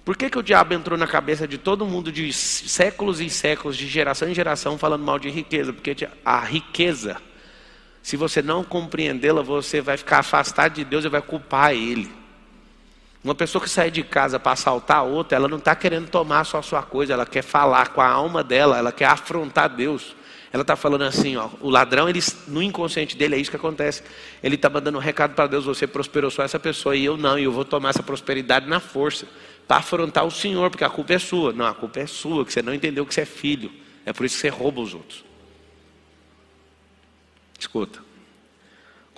Por 0.05 0.15
que, 0.15 0.29
que 0.29 0.37
o 0.37 0.43
diabo 0.43 0.71
entrou 0.75 0.99
na 0.99 1.07
cabeça 1.07 1.47
de 1.47 1.57
todo 1.57 1.83
mundo 1.83 2.11
de 2.11 2.31
séculos 2.31 3.19
e 3.19 3.27
séculos, 3.27 3.75
de 3.75 3.87
geração 3.87 4.29
em 4.29 4.35
geração, 4.35 4.77
falando 4.77 5.03
mal 5.03 5.17
de 5.17 5.31
riqueza? 5.31 5.73
Porque 5.73 6.07
a 6.23 6.39
riqueza, 6.41 7.19
se 8.03 8.15
você 8.15 8.39
não 8.39 8.63
compreendê-la, 8.63 9.41
você 9.41 9.81
vai 9.81 9.97
ficar 9.97 10.19
afastado 10.19 10.73
de 10.73 10.83
Deus 10.83 11.05
e 11.05 11.09
vai 11.09 11.23
culpar 11.23 11.73
Ele. 11.73 12.18
Uma 13.23 13.35
pessoa 13.35 13.61
que 13.61 13.69
sai 13.69 13.91
de 13.91 14.01
casa 14.01 14.39
para 14.39 14.53
assaltar 14.53 15.03
outra, 15.03 15.35
ela 15.35 15.47
não 15.47 15.57
está 15.57 15.75
querendo 15.75 16.09
tomar 16.09 16.45
só 16.45 16.59
a 16.59 16.61
sua 16.61 16.81
coisa, 16.81 17.13
ela 17.13 17.25
quer 17.25 17.41
falar 17.41 17.89
com 17.89 17.99
a 17.99 18.07
alma 18.07 18.43
dela, 18.43 18.77
ela 18.77 18.91
quer 18.91 19.05
afrontar 19.05 19.69
Deus. 19.69 20.15
Ela 20.51 20.61
está 20.61 20.75
falando 20.75 21.03
assim, 21.03 21.35
ó, 21.35 21.49
o 21.61 21.69
ladrão, 21.69 22.09
ele, 22.09 22.21
no 22.47 22.63
inconsciente 22.63 23.15
dele, 23.15 23.35
é 23.35 23.37
isso 23.37 23.51
que 23.51 23.57
acontece. 23.57 24.01
Ele 24.41 24.55
está 24.55 24.69
mandando 24.69 24.97
um 24.97 25.01
recado 25.01 25.35
para 25.35 25.45
Deus, 25.47 25.65
você 25.65 25.85
prosperou 25.85 26.31
só 26.31 26.43
essa 26.43 26.57
pessoa 26.57 26.95
e 26.95 27.05
eu 27.05 27.17
não, 27.17 27.37
e 27.37 27.43
eu 27.43 27.51
vou 27.51 27.65
tomar 27.65 27.89
essa 27.89 28.01
prosperidade 28.01 28.67
na 28.67 28.79
força, 28.79 29.27
para 29.67 29.77
afrontar 29.77 30.25
o 30.25 30.31
Senhor, 30.31 30.71
porque 30.71 30.83
a 30.83 30.89
culpa 30.89 31.13
é 31.13 31.19
sua. 31.19 31.53
Não, 31.53 31.65
a 31.65 31.73
culpa 31.75 31.99
é 31.99 32.07
sua, 32.07 32.43
que 32.43 32.51
você 32.51 32.61
não 32.61 32.73
entendeu 32.73 33.05
que 33.05 33.13
você 33.13 33.21
é 33.21 33.25
filho. 33.25 33.71
É 34.05 34.11
por 34.11 34.25
isso 34.25 34.35
que 34.35 34.41
você 34.41 34.49
rouba 34.49 34.81
os 34.81 34.95
outros. 34.95 35.23
Escuta. 37.59 38.08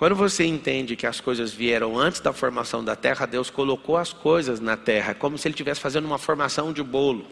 Quando 0.01 0.15
você 0.15 0.43
entende 0.43 0.95
que 0.95 1.05
as 1.05 1.21
coisas 1.21 1.53
vieram 1.53 1.95
antes 1.95 2.19
da 2.19 2.33
formação 2.33 2.83
da 2.83 2.95
terra, 2.95 3.27
Deus 3.27 3.51
colocou 3.51 3.97
as 3.97 4.11
coisas 4.11 4.59
na 4.59 4.75
terra, 4.75 5.13
como 5.13 5.37
se 5.37 5.47
Ele 5.47 5.53
estivesse 5.53 5.79
fazendo 5.79 6.05
uma 6.05 6.17
formação 6.17 6.73
de 6.73 6.81
bolo. 6.81 7.27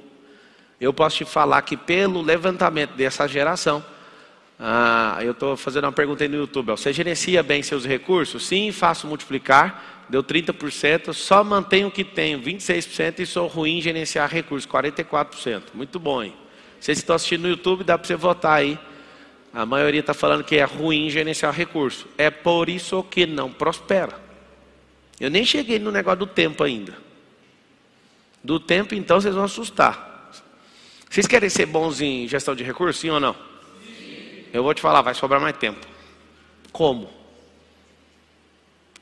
Eu 0.80 0.94
posso 0.94 1.18
te 1.18 1.26
falar 1.26 1.64
que 1.64 1.76
pelo 1.76 2.22
levantamento 2.22 2.92
dessa 2.92 3.28
geração, 3.28 3.84
ah, 4.60 5.18
eu 5.22 5.32
estou 5.32 5.58
fazendo 5.58 5.86
uma 5.86 5.92
pergunta 5.92 6.24
aí 6.24 6.28
no 6.28 6.38
YouTube. 6.38 6.68
Você 6.68 6.94
gerencia 6.94 7.42
bem 7.42 7.64
seus 7.64 7.88
recursos? 7.88 8.46
Sim, 8.46 8.72
faço 8.72 9.08
multiplicar, 9.08 10.06
deu 10.08 10.24
30%, 10.24 11.12
só 11.12 11.44
mantenho 11.44 11.88
o 11.88 11.92
que 11.92 12.04
tenho, 12.04 12.40
26%, 12.40 13.22
e 13.22 13.26
sou 13.26 13.48
ruim 13.48 13.80
em 13.80 13.82
gerenciar 13.82 14.30
recursos, 14.30 14.70
44%. 14.70 15.74
Muito 15.74 15.98
bom, 16.00 16.22
hein? 16.22 16.36
Vocês 16.80 17.00
estão 17.00 17.16
assistindo 17.16 17.42
no 17.42 17.50
YouTube, 17.50 17.84
dá 17.84 17.98
para 17.98 18.06
você 18.06 18.16
votar 18.16 18.60
aí 18.60 18.78
a 19.54 19.66
maioria 19.66 20.02
está 20.02 20.14
falando 20.14 20.44
que 20.44 20.58
é 20.58 20.64
ruim 20.64 21.10
gerenciar 21.10 21.54
recurso. 21.54 22.08
É 22.18 22.30
por 22.30 22.70
isso 22.70 23.04
que 23.04 23.26
não 23.26 23.52
prospera. 23.52 24.20
Eu 25.20 25.30
nem 25.30 25.44
cheguei 25.44 25.80
no 25.80 25.92
negócio 25.92 26.20
do 26.20 26.28
tempo 26.28 26.64
ainda. 26.64 26.96
Do 28.44 28.60
tempo, 28.60 28.96
então, 28.96 29.20
vocês 29.20 29.36
vão 29.36 29.44
assustar. 29.44 30.32
Vocês 31.10 31.26
querem 31.26 31.50
ser 31.50 31.66
bons 31.66 32.00
em 32.00 32.28
gestão 32.28 32.56
de 32.56 32.64
recursos, 32.64 33.02
sim 33.02 33.10
ou 33.10 33.20
não? 33.20 33.34
Sim. 33.34 34.46
Eu 34.54 34.64
vou 34.64 34.74
te 34.74 34.82
falar, 34.82 35.02
vai 35.02 35.14
sobrar 35.14 35.42
mais 35.42 35.58
tempo. 35.58 35.86
Como? 36.72 37.10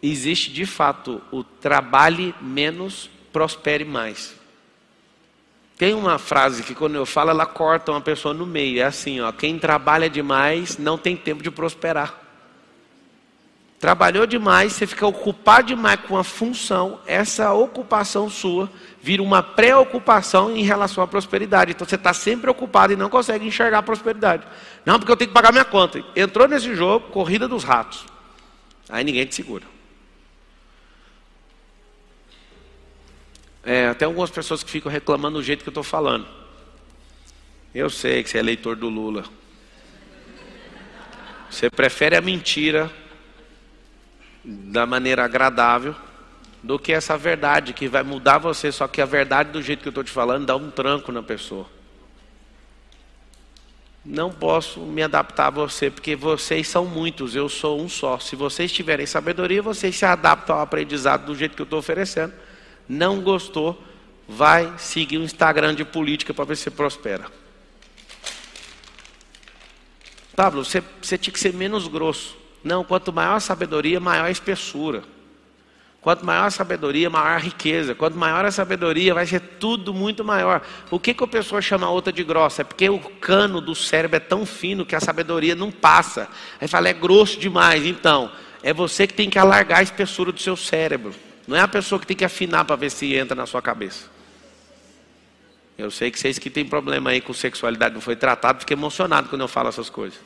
Existe 0.02 0.52
de 0.52 0.66
fato 0.66 1.22
o 1.32 1.44
trabalhe 1.44 2.34
menos, 2.42 3.10
prospere 3.34 3.84
mais. 3.84 4.37
Tem 5.78 5.94
uma 5.94 6.18
frase 6.18 6.64
que 6.64 6.74
quando 6.74 6.96
eu 6.96 7.06
falo, 7.06 7.30
ela 7.30 7.46
corta 7.46 7.92
uma 7.92 8.02
pessoa 8.02 8.34
no 8.34 8.48
meio. 8.48 8.80
É 8.80 8.84
assim, 8.84 9.22
ó, 9.22 9.32
quem 9.32 9.60
trabalha 9.60 10.10
demais 10.10 10.78
não 10.78 10.98
tem 10.98 11.16
tempo 11.16 11.44
de 11.44 11.52
prosperar. 11.52 12.28
Trabalhou 13.80 14.26
demais, 14.26 14.74
você 14.74 14.88
fica 14.88 15.06
ocupado 15.06 15.68
demais 15.68 16.00
com 16.08 16.18
a 16.18 16.24
função, 16.24 17.00
essa 17.06 17.54
ocupação 17.54 18.28
sua 18.28 18.68
vira 19.00 19.22
uma 19.22 19.44
preocupação 19.44 20.52
em 20.56 20.64
relação 20.64 21.04
à 21.04 21.08
prosperidade. 21.08 21.74
Então 21.74 21.88
você 21.88 21.94
está 21.94 22.12
sempre 22.12 22.50
ocupado 22.50 22.94
e 22.94 22.96
não 22.96 23.08
consegue 23.08 23.46
enxergar 23.46 23.78
a 23.78 23.84
prosperidade. 23.84 24.48
Não, 24.84 24.98
porque 24.98 25.12
eu 25.12 25.16
tenho 25.16 25.28
que 25.28 25.34
pagar 25.34 25.52
minha 25.52 25.64
conta. 25.64 26.04
Entrou 26.16 26.48
nesse 26.48 26.76
jogo, 26.76 27.12
corrida 27.12 27.48
dos 27.48 27.64
ratos. 27.64 28.04
Aí 28.90 29.04
ninguém 29.04 29.28
te 29.28 29.36
segura. 29.36 29.77
É, 33.70 33.90
até 33.90 34.06
algumas 34.06 34.30
pessoas 34.30 34.64
que 34.64 34.72
ficam 34.72 34.90
reclamando 34.90 35.40
do 35.40 35.44
jeito 35.44 35.62
que 35.62 35.68
eu 35.68 35.72
estou 35.72 35.84
falando. 35.84 36.26
Eu 37.76 37.90
sei 37.90 38.24
que 38.24 38.30
você 38.30 38.38
é 38.38 38.40
eleitor 38.40 38.78
do 38.78 38.88
Lula. 38.88 39.26
Você 41.52 41.70
prefere 41.70 42.16
a 42.16 42.22
mentira 42.22 42.90
da 44.42 44.86
maneira 44.86 45.26
agradável 45.26 45.94
do 46.64 46.80
que 46.80 46.94
essa 46.94 47.18
verdade 47.18 47.74
que 47.74 47.90
vai 47.90 48.04
mudar 48.04 48.38
você, 48.38 48.72
só 48.72 48.88
que 48.88 49.02
a 49.02 49.06
verdade 49.06 49.52
do 49.52 49.62
jeito 49.62 49.82
que 49.82 49.90
eu 49.90 49.92
estou 49.92 50.04
te 50.06 50.12
falando 50.12 50.46
dá 50.46 50.56
um 50.56 50.72
tranco 50.72 51.12
na 51.12 51.22
pessoa. 51.22 51.68
Não 54.06 54.32
posso 54.32 54.80
me 54.80 55.04
adaptar 55.04 55.48
a 55.48 55.50
você, 55.50 55.92
porque 55.92 56.16
vocês 56.16 56.70
são 56.70 56.86
muitos, 56.86 57.36
eu 57.36 57.50
sou 57.50 57.82
um 57.82 57.90
só. 57.90 58.18
Se 58.18 58.34
vocês 58.34 58.72
tiverem 58.72 59.06
sabedoria, 59.06 59.62
vocês 59.62 59.94
se 59.94 60.06
adaptam 60.06 60.56
ao 60.56 60.62
aprendizado 60.62 61.26
do 61.26 61.36
jeito 61.36 61.54
que 61.54 61.62
eu 61.62 61.66
estou 61.66 61.80
oferecendo. 61.80 62.47
Não 62.88 63.22
gostou, 63.22 63.82
vai 64.28 64.74
seguir 64.78 65.18
o 65.18 65.24
Instagram 65.24 65.76
de 65.76 65.86
política 65.86 66.34
para 66.34 66.46
ver 66.46 66.58
se 66.58 66.70
prospera. 66.70 67.26
Pablo, 70.36 70.64
você, 70.64 70.84
você 71.02 71.18
tinha 71.18 71.34
que 71.34 71.40
ser 71.40 71.54
menos 71.54 71.88
grosso. 71.88 72.38
Não, 72.64 72.84
quanto 72.84 73.12
maior 73.12 73.36
a 73.36 73.40
sabedoria, 73.40 74.00
maior 74.00 74.26
a 74.26 74.32
espessura. 74.32 75.04
Quanto 76.00 76.26
maior 76.26 76.46
a 76.46 76.52
sabedoria, 76.52 77.10
maior 77.10 77.32
a 77.32 77.38
riqueza. 77.38 77.96
Quanto 77.96 78.18
maior 78.18 78.46
a 78.46 78.52
sabedoria, 78.52 79.14
vai 79.14 79.26
ser 79.26 79.40
tudo 79.60 79.94
muito 79.94 80.24
maior. 80.24 80.62
O 80.92 81.00
que, 81.00 81.14
que 81.14 81.24
a 81.24 81.28
pessoa 81.28 81.62
chama 81.62 81.88
a 81.88 81.90
outra 81.90 82.14
de 82.14 82.24
grossa? 82.24 82.62
É 82.62 82.64
porque 82.64 82.90
o 82.90 83.00
cano 83.00 83.60
do 83.60 83.74
cérebro 83.74 84.18
é 84.18 84.20
tão 84.20 84.46
fino 84.46 84.86
que 84.86 84.96
a 84.96 85.00
sabedoria 85.00 85.56
não 85.56 85.72
passa. 85.72 86.30
Aí 86.62 86.68
fala, 86.68 86.88
é 86.88 86.94
grosso 86.94 87.40
demais. 87.40 87.86
Então, 87.86 88.32
é 88.64 88.72
você 88.72 89.08
que 89.08 89.14
tem 89.14 89.30
que 89.30 89.40
alargar 89.40 89.80
a 89.80 89.84
espessura 89.84 90.32
do 90.32 90.40
seu 90.40 90.56
cérebro. 90.56 91.14
Não 91.48 91.56
é 91.56 91.62
a 91.62 91.68
pessoa 91.68 92.00
que 92.00 92.06
tem 92.06 92.18
que 92.18 92.26
afinar 92.26 92.66
para 92.66 92.76
ver 92.76 92.92
se 92.92 93.16
entra 93.16 93.34
na 93.34 93.46
sua 93.46 93.62
cabeça. 93.62 94.10
Eu 95.78 95.90
sei 95.90 96.12
que 96.12 96.20
vocês 96.20 96.38
que 96.38 96.50
têm 96.50 96.66
problema 96.66 97.12
aí 97.12 97.22
com 97.22 97.34
sexualidade 97.34 97.94
não 97.94 98.02
foi 98.02 98.16
tratado, 98.16 98.60
fiquei 98.60 98.76
emocionado 98.76 99.30
quando 99.30 99.42
eu 99.42 99.48
falo 99.48 99.70
essas 99.70 99.90
coisas. 99.90 100.20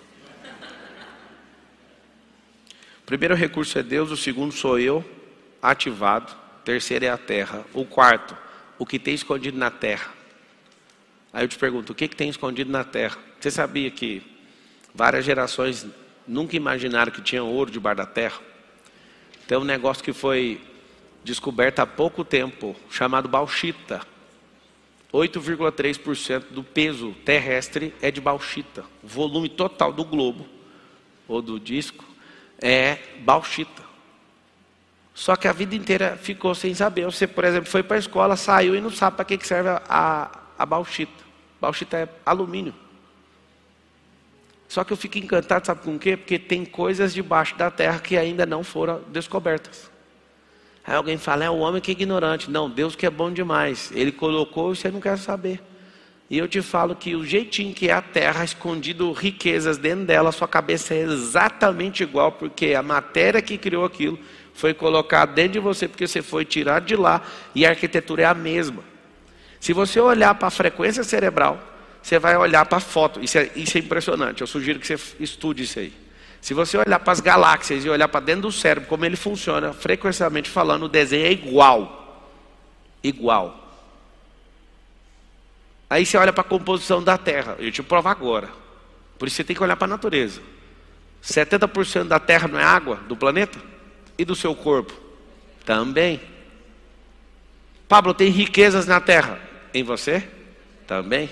O 3.03 3.05
primeiro 3.05 3.35
recurso 3.35 3.77
é 3.77 3.83
Deus, 3.83 4.09
o 4.09 4.17
segundo 4.17 4.53
sou 4.53 4.79
eu, 4.79 5.05
ativado. 5.61 6.33
O 6.61 6.63
terceiro 6.63 7.05
é 7.05 7.09
a 7.09 7.17
terra. 7.17 7.65
O 7.73 7.85
quarto, 7.85 8.35
o 8.79 8.85
que 8.85 8.97
tem 8.97 9.13
escondido 9.13 9.57
na 9.57 9.69
terra. 9.69 10.11
Aí 11.33 11.43
eu 11.43 11.47
te 11.47 11.57
pergunto, 11.57 11.91
o 11.91 11.95
que, 11.95 12.07
que 12.07 12.15
tem 12.15 12.29
escondido 12.29 12.71
na 12.71 12.83
terra? 12.83 13.17
Você 13.39 13.51
sabia 13.51 13.91
que 13.91 14.23
várias 14.93 15.25
gerações 15.25 15.85
nunca 16.27 16.55
imaginaram 16.55 17.11
que 17.11 17.21
tinha 17.21 17.43
ouro 17.43 17.69
debaixo 17.69 17.97
da 17.97 18.05
terra? 18.05 18.39
Tem 19.47 19.57
um 19.57 19.63
negócio 19.63 20.03
que 20.03 20.13
foi 20.13 20.61
descoberto 21.23 21.79
há 21.79 21.85
pouco 21.85 22.23
tempo, 22.23 22.75
chamado 22.89 23.27
bauxita. 23.27 24.01
8,3% 25.13 26.45
do 26.51 26.63
peso 26.63 27.13
terrestre 27.25 27.93
é 28.01 28.09
de 28.09 28.21
bauxita. 28.21 28.85
O 29.03 29.07
volume 29.07 29.49
total 29.49 29.91
do 29.91 30.05
globo, 30.05 30.47
ou 31.27 31.41
do 31.41 31.59
disco, 31.59 32.05
é 32.61 32.97
bauxita. 33.19 33.83
Só 35.13 35.35
que 35.35 35.47
a 35.47 35.53
vida 35.53 35.75
inteira 35.75 36.17
ficou 36.17 36.55
sem 36.55 36.73
saber. 36.73 37.05
Você, 37.05 37.27
por 37.27 37.43
exemplo, 37.43 37.69
foi 37.69 37.83
para 37.83 37.97
a 37.97 37.99
escola, 37.99 38.35
saiu 38.37 38.75
e 38.75 38.81
não 38.81 38.89
sabe 38.89 39.17
para 39.17 39.25
que 39.25 39.45
serve 39.45 39.69
a, 39.69 40.31
a 40.57 40.65
bauxita. 40.65 41.11
Bauxita 41.59 41.97
é 41.97 42.09
alumínio. 42.25 42.73
Só 44.69 44.85
que 44.85 44.93
eu 44.93 44.97
fico 44.97 45.17
encantado, 45.17 45.67
sabe 45.67 45.81
com 45.81 45.95
o 45.95 45.99
quê? 45.99 46.15
Porque 46.15 46.39
tem 46.39 46.63
coisas 46.63 47.13
debaixo 47.13 47.57
da 47.57 47.69
terra 47.69 47.99
que 47.99 48.17
ainda 48.17 48.45
não 48.45 48.63
foram 48.63 49.01
descobertas. 49.09 49.91
Aí 50.85 50.95
alguém 50.95 51.17
fala, 51.17 51.43
é 51.43 51.49
o 51.49 51.57
homem 51.57 51.81
que 51.81 51.91
é 51.91 51.93
ignorante. 51.93 52.49
Não, 52.49 52.69
Deus 52.69 52.95
que 52.95 53.05
é 53.05 53.09
bom 53.09 53.31
demais. 53.31 53.91
Ele 53.93 54.11
colocou 54.11 54.73
e 54.73 54.75
você 54.75 54.89
não 54.89 54.99
quer 54.99 55.17
saber. 55.17 55.61
E 56.29 56.37
eu 56.37 56.47
te 56.47 56.61
falo 56.61 56.95
que 56.95 57.13
o 57.13 57.25
jeitinho 57.25 57.73
que 57.73 57.89
é 57.89 57.93
a 57.93 58.01
terra, 58.01 58.43
escondido 58.43 59.11
riquezas 59.11 59.77
dentro 59.77 60.05
dela, 60.05 60.31
sua 60.31 60.47
cabeça 60.47 60.93
é 60.93 61.01
exatamente 61.01 62.03
igual, 62.03 62.31
porque 62.31 62.73
a 62.73 62.81
matéria 62.81 63.41
que 63.41 63.57
criou 63.57 63.83
aquilo 63.83 64.17
foi 64.53 64.73
colocada 64.73 65.33
dentro 65.33 65.53
de 65.53 65.59
você, 65.59 65.89
porque 65.89 66.07
você 66.07 66.21
foi 66.21 66.45
tirado 66.45 66.85
de 66.85 66.95
lá, 66.95 67.21
e 67.53 67.65
a 67.65 67.69
arquitetura 67.69 68.21
é 68.21 68.25
a 68.25 68.33
mesma. 68.33 68.81
Se 69.59 69.73
você 69.73 69.99
olhar 69.99 70.33
para 70.35 70.47
a 70.47 70.51
frequência 70.51 71.03
cerebral, 71.03 71.61
você 72.01 72.17
vai 72.17 72.35
olhar 72.37 72.65
para 72.65 72.77
a 72.77 72.81
foto. 72.81 73.21
Isso 73.21 73.37
é, 73.37 73.51
isso 73.55 73.77
é 73.77 73.81
impressionante. 73.81 74.41
Eu 74.41 74.47
sugiro 74.47 74.79
que 74.79 74.87
você 74.87 74.97
estude 75.19 75.63
isso 75.63 75.79
aí. 75.79 75.93
Se 76.41 76.55
você 76.55 76.75
olhar 76.75 76.99
para 76.99 77.13
as 77.13 77.19
galáxias 77.19 77.85
e 77.85 77.89
olhar 77.89 78.07
para 78.07 78.19
dentro 78.19 78.43
do 78.43 78.51
cérebro, 78.51 78.89
como 78.89 79.05
ele 79.05 79.15
funciona, 79.15 79.73
frequentemente 79.73 80.49
falando, 80.49 80.83
o 80.83 80.89
desenho 80.89 81.27
é 81.27 81.31
igual. 81.31 82.27
Igual. 83.03 83.61
Aí 85.87 86.05
você 86.05 86.17
olha 86.17 86.33
para 86.33 86.41
a 86.41 86.45
composição 86.45 87.03
da 87.03 87.17
Terra. 87.17 87.55
Eu 87.59 87.71
te 87.71 87.83
provo 87.83 88.09
agora. 88.09 88.49
Por 89.19 89.27
isso 89.27 89.37
você 89.37 89.43
tem 89.43 89.55
que 89.55 89.61
olhar 89.61 89.75
para 89.75 89.85
a 89.85 89.89
natureza. 89.89 90.41
70% 91.23 92.05
da 92.05 92.19
Terra 92.19 92.47
não 92.47 92.57
é 92.57 92.63
água 92.63 92.95
do 93.07 93.15
planeta? 93.15 93.59
E 94.17 94.25
do 94.25 94.35
seu 94.35 94.55
corpo? 94.55 94.93
Também. 95.63 96.19
Pablo, 97.87 98.13
tem 98.13 98.29
riquezas 98.29 98.87
na 98.87 98.99
Terra. 98.99 99.39
Em 99.73 99.83
você? 99.83 100.27
Também. 100.87 101.29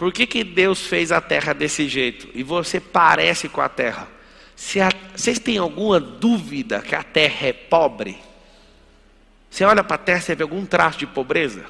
Por 0.00 0.14
que, 0.14 0.26
que 0.26 0.42
Deus 0.42 0.86
fez 0.86 1.12
a 1.12 1.20
terra 1.20 1.52
desse 1.52 1.86
jeito? 1.86 2.26
E 2.32 2.42
você 2.42 2.80
parece 2.80 3.50
com 3.50 3.60
a 3.60 3.68
terra? 3.68 4.08
Se 4.56 4.80
a, 4.80 4.88
vocês 5.14 5.38
têm 5.38 5.58
alguma 5.58 6.00
dúvida 6.00 6.80
que 6.80 6.94
a 6.94 7.02
terra 7.02 7.48
é 7.48 7.52
pobre? 7.52 8.16
Você 9.50 9.62
olha 9.62 9.84
para 9.84 9.96
a 9.96 9.98
terra, 9.98 10.22
você 10.22 10.34
vê 10.34 10.42
algum 10.42 10.64
traço 10.64 10.98
de 10.98 11.06
pobreza? 11.06 11.66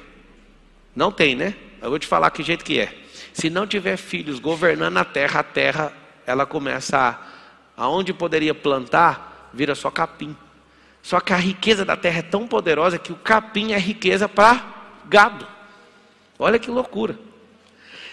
Não 0.95 1.11
tem, 1.11 1.35
né? 1.35 1.55
Eu 1.81 1.89
vou 1.89 1.99
te 1.99 2.07
falar 2.07 2.31
que 2.31 2.41
jeito 2.41 2.63
que 2.63 2.79
é. 2.79 2.95
Se 3.33 3.49
não 3.49 3.67
tiver 3.67 3.97
filhos 3.97 4.39
governando 4.39 4.95
a 4.95 5.03
terra, 5.03 5.41
a 5.41 5.43
terra 5.43 5.93
ela 6.25 6.45
começa 6.45 6.97
a, 6.97 7.83
aonde 7.83 8.13
poderia 8.13 8.55
plantar, 8.55 9.49
vira 9.53 9.75
só 9.75 9.91
capim. 9.91 10.33
Só 11.03 11.19
que 11.19 11.33
a 11.33 11.37
riqueza 11.37 11.83
da 11.83 11.97
terra 11.97 12.19
é 12.19 12.21
tão 12.21 12.47
poderosa 12.47 12.97
que 12.97 13.11
o 13.11 13.17
capim 13.17 13.73
é 13.73 13.77
riqueza 13.77 14.29
para 14.29 14.63
gado. 15.09 15.45
Olha 16.39 16.57
que 16.57 16.71
loucura. 16.71 17.29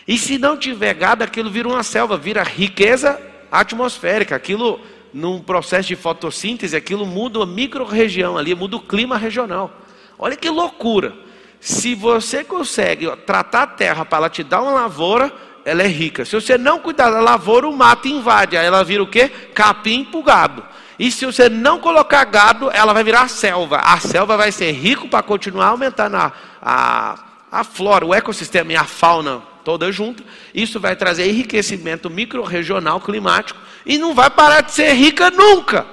E 0.08 0.16
se 0.16 0.38
não 0.38 0.56
tiver 0.56 0.94
gado, 0.94 1.22
aquilo 1.22 1.50
vira 1.50 1.68
uma 1.68 1.82
selva, 1.82 2.16
vira 2.16 2.42
riqueza 2.42 3.20
atmosférica. 3.52 4.34
Aquilo, 4.34 4.80
num 5.12 5.38
processo 5.38 5.88
de 5.88 5.96
fotossíntese, 5.96 6.74
aquilo 6.74 7.04
muda 7.04 7.42
a 7.42 7.46
micro-região 7.46 8.38
ali, 8.38 8.54
muda 8.54 8.76
o 8.76 8.80
clima 8.80 9.18
regional. 9.18 9.70
Olha 10.18 10.34
que 10.34 10.48
loucura. 10.48 11.14
Se 11.60 11.94
você 11.94 12.42
consegue 12.42 13.14
tratar 13.26 13.62
a 13.64 13.66
terra 13.66 14.04
para 14.06 14.16
ela 14.16 14.30
te 14.30 14.42
dar 14.42 14.62
uma 14.62 14.72
lavoura, 14.72 15.30
ela 15.62 15.82
é 15.82 15.86
rica. 15.86 16.24
Se 16.24 16.34
você 16.34 16.56
não 16.56 16.78
cuidar 16.78 17.10
da 17.10 17.20
lavoura, 17.20 17.68
o 17.68 17.76
mato 17.76 18.08
invade. 18.08 18.56
Aí 18.56 18.64
ela 18.64 18.82
vira 18.82 19.02
o 19.02 19.06
quê? 19.06 19.28
Capim 19.52 20.04
para 20.04 20.22
gado. 20.22 20.64
E 20.98 21.10
se 21.12 21.26
você 21.26 21.50
não 21.50 21.80
colocar 21.80 22.24
gado, 22.24 22.70
ela 22.72 22.94
vai 22.94 23.04
virar 23.04 23.28
selva. 23.28 23.76
A 23.76 24.00
selva 24.00 24.38
vai 24.38 24.50
ser 24.52 24.72
rico 24.72 25.06
para 25.06 25.22
continuar 25.22 25.66
aumentando 25.66 26.16
a, 26.16 26.32
a, 26.62 27.18
a 27.52 27.62
flora, 27.62 28.06
o 28.06 28.14
ecossistema 28.14 28.72
e 28.72 28.76
a 28.76 28.84
fauna 28.84 29.42
toda 29.68 29.92
junta. 29.92 30.24
Isso 30.54 30.80
vai 30.80 30.96
trazer 30.96 31.28
enriquecimento 31.28 32.08
micro-regional 32.08 32.98
climático 33.02 33.60
e 33.84 33.98
não 33.98 34.14
vai 34.14 34.30
parar 34.30 34.62
de 34.62 34.72
ser 34.72 34.94
rica 34.94 35.30
nunca. 35.30 35.84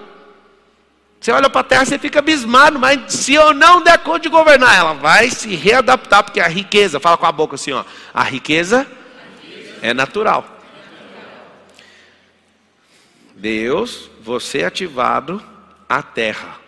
Você 1.20 1.30
olha 1.30 1.50
para 1.50 1.60
a 1.60 1.64
terra, 1.66 1.84
você 1.84 2.00
fica 2.00 2.20
abismado, 2.20 2.80
mas 2.80 3.12
se 3.12 3.34
eu 3.34 3.54
não 3.54 3.84
der 3.84 3.98
conta 3.98 4.22
de 4.22 4.30
governar, 4.30 4.78
ela 4.78 4.94
vai 4.94 5.30
se 5.30 5.54
readaptar, 5.56 6.24
porque 6.24 6.40
a 6.40 6.48
riqueza, 6.48 7.02
fala 7.02 7.18
com 7.18 7.26
a 7.26 7.32
boca 7.34 7.56
assim, 7.56 7.74
ó, 7.74 7.84
a 8.14 8.24
riqueza 8.24 8.88
é 9.82 9.94
natural. 9.94 10.58
Deus, 13.36 14.10
você 14.22 14.64
ativado 14.64 15.44
a 15.90 16.02
terra 16.02 16.62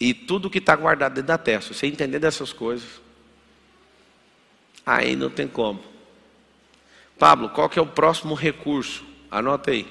e 0.00 0.12
tudo 0.12 0.50
que 0.50 0.58
está 0.58 0.74
guardado 0.74 1.14
dentro 1.14 1.28
da 1.28 1.38
terra. 1.38 1.60
Se 1.60 1.72
você 1.72 1.86
entender 1.86 2.18
dessas 2.18 2.52
coisas, 2.52 3.00
aí 4.84 5.14
não 5.14 5.30
tem 5.30 5.46
como. 5.46 5.89
Pablo, 7.20 7.50
qual 7.50 7.68
que 7.68 7.78
é 7.78 7.82
o 7.82 7.86
próximo 7.86 8.32
recurso? 8.32 9.04
Anota 9.30 9.72
aí. 9.72 9.86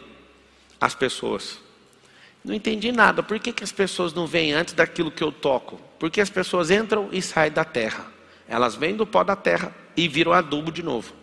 As 0.81 0.95
pessoas. 0.95 1.59
Não 2.43 2.55
entendi 2.55 2.91
nada. 2.91 3.21
Por 3.21 3.37
que, 3.37 3.53
que 3.53 3.63
as 3.63 3.71
pessoas 3.71 4.15
não 4.15 4.25
vêm 4.25 4.51
antes 4.51 4.73
daquilo 4.73 5.11
que 5.11 5.23
eu 5.23 5.31
toco? 5.31 5.79
Porque 5.99 6.19
as 6.19 6.29
pessoas 6.31 6.71
entram 6.71 7.07
e 7.11 7.21
saem 7.21 7.51
da 7.51 7.63
terra. 7.63 8.07
Elas 8.47 8.73
vêm 8.73 8.95
do 8.95 9.05
pó 9.05 9.23
da 9.23 9.35
terra 9.35 9.71
e 9.95 10.07
viram 10.07 10.33
adubo 10.33 10.71
de 10.71 10.81
novo. 10.81 11.13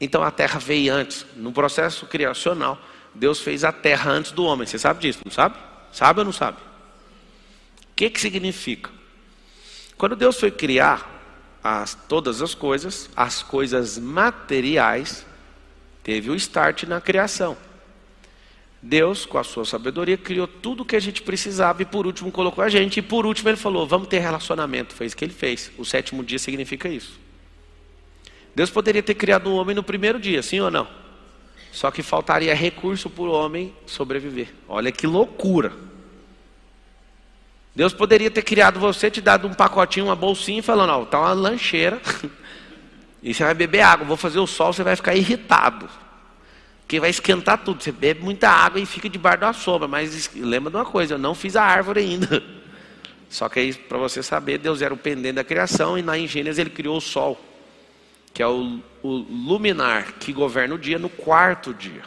Então 0.00 0.20
a 0.20 0.32
terra 0.32 0.58
veio 0.58 0.92
antes. 0.92 1.24
No 1.36 1.52
processo 1.52 2.06
criacional, 2.06 2.76
Deus 3.14 3.40
fez 3.40 3.62
a 3.62 3.70
terra 3.70 4.10
antes 4.10 4.32
do 4.32 4.42
homem. 4.44 4.66
Você 4.66 4.80
sabe 4.80 5.00
disso, 5.00 5.20
não 5.24 5.30
sabe? 5.30 5.56
Sabe 5.92 6.18
ou 6.18 6.24
não 6.24 6.32
sabe? 6.32 6.58
O 6.58 7.94
que, 7.94 8.10
que 8.10 8.20
significa? 8.20 8.90
Quando 9.96 10.16
Deus 10.16 10.40
foi 10.40 10.50
criar 10.50 11.13
as, 11.64 11.94
todas 11.94 12.42
as 12.42 12.54
coisas, 12.54 13.08
as 13.16 13.42
coisas 13.42 13.98
materiais, 13.98 15.24
teve 16.02 16.28
o 16.28 16.34
start 16.34 16.82
na 16.82 17.00
criação. 17.00 17.56
Deus, 18.82 19.24
com 19.24 19.38
a 19.38 19.42
sua 19.42 19.64
sabedoria, 19.64 20.18
criou 20.18 20.46
tudo 20.46 20.82
o 20.82 20.84
que 20.84 20.94
a 20.94 21.00
gente 21.00 21.22
precisava 21.22 21.80
e 21.80 21.86
por 21.86 22.06
último 22.06 22.30
colocou 22.30 22.62
a 22.62 22.68
gente. 22.68 22.98
E 22.98 23.02
por 23.02 23.24
último 23.24 23.48
ele 23.48 23.56
falou: 23.56 23.86
vamos 23.86 24.08
ter 24.08 24.18
relacionamento. 24.18 24.94
Foi 24.94 25.06
isso 25.06 25.16
que 25.16 25.24
ele 25.24 25.32
fez. 25.32 25.72
O 25.78 25.86
sétimo 25.86 26.22
dia 26.22 26.38
significa 26.38 26.86
isso. 26.86 27.18
Deus 28.54 28.68
poderia 28.68 29.02
ter 29.02 29.14
criado 29.14 29.48
um 29.48 29.54
homem 29.54 29.74
no 29.74 29.82
primeiro 29.82 30.20
dia, 30.20 30.42
sim 30.42 30.60
ou 30.60 30.70
não? 30.70 30.86
Só 31.72 31.90
que 31.90 32.02
faltaria 32.02 32.54
recurso 32.54 33.08
para 33.08 33.24
o 33.24 33.32
homem 33.32 33.74
sobreviver. 33.86 34.52
Olha 34.68 34.92
que 34.92 35.06
loucura. 35.06 35.72
Deus 37.74 37.92
poderia 37.92 38.30
ter 38.30 38.42
criado 38.42 38.78
você, 38.78 39.10
te 39.10 39.20
dado 39.20 39.48
um 39.48 39.54
pacotinho, 39.54 40.06
uma 40.06 40.14
bolsinha, 40.14 40.62
falando: 40.62 40.90
Ó, 40.90 41.04
tá 41.04 41.18
uma 41.18 41.32
lancheira, 41.32 42.00
e 43.22 43.34
você 43.34 43.42
vai 43.42 43.54
beber 43.54 43.80
água. 43.80 44.06
Vou 44.06 44.16
fazer 44.16 44.38
o 44.38 44.46
sol, 44.46 44.72
você 44.72 44.84
vai 44.84 44.94
ficar 44.94 45.14
irritado. 45.14 45.88
Porque 46.82 47.00
vai 47.00 47.10
esquentar 47.10 47.58
tudo. 47.58 47.82
Você 47.82 47.90
bebe 47.90 48.22
muita 48.22 48.48
água 48.48 48.80
e 48.80 48.86
fica 48.86 49.08
debaixo 49.08 49.40
da 49.40 49.52
sombra. 49.52 49.88
Mas 49.88 50.30
lembra 50.34 50.70
de 50.70 50.76
uma 50.76 50.84
coisa: 50.84 51.14
eu 51.14 51.18
não 51.18 51.34
fiz 51.34 51.56
a 51.56 51.64
árvore 51.64 52.00
ainda. 52.00 52.42
Só 53.28 53.48
que 53.48 53.58
aí, 53.58 53.74
para 53.74 53.98
você 53.98 54.22
saber, 54.22 54.58
Deus 54.58 54.80
era 54.80 54.94
o 54.94 54.96
pendente 54.96 55.34
da 55.34 55.42
criação, 55.42 55.98
e 55.98 56.02
na 56.02 56.16
Gênesis 56.18 56.58
ele 56.58 56.70
criou 56.70 56.98
o 56.98 57.00
sol, 57.00 57.42
que 58.32 58.40
é 58.40 58.46
o, 58.46 58.78
o 59.02 59.08
luminar 59.08 60.12
que 60.20 60.32
governa 60.32 60.76
o 60.76 60.78
dia 60.78 61.00
no 61.00 61.08
quarto 61.08 61.74
dia. 61.74 62.02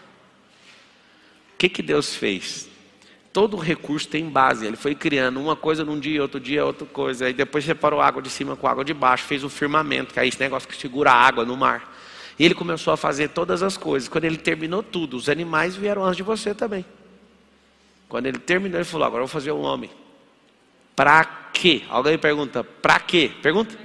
O 1.53 1.57
que, 1.57 1.67
que 1.67 1.81
Deus 1.81 2.15
fez? 2.15 2.69
Todo 3.37 3.55
recurso 3.55 4.07
tem 4.07 4.27
base. 4.27 4.65
Ele 4.65 4.75
foi 4.75 4.95
criando 4.95 5.39
uma 5.39 5.55
coisa 5.55 5.85
num 5.85 5.99
dia, 5.99 6.23
outro 6.23 6.39
dia 6.39 6.65
outra 6.65 6.87
coisa. 6.87 7.27
Aí 7.27 7.33
depois 7.33 7.63
separou 7.63 8.01
água 8.01 8.19
de 8.19 8.31
cima 8.31 8.55
com 8.55 8.67
água 8.67 8.83
de 8.83 8.95
baixo, 8.95 9.25
fez 9.25 9.43
o 9.43 9.49
firmamento, 9.49 10.11
que 10.11 10.19
é 10.19 10.25
esse 10.25 10.39
negócio 10.39 10.67
que 10.67 10.75
segura 10.75 11.11
a 11.11 11.13
água 11.13 11.45
no 11.45 11.55
mar. 11.55 11.95
E 12.39 12.43
ele 12.43 12.55
começou 12.55 12.91
a 12.91 12.97
fazer 12.97 13.27
todas 13.27 13.61
as 13.61 13.77
coisas. 13.77 14.09
Quando 14.09 14.23
ele 14.23 14.37
terminou 14.37 14.81
tudo, 14.81 15.15
os 15.15 15.29
animais 15.29 15.75
vieram 15.75 16.03
antes 16.03 16.17
de 16.17 16.23
você 16.23 16.55
também. 16.55 16.83
Quando 18.09 18.25
ele 18.25 18.39
terminou, 18.39 18.79
ele 18.79 18.85
falou: 18.85 19.05
Agora 19.05 19.21
eu 19.21 19.27
vou 19.27 19.31
fazer 19.31 19.51
um 19.51 19.61
homem. 19.61 19.91
Para 20.95 21.23
quê? 21.53 21.83
Alguém 21.89 22.17
pergunta: 22.17 22.63
Para 22.63 22.99
quê? 22.99 23.29
Pergunta. 23.43 23.77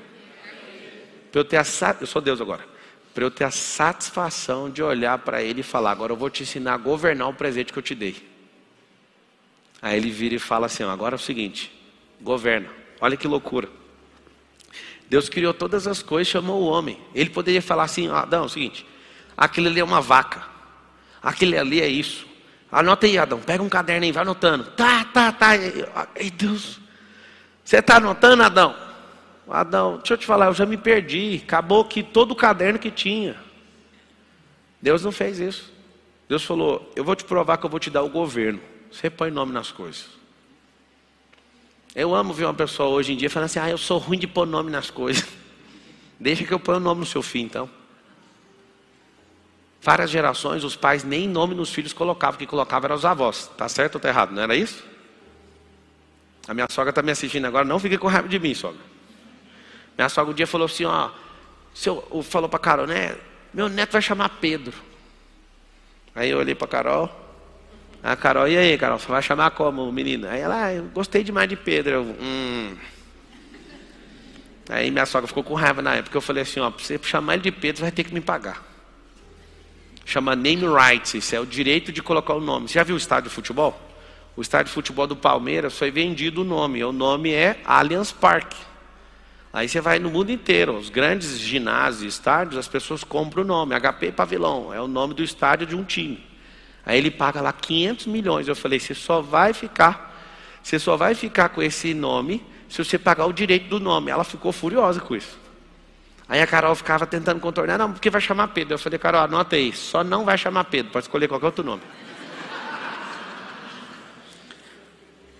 Para 1.31 1.41
eu 1.43 1.45
ter 1.45 1.59
a 1.59 1.65
eu 2.01 2.07
sou 2.07 2.23
Deus 2.23 2.41
agora. 2.41 2.65
Para 3.13 3.25
eu 3.25 3.31
ter 3.31 3.45
a 3.45 3.51
satisfação 3.51 4.71
de 4.71 4.83
olhar 4.83 5.19
para 5.19 5.43
ele 5.43 5.61
e 5.61 5.63
falar: 5.63 5.91
Agora 5.91 6.11
eu 6.11 6.17
vou 6.17 6.31
te 6.31 6.43
ensinar 6.43 6.73
a 6.73 6.79
governar 6.79 7.29
o 7.29 7.35
presente 7.35 7.71
que 7.71 7.79
eu 7.79 7.83
te 7.83 7.95
dei. 7.95 8.32
Aí 9.83 9.97
ele 9.97 10.11
vira 10.11 10.37
e 10.37 10.39
fala 10.39 10.67
assim: 10.67 10.85
agora 10.85 11.17
é 11.17 11.17
o 11.17 11.19
seguinte, 11.19 11.73
governa. 12.21 12.69
Olha 13.01 13.17
que 13.17 13.27
loucura. 13.27 13.69
Deus 15.11 15.29
criou 15.29 15.53
todas 15.53 15.89
as 15.89 16.01
coisas, 16.01 16.29
chamou 16.31 16.63
o 16.63 16.67
homem. 16.67 16.99
Ele 17.13 17.29
poderia 17.29 17.61
falar 17.61 17.83
assim: 17.83 18.09
Adão, 18.09 18.45
é 18.45 18.47
o 18.47 18.49
seguinte, 18.49 18.87
aquele 19.37 19.67
ali 19.67 19.81
é 19.81 19.85
uma 19.85 20.01
vaca, 20.01 20.45
aquele 21.21 21.59
ali 21.59 21.81
é 21.81 21.89
isso. 21.89 22.31
Anota 22.71 23.07
aí, 23.07 23.19
Adão, 23.19 23.41
pega 23.41 23.63
um 23.63 23.69
caderno 23.69 24.07
aí, 24.07 24.13
vai 24.13 24.23
anotando. 24.23 24.65
Tá, 24.71 25.05
tá, 25.05 25.33
tá. 25.33 25.51
Ei, 26.15 26.31
Deus, 26.31 26.81
você 27.63 27.79
está 27.79 27.97
anotando, 27.97 28.45
Adão? 28.45 28.75
Adão, 29.51 29.99
deixa 29.99 30.15
eu 30.15 30.19
te 30.19 30.25
falar, 30.25 30.47
eu 30.47 30.55
já 30.55 30.65
me 30.65 30.79
perdi. 30.79 31.43
Acabou 31.45 31.85
que 31.85 32.03
todo 32.03 32.31
o 32.31 32.37
caderno 32.37 32.79
que 32.79 32.91
tinha. 32.91 33.37
Deus 34.81 35.05
não 35.05 35.13
fez 35.13 35.41
isso. 35.41 35.71
Deus 36.29 36.45
falou: 36.45 36.91
Eu 36.97 37.05
vou 37.05 37.17
te 37.17 37.25
provar 37.25 37.59
que 37.59 37.67
eu 37.67 37.71
vou 37.71 37.81
te 37.81 37.91
dar 37.91 38.03
o 38.03 38.09
governo. 38.09 38.61
Você 38.93 39.09
põe 39.09 39.31
nome 39.31 39.53
nas 39.53 39.73
coisas. 39.73 40.07
Eu 41.95 42.15
amo 42.15 42.33
ver 42.33 42.45
uma 42.45 42.55
pessoa 42.55 42.89
hoje 42.91 43.13
em 43.13 43.17
dia 43.17 43.31
falando 43.31 43.47
assim: 43.47 43.59
ah, 43.59 43.71
eu 43.71 43.79
sou 43.79 43.99
ruim 43.99 44.19
de 44.19 44.27
pôr 44.27 44.47
nome 44.47 44.71
nas 44.71 44.91
coisas. 44.91 45.27
Deixa 46.21 46.45
que 46.45 46.53
eu 46.53 46.61
ponha 46.61 46.77
o 46.79 46.81
nome 46.81 47.01
no 47.01 47.07
seu 47.07 47.23
filho, 47.23 47.47
então. 47.47 47.71
Várias 49.81 50.11
gerações, 50.11 50.63
os 50.63 50.77
pais 50.77 51.03
nem 51.03 51.29
nome 51.29 51.55
nos 51.55 51.71
filhos 51.71 51.93
colocavam, 51.93 52.39
que 52.39 52.47
colocavam 52.47 52.87
eram 52.87 52.97
os 52.97 53.05
avós. 53.05 53.51
Tá 53.57 53.69
certo 53.69 53.97
ou 53.97 54.01
tá 54.01 54.09
errado? 54.09 54.31
Não 54.31 54.43
era 54.43 54.55
isso? 54.55 54.85
A 56.47 56.55
minha 56.55 56.67
sogra 56.71 56.91
está 56.91 57.03
me 57.03 57.11
assistindo 57.11 57.47
agora, 57.47 57.65
não 57.65 57.81
fique 57.81 57.99
com 57.99 58.07
raiva 58.07 58.29
de 58.29 58.39
mim, 58.39 58.55
sogra. 58.55 58.81
Minha 59.97 60.09
sogra 60.09 60.33
um 60.33 60.35
dia 60.35 60.47
falou 60.47 60.67
assim: 60.67 60.85
ó, 60.85 61.11
seu, 61.75 62.23
falou 62.23 62.49
para 62.49 62.59
Carol, 62.59 62.87
né? 62.87 63.17
Meu 63.53 63.69
neto 63.69 63.93
vai 63.93 64.03
chamar 64.03 64.29
Pedro. 64.41 64.75
Aí 66.15 66.31
eu 66.31 66.39
olhei 66.39 66.55
para 66.55 66.69
Carol, 66.69 67.22
a 68.03 68.17
Carol, 68.17 68.49
e 68.49 68.57
aí, 68.57 68.77
Carol, 68.77 68.99
você 68.99 69.07
vai 69.07 69.23
chamar 69.23 69.53
como 69.53 69.91
menina? 69.93 70.31
Aí 70.31 70.41
ela, 70.41 70.65
ah, 70.65 70.75
eu 70.75 70.85
gostei 70.93 71.23
demais 71.23 71.49
de 71.49 71.55
Pedro. 71.55 71.93
Eu, 71.93 72.03
hum. 72.03 72.77
Aí 74.69 74.91
minha 74.91 75.07
sogra 75.07 75.29
ficou 75.29 75.45
com 75.45 75.55
raiva 75.55 75.81
na 75.81 75.95
época. 75.95 76.17
Eu 76.17 76.21
falei 76.21 76.43
assim: 76.43 76.59
ó, 76.59 76.71
pra 76.71 76.85
você 76.85 76.99
chamar 77.03 77.35
ele 77.35 77.43
de 77.43 77.53
Pedro, 77.53 77.79
você 77.79 77.83
vai 77.83 77.93
ter 77.93 78.03
que 78.03 78.13
me 78.13 78.21
pagar. 78.21 78.63
Chama 80.05 80.35
name 80.35 80.65
rights, 80.67 81.15
isso 81.15 81.37
é 81.37 81.39
o 81.39 81.47
direito 81.47 81.93
de 81.93 82.03
colocar 82.03 82.35
o 82.35 82.41
nome. 82.41 82.69
Você 82.69 82.75
já 82.75 82.83
viu 82.83 82.97
o 82.97 82.99
estádio 82.99 83.29
de 83.29 83.35
futebol? 83.35 83.81
O 84.37 84.43
estádio 84.43 84.67
de 84.67 84.73
futebol 84.73 85.07
do 85.07 85.15
Palmeiras 85.15 85.79
foi 85.79 85.91
vendido 85.91 86.41
o 86.41 86.45
nome. 86.45 86.83
O 86.83 86.91
nome 86.91 87.33
é 87.33 87.61
Allianz 87.65 88.11
Parque. 88.11 88.57
Aí 89.53 89.69
você 89.69 89.81
vai 89.81 89.99
no 89.99 90.11
mundo 90.11 90.33
inteiro, 90.33 90.77
os 90.77 90.89
grandes 90.89 91.39
ginásios, 91.39 92.15
estádios, 92.15 92.57
as 92.57 92.67
pessoas 92.67 93.05
compram 93.05 93.43
o 93.43 93.47
nome. 93.47 93.79
HP 93.79 94.11
Pavilão 94.11 94.73
é 94.73 94.81
o 94.81 94.89
nome 94.89 95.15
do 95.15 95.23
estádio 95.23 95.67
de 95.67 95.77
um 95.77 95.85
time. 95.85 96.32
Aí 96.85 96.99
ele 96.99 97.11
paga 97.11 97.41
lá 97.41 97.53
500 97.53 98.07
milhões. 98.07 98.49
Eu 98.49 98.57
falei, 98.57 98.81
você 98.81 98.95
só 98.95 99.21
vai 99.21 99.53
ficar, 99.53 100.15
você 100.63 100.79
só 100.79 100.97
vai 100.97 101.15
ficar 101.15 101.49
com 101.51 101.63
esse 101.63 101.95
nome 101.95 102.45
se 102.69 102.83
você 102.83 102.99
pagar 102.99 103.27
o 103.27 103.33
direito 103.33 103.69
do 103.69 103.79
nome. 103.79 104.11
Ela 104.11 104.25
ficou 104.25 104.53
furiosa 104.53 105.01
com 105.01 105.15
isso. 105.15 105.39
Aí 106.29 106.41
a 106.41 106.47
Carol 106.47 106.75
ficava 106.75 107.07
tentando 107.07 107.41
contornar, 107.41 107.77
não, 107.77 107.93
porque 107.93 108.09
vai 108.09 108.21
chamar 108.21 108.49
Pedro. 108.49 108.75
Eu 108.75 108.79
falei, 108.79 108.99
Carol, 108.99 109.21
anota 109.21 109.57
aí, 109.57 109.73
só 109.73 110.03
não 110.03 110.25
vai 110.25 110.39
chamar 110.39 110.65
Pedro, 110.65 110.91
pode 110.91 111.05
escolher 111.05 111.29
qualquer 111.29 111.47
outro 111.47 111.65
nome. 111.65 111.83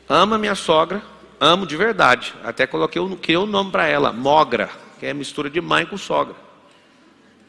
Ama 0.09 0.37
minha 0.37 0.55
sogra, 0.55 1.03
amo 1.41 1.67
de 1.67 1.77
verdade. 1.77 2.35
Até 2.45 2.67
coloquei 2.67 3.01
o, 3.01 3.47
nome 3.47 3.71
para 3.71 3.87
ela, 3.87 4.13
Mogra, 4.13 4.69
que 5.01 5.07
é 5.07 5.15
mistura 5.15 5.49
de 5.49 5.61
mãe 5.61 5.87
com 5.87 5.97
sogra. 5.97 6.35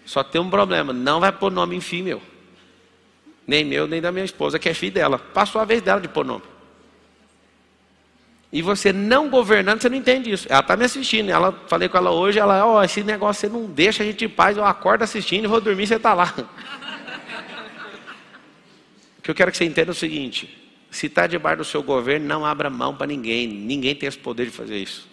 Só 0.06 0.24
tem 0.24 0.40
um 0.40 0.50
problema, 0.50 0.94
não 0.94 1.20
vai 1.20 1.32
pôr 1.32 1.52
nome 1.52 1.76
em 1.76 1.82
filho 1.82 2.06
meu. 2.06 2.33
Nem 3.46 3.66
meu, 3.66 3.88
nem 3.88 4.02
da 4.02 4.12
minha 4.12 4.24
esposa, 4.24 4.58
que 4.58 4.70
é 4.70 4.74
filho 4.74 4.94
dela. 4.94 5.20
Passou 5.20 5.62
a 5.62 5.66
vez 5.66 5.82
dela 5.82 6.00
de 6.00 6.08
pôr 6.08 6.26
nome. 6.26 6.44
E 8.52 8.62
você 8.62 8.94
não 8.94 9.30
governando, 9.30 9.82
você 9.82 9.90
não 9.90 9.98
entende 9.98 10.32
isso. 10.32 10.48
Ela 10.50 10.62
está 10.62 10.78
me 10.78 10.86
assistindo. 10.86 11.30
Ela, 11.30 11.52
falei 11.68 11.90
com 11.90 11.98
ela 11.98 12.12
hoje, 12.12 12.38
ela, 12.40 12.66
ó, 12.66 12.78
oh, 12.78 12.84
esse 12.84 13.04
negócio 13.04 13.42
você 13.42 13.50
não 13.50 13.66
deixa 13.66 14.04
a 14.04 14.06
gente 14.06 14.24
em 14.24 14.30
paz, 14.30 14.56
eu 14.56 14.64
acordo 14.64 15.04
assistindo 15.04 15.46
e 15.46 15.48
vou 15.48 15.60
dormir, 15.60 15.88
você 15.88 15.96
está 15.96 16.14
lá. 16.14 16.34
o 19.18 19.22
que 19.24 19.32
eu 19.32 19.36
quero 19.36 19.52
que 19.52 19.58
você 19.58 19.66
entenda 19.66 19.90
é 19.90 19.94
o 19.94 19.96
seguinte: 19.96 20.72
se 20.92 21.08
está 21.08 21.26
debaixo 21.26 21.58
do 21.58 21.66
seu 21.66 21.82
governo, 21.82 22.28
não 22.28 22.46
abra 22.46 22.70
mão 22.70 22.96
para 22.96 23.08
ninguém. 23.08 23.48
Ninguém 23.48 23.96
tem 23.96 24.08
esse 24.08 24.20
poder 24.20 24.46
de 24.46 24.52
fazer 24.52 24.78
isso. 24.78 25.10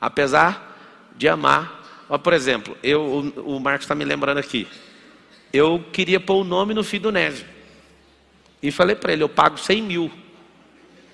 Apesar 0.00 0.76
de 1.16 1.28
amar. 1.28 1.78
Ó, 2.10 2.18
por 2.18 2.32
exemplo, 2.32 2.76
eu, 2.82 3.02
o, 3.02 3.56
o 3.56 3.60
Marcos 3.60 3.84
está 3.84 3.94
me 3.94 4.04
lembrando 4.04 4.38
aqui 4.38 4.66
eu 5.52 5.84
queria 5.92 6.20
pôr 6.20 6.42
o 6.42 6.44
nome 6.44 6.74
no 6.74 6.84
filho 6.84 7.04
do 7.04 7.12
Nésio. 7.12 7.46
E 8.62 8.70
falei 8.70 8.96
para 8.96 9.12
ele, 9.12 9.22
eu 9.22 9.28
pago 9.28 9.58
100 9.58 9.82
mil. 9.82 10.10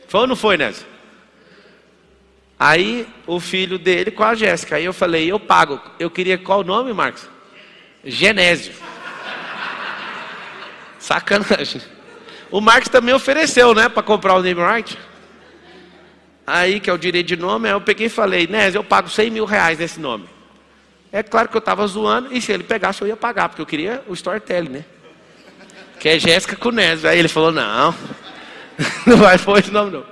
Foi 0.08 0.20
ou 0.20 0.26
não 0.26 0.36
foi, 0.36 0.56
Nésio? 0.56 0.86
Aí 2.58 3.06
o 3.26 3.40
filho 3.40 3.78
dele 3.78 4.10
com 4.10 4.24
a 4.24 4.34
Jéssica. 4.34 4.76
Aí 4.76 4.84
eu 4.84 4.92
falei, 4.92 5.30
eu 5.30 5.38
pago. 5.38 5.80
Eu 5.98 6.10
queria 6.10 6.38
qual 6.38 6.60
o 6.60 6.64
nome, 6.64 6.92
Marcos? 6.92 7.28
Genésio. 8.04 8.74
Sacanagem. 10.98 11.82
O 12.50 12.60
Marcos 12.60 12.88
também 12.88 13.14
ofereceu, 13.14 13.74
né, 13.74 13.88
para 13.88 14.02
comprar 14.02 14.34
o 14.36 14.42
name 14.42 14.60
right. 14.62 14.96
Aí, 16.46 16.78
que 16.78 16.88
é 16.88 16.92
o 16.92 16.98
direito 16.98 17.26
de 17.26 17.36
nome, 17.36 17.68
aí 17.68 17.74
eu 17.74 17.80
peguei 17.80 18.06
e 18.06 18.10
falei, 18.10 18.46
Nésio, 18.46 18.78
eu 18.78 18.84
pago 18.84 19.08
100 19.08 19.30
mil 19.30 19.44
reais 19.44 19.78
nesse 19.78 19.98
nome. 19.98 20.28
É 21.14 21.22
claro 21.22 21.48
que 21.48 21.56
eu 21.56 21.60
estava 21.60 21.86
zoando, 21.86 22.34
e 22.34 22.42
se 22.42 22.50
ele 22.50 22.64
pegasse 22.64 23.00
eu 23.00 23.06
ia 23.06 23.16
pagar, 23.16 23.48
porque 23.48 23.62
eu 23.62 23.66
queria 23.66 24.02
o 24.08 24.14
storytelling, 24.14 24.68
né? 24.68 24.84
Que 26.00 26.08
é 26.08 26.18
Jéssica 26.18 26.56
Cunésio. 26.56 27.08
Aí 27.08 27.16
ele 27.16 27.28
falou, 27.28 27.52
não, 27.52 27.94
não 29.06 29.18
vai 29.18 29.38
pôr 29.38 29.60
esse 29.60 29.70
nome 29.70 29.92
não. 29.92 30.04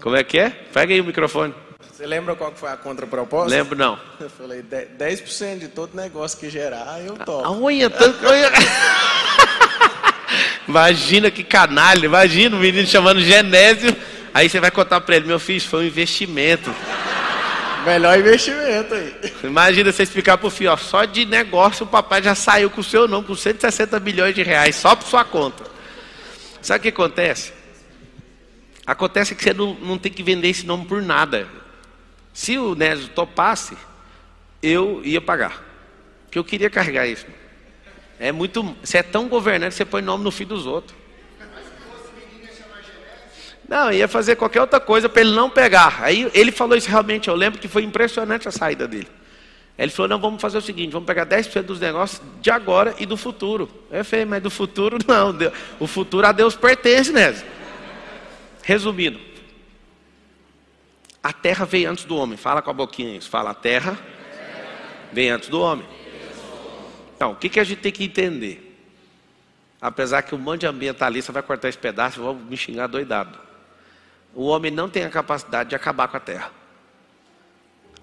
Como 0.00 0.14
é 0.14 0.22
que 0.22 0.38
é? 0.38 0.50
Pega 0.50 0.94
aí 0.94 1.00
o 1.00 1.04
microfone. 1.04 1.52
Você 1.90 2.06
lembra 2.06 2.36
qual 2.36 2.52
foi 2.54 2.70
a 2.70 2.76
contraproposta? 2.76 3.50
Lembro 3.50 3.76
não. 3.76 3.98
Eu 4.20 4.30
falei, 4.30 4.62
10% 4.62 5.58
de 5.58 5.66
todo 5.66 5.96
negócio 5.96 6.38
que 6.38 6.48
gerar, 6.48 7.00
eu 7.04 7.16
topo. 7.16 7.44
A 7.44 7.50
unha, 7.50 7.90
tanto... 7.90 8.16
Imagina 10.68 11.32
que 11.32 11.42
canalha, 11.42 12.06
imagina 12.06 12.56
o 12.56 12.60
menino 12.60 12.86
chamando 12.86 13.20
Genésio. 13.20 13.94
Aí 14.32 14.48
você 14.48 14.60
vai 14.60 14.70
contar 14.70 15.00
para 15.00 15.16
ele, 15.16 15.26
meu 15.26 15.40
filho, 15.40 15.60
foi 15.60 15.80
um 15.80 15.86
investimento. 15.86 16.72
Melhor 17.84 18.18
investimento 18.18 18.94
aí. 18.94 19.14
Imagina 19.42 19.92
você 19.92 20.02
explicar 20.02 20.38
pro 20.38 20.50
filho, 20.50 20.72
ó, 20.72 20.76
só 20.76 21.04
de 21.04 21.24
negócio 21.24 21.84
o 21.84 21.88
papai 21.88 22.22
já 22.22 22.34
saiu 22.34 22.70
com 22.70 22.80
o 22.80 22.84
seu 22.84 23.06
nome, 23.06 23.26
com 23.26 23.34
160 23.34 23.98
bilhões 24.00 24.34
de 24.34 24.42
reais, 24.42 24.76
só 24.76 24.94
por 24.96 25.06
sua 25.06 25.24
conta. 25.24 25.64
Sabe 26.62 26.78
o 26.78 26.82
que 26.82 26.88
acontece? 26.88 27.52
Acontece 28.86 29.34
que 29.34 29.42
você 29.42 29.52
não, 29.52 29.74
não 29.74 29.98
tem 29.98 30.12
que 30.12 30.22
vender 30.22 30.48
esse 30.48 30.66
nome 30.66 30.86
por 30.86 31.02
nada. 31.02 31.48
Se 32.32 32.58
o 32.58 32.74
Nésio 32.74 33.08
topasse, 33.08 33.76
eu 34.62 35.00
ia 35.04 35.20
pagar. 35.20 35.62
Porque 36.24 36.38
eu 36.38 36.44
queria 36.44 36.68
carregar 36.68 37.06
isso. 37.06 37.26
É 38.18 38.32
muito. 38.32 38.76
Você 38.82 38.98
é 38.98 39.02
tão 39.02 39.28
governante 39.28 39.72
que 39.72 39.76
você 39.76 39.84
põe 39.84 40.02
nome 40.02 40.24
no 40.24 40.30
filho 40.30 40.50
dos 40.50 40.66
outros. 40.66 40.96
Não, 43.68 43.90
ia 43.90 44.06
fazer 44.06 44.36
qualquer 44.36 44.60
outra 44.60 44.78
coisa 44.78 45.08
para 45.08 45.22
ele 45.22 45.32
não 45.32 45.48
pegar. 45.48 46.02
Aí 46.02 46.30
ele 46.34 46.52
falou 46.52 46.76
isso 46.76 46.88
realmente, 46.88 47.28
eu 47.28 47.34
lembro 47.34 47.58
que 47.58 47.68
foi 47.68 47.82
impressionante 47.82 48.46
a 48.46 48.50
saída 48.50 48.86
dele. 48.86 49.08
Ele 49.76 49.90
falou: 49.90 50.08
não, 50.08 50.20
vamos 50.20 50.40
fazer 50.40 50.58
o 50.58 50.62
seguinte, 50.62 50.92
vamos 50.92 51.06
pegar 51.06 51.26
10% 51.26 51.62
dos 51.62 51.80
negócios 51.80 52.22
de 52.40 52.50
agora 52.50 52.94
e 52.98 53.06
do 53.06 53.16
futuro. 53.16 53.68
Eu 53.90 54.04
falei, 54.04 54.24
mas 54.24 54.42
do 54.42 54.50
futuro 54.50 54.98
não, 55.06 55.36
o 55.80 55.86
futuro 55.86 56.26
a 56.26 56.32
Deus 56.32 56.54
pertence, 56.54 57.12
né? 57.12 57.34
Resumindo, 58.62 59.20
A 61.22 61.32
terra 61.32 61.66
veio 61.66 61.90
antes 61.90 62.04
do 62.04 62.16
homem. 62.16 62.36
Fala 62.36 62.62
com 62.62 62.70
a 62.70 62.72
boquinha 62.72 63.16
isso. 63.16 63.28
Fala, 63.28 63.50
a 63.50 63.54
terra 63.54 63.98
veio 65.12 65.34
antes 65.34 65.48
do 65.48 65.60
homem. 65.60 65.86
Então, 67.14 67.32
o 67.32 67.36
que, 67.36 67.48
que 67.48 67.60
a 67.60 67.64
gente 67.64 67.80
tem 67.80 67.92
que 67.92 68.04
entender? 68.04 68.60
Apesar 69.80 70.22
que 70.22 70.34
um 70.34 70.38
monte 70.38 70.60
de 70.60 70.66
ambientalista 70.66 71.30
vai 71.30 71.42
cortar 71.42 71.68
esse 71.68 71.76
pedaço 71.76 72.18
e 72.18 72.22
vão 72.22 72.34
me 72.34 72.56
xingar 72.56 72.86
doidado. 72.86 73.43
O 74.34 74.46
homem 74.46 74.70
não 74.70 74.88
tem 74.88 75.04
a 75.04 75.10
capacidade 75.10 75.70
de 75.70 75.76
acabar 75.76 76.08
com 76.08 76.16
a 76.16 76.20
terra. 76.20 76.50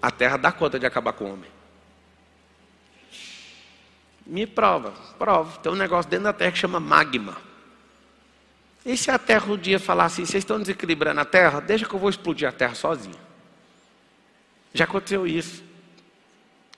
A 0.00 0.10
terra 0.10 0.36
dá 0.36 0.50
conta 0.50 0.78
de 0.78 0.86
acabar 0.86 1.12
com 1.12 1.24
o 1.24 1.32
homem. 1.32 1.50
Me 4.26 4.46
prova, 4.46 4.92
prova. 5.18 5.58
Tem 5.58 5.70
um 5.70 5.76
negócio 5.76 6.10
dentro 6.10 6.24
da 6.24 6.32
terra 6.32 6.52
que 6.52 6.58
chama 6.58 6.80
magma. 6.80 7.36
E 8.84 8.96
se 8.96 9.10
a 9.10 9.18
terra 9.18 9.52
um 9.52 9.56
dia 9.56 9.78
falar 9.78 10.06
assim, 10.06 10.24
vocês 10.24 10.42
estão 10.42 10.58
desequilibrando 10.58 11.20
a 11.20 11.24
terra? 11.24 11.60
Deixa 11.60 11.86
que 11.86 11.94
eu 11.94 11.98
vou 11.98 12.10
explodir 12.10 12.48
a 12.48 12.52
terra 12.52 12.74
sozinho. 12.74 13.18
Já 14.74 14.84
aconteceu 14.84 15.26
isso. 15.26 15.62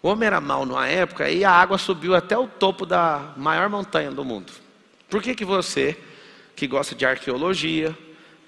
O 0.02 0.08
homem 0.08 0.26
era 0.26 0.40
mau 0.40 0.66
numa 0.66 0.86
época 0.86 1.30
e 1.30 1.44
a 1.44 1.50
água 1.50 1.78
subiu 1.78 2.14
até 2.14 2.36
o 2.36 2.46
topo 2.46 2.84
da 2.84 3.32
maior 3.36 3.70
montanha 3.70 4.10
do 4.10 4.22
mundo. 4.22 4.52
Por 5.08 5.22
que, 5.22 5.34
que 5.34 5.44
você, 5.44 5.98
que 6.54 6.66
gosta 6.66 6.94
de 6.94 7.06
arqueologia, 7.06 7.96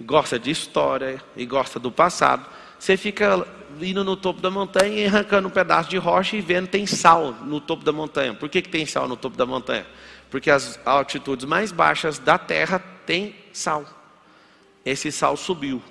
gosta 0.00 0.38
de 0.38 0.50
história 0.50 1.22
e 1.36 1.46
gosta 1.46 1.78
do 1.78 1.90
passado, 1.90 2.46
você 2.78 2.96
fica 2.96 3.46
indo 3.80 4.04
no 4.04 4.16
topo 4.16 4.40
da 4.40 4.50
montanha 4.50 4.94
e 4.94 5.06
arrancando 5.06 5.48
um 5.48 5.50
pedaço 5.50 5.88
de 5.88 5.96
rocha 5.96 6.36
e 6.36 6.40
vendo 6.40 6.68
tem 6.68 6.86
sal 6.86 7.32
no 7.44 7.60
topo 7.60 7.84
da 7.84 7.92
montanha. 7.92 8.34
Por 8.34 8.48
que, 8.48 8.62
que 8.62 8.68
tem 8.68 8.86
sal 8.86 9.08
no 9.08 9.16
topo 9.16 9.36
da 9.36 9.46
montanha? 9.46 9.86
Porque 10.30 10.50
as 10.50 10.78
altitudes 10.84 11.44
mais 11.44 11.72
baixas 11.72 12.18
da 12.18 12.36
terra 12.38 12.78
tem 13.06 13.34
sal. 13.52 13.84
Esse 14.84 15.10
sal 15.10 15.36
subiu. 15.36 15.82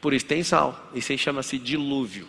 Por 0.00 0.12
isso 0.12 0.26
tem 0.26 0.42
sal. 0.42 0.90
Isso 0.94 1.12
aí 1.12 1.18
chama-se 1.18 1.58
dilúvio. 1.58 2.28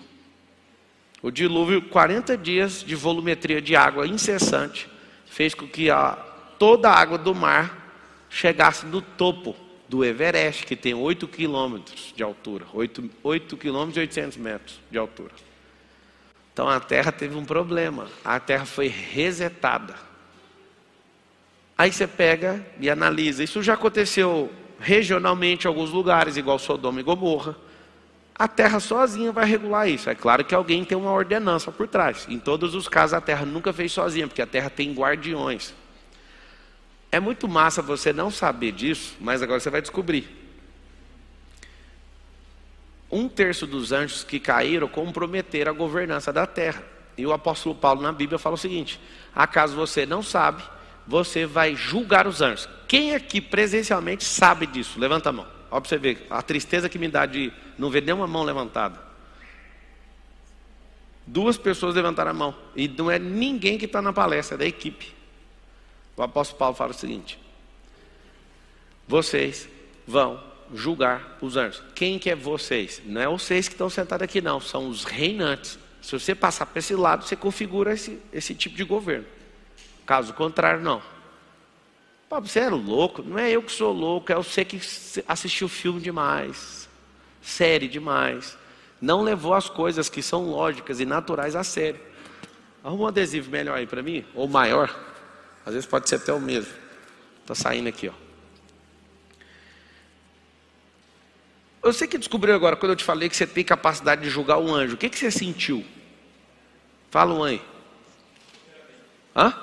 O 1.22 1.32
dilúvio, 1.32 1.82
40 1.82 2.38
dias 2.38 2.84
de 2.84 2.96
volumetria 2.96 3.62
de 3.62 3.76
água 3.76 4.06
incessante, 4.06 4.90
fez 5.26 5.54
com 5.56 5.68
que 5.68 5.90
a, 5.90 6.12
toda 6.60 6.90
a 6.90 7.00
água 7.00 7.18
do 7.18 7.34
mar 7.34 8.26
chegasse 8.30 8.86
no 8.86 9.02
topo 9.02 9.56
do 9.94 10.04
Everest, 10.04 10.66
que 10.66 10.76
tem 10.76 10.96
8 10.96 11.28
quilômetros 11.28 12.12
de 12.16 12.24
altura, 12.24 12.66
8, 12.74 13.12
8 13.22 13.56
quilômetros 13.56 13.98
e 13.98 14.00
800 14.00 14.38
metros 14.38 14.80
de 14.90 14.98
altura. 14.98 15.30
Então 16.52 16.68
a 16.68 16.80
Terra 16.80 17.12
teve 17.12 17.36
um 17.36 17.46
problema, 17.46 18.08
a 18.26 18.40
Terra 18.40 18.66
foi 18.66 18.88
resetada. 18.88 19.94
Aí 21.78 21.92
você 21.92 22.08
pega 22.08 22.66
e 22.80 22.90
analisa. 22.90 23.44
Isso 23.44 23.62
já 23.62 23.76
aconteceu 23.76 24.52
regionalmente 24.80 25.66
em 25.66 25.68
alguns 25.68 25.92
lugares, 25.92 26.38
igual 26.38 26.58
Sodoma 26.58 27.00
e 27.00 27.04
Gomorra. 27.04 27.56
A 28.34 28.48
terra 28.48 28.80
sozinha 28.80 29.32
vai 29.32 29.46
regular 29.46 29.88
isso. 29.88 30.10
É 30.10 30.16
claro 30.16 30.44
que 30.44 30.56
alguém 30.56 30.84
tem 30.84 30.98
uma 30.98 31.12
ordenança 31.12 31.72
por 31.72 31.88
trás. 31.88 32.26
Em 32.28 32.40
todos 32.40 32.74
os 32.74 32.88
casos, 32.88 33.14
a 33.14 33.22
terra 33.22 33.46
nunca 33.46 33.72
fez 33.72 33.92
sozinha, 33.92 34.28
porque 34.28 34.42
a 34.42 34.48
terra 34.48 34.72
tem 34.72 34.92
guardiões. 34.92 35.72
É 37.14 37.20
muito 37.20 37.48
massa 37.48 37.80
você 37.80 38.12
não 38.12 38.32
saber 38.32 38.72
disso, 38.72 39.16
mas 39.22 39.44
agora 39.44 39.60
você 39.60 39.70
vai 39.70 39.84
descobrir. 39.84 40.28
Um 43.12 43.30
terço 43.30 43.68
dos 43.68 43.92
anjos 43.92 44.24
que 44.24 44.40
caíram 44.40 44.88
comprometeram 44.88 45.72
a 45.72 45.76
governança 45.76 46.34
da 46.34 46.48
terra. 46.48 46.84
E 47.16 47.24
o 47.24 47.32
apóstolo 47.32 47.76
Paulo 47.76 48.02
na 48.02 48.12
Bíblia 48.12 48.40
fala 48.40 48.56
o 48.56 48.58
seguinte: 48.58 49.00
acaso 49.36 49.76
você 49.76 50.08
não 50.08 50.24
sabe, 50.24 50.64
você 51.06 51.46
vai 51.46 51.76
julgar 51.76 52.26
os 52.26 52.42
anjos. 52.42 52.68
Quem 52.88 53.14
aqui 53.14 53.40
presencialmente 53.40 54.24
sabe 54.24 54.66
disso? 54.66 55.00
Levanta 55.00 55.30
a 55.30 55.34
mão. 55.34 55.46
Olha 55.70 55.82
para 55.82 55.90
você 55.90 56.00
ver 56.00 56.26
a 56.32 56.42
tristeza 56.42 56.90
que 56.90 56.98
me 56.98 57.08
dá 57.08 57.28
de 57.28 57.54
não 57.78 57.92
ver 57.92 58.02
nenhuma 58.02 58.26
mão 58.26 58.42
levantada. 58.42 59.00
Duas 61.28 61.60
pessoas 61.60 61.94
levantaram 61.94 62.32
a 62.32 62.34
mão. 62.34 62.56
E 62.76 62.88
não 62.88 63.12
é 63.12 63.20
ninguém 63.20 63.78
que 63.78 63.86
está 63.86 64.02
na 64.02 64.12
palestra, 64.12 64.56
é 64.56 64.58
da 64.58 64.66
equipe. 64.66 65.22
O 66.16 66.22
apóstolo 66.22 66.60
Paulo 66.60 66.76
fala 66.76 66.92
o 66.92 66.96
seguinte: 66.96 67.40
vocês 69.08 69.68
vão 70.08 70.42
julgar 70.74 71.38
os 71.42 71.58
anjos. 71.58 71.84
Quem 71.96 72.18
que 72.18 72.30
é 72.30 72.36
vocês? 72.36 73.02
Não 73.06 73.22
é 73.22 73.28
vocês 73.28 73.68
que 73.68 73.74
estão 73.74 73.90
sentados 73.90 74.24
aqui, 74.24 74.42
não, 74.42 74.60
são 74.60 74.88
os 74.88 75.04
reinantes. 75.04 75.78
Se 76.02 76.12
você 76.18 76.36
passar 76.36 76.66
para 76.66 76.80
esse 76.80 76.96
lado, 76.96 77.26
você 77.26 77.36
configura 77.36 77.94
esse, 77.94 78.20
esse 78.32 78.54
tipo 78.54 78.76
de 78.76 78.84
governo. 78.84 79.26
Caso 80.06 80.34
contrário, 80.34 80.82
não. 80.82 81.02
Pô, 82.28 82.42
você 82.42 82.60
era 82.60 82.76
louco? 82.76 83.22
Não 83.22 83.38
é 83.38 83.52
eu 83.52 83.62
que 83.62 83.72
sou 83.72 83.94
louco, 83.94 84.32
é 84.32 84.36
você 84.36 84.66
que 84.66 84.82
assistiu 85.28 85.70
filme 85.70 86.02
demais, 86.02 86.90
série 87.42 87.88
demais. 87.88 88.58
Não 89.00 89.22
levou 89.22 89.54
as 89.54 89.70
coisas 89.70 90.10
que 90.10 90.22
são 90.22 90.50
lógicas 90.50 91.00
e 91.00 91.06
naturais 91.06 91.56
a 91.56 91.64
sério. 91.64 92.00
Arruma 92.84 93.04
um 93.04 93.08
adesivo 93.08 93.50
melhor 93.50 93.78
aí 93.78 93.88
para 93.88 94.02
mim, 94.02 94.26
ou 94.34 94.48
maior. 94.48 95.13
Às 95.66 95.74
vezes 95.74 95.88
pode 95.88 96.10
ser 96.10 96.16
até 96.16 96.34
o 96.34 96.40
mesmo. 96.40 96.74
Está 97.42 97.56
saindo 97.56 97.90
aqui, 97.90 98.10
ó. 98.10 98.14
Você 101.82 102.08
que 102.08 102.18
descobriu 102.18 102.56
agora, 102.56 102.78
quando 102.78 102.94
eu 102.94 102.96
te 102.96 103.04
falei 103.04 103.28
que 103.28 103.36
você 103.36 103.46
tem 103.46 103.64
capacidade 103.64 104.22
de 104.22 104.30
julgar 104.30 104.58
um 104.58 104.74
anjo, 104.74 104.96
o 104.96 104.98
que, 104.98 105.10
que 105.10 105.20
você 105.20 105.30
sentiu? 105.30 105.86
Fala 107.12 107.34
um 107.34 107.44
aí. 107.44 107.62
Hã? 109.36 109.54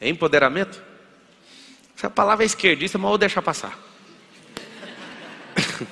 É 0.00 0.08
empoderamento? 0.08 0.82
Essa 1.96 2.10
palavra 2.10 2.44
é 2.44 2.46
esquerdista, 2.46 2.98
mas 2.98 3.08
vou 3.08 3.18
deixar 3.18 3.40
passar. 3.40 3.78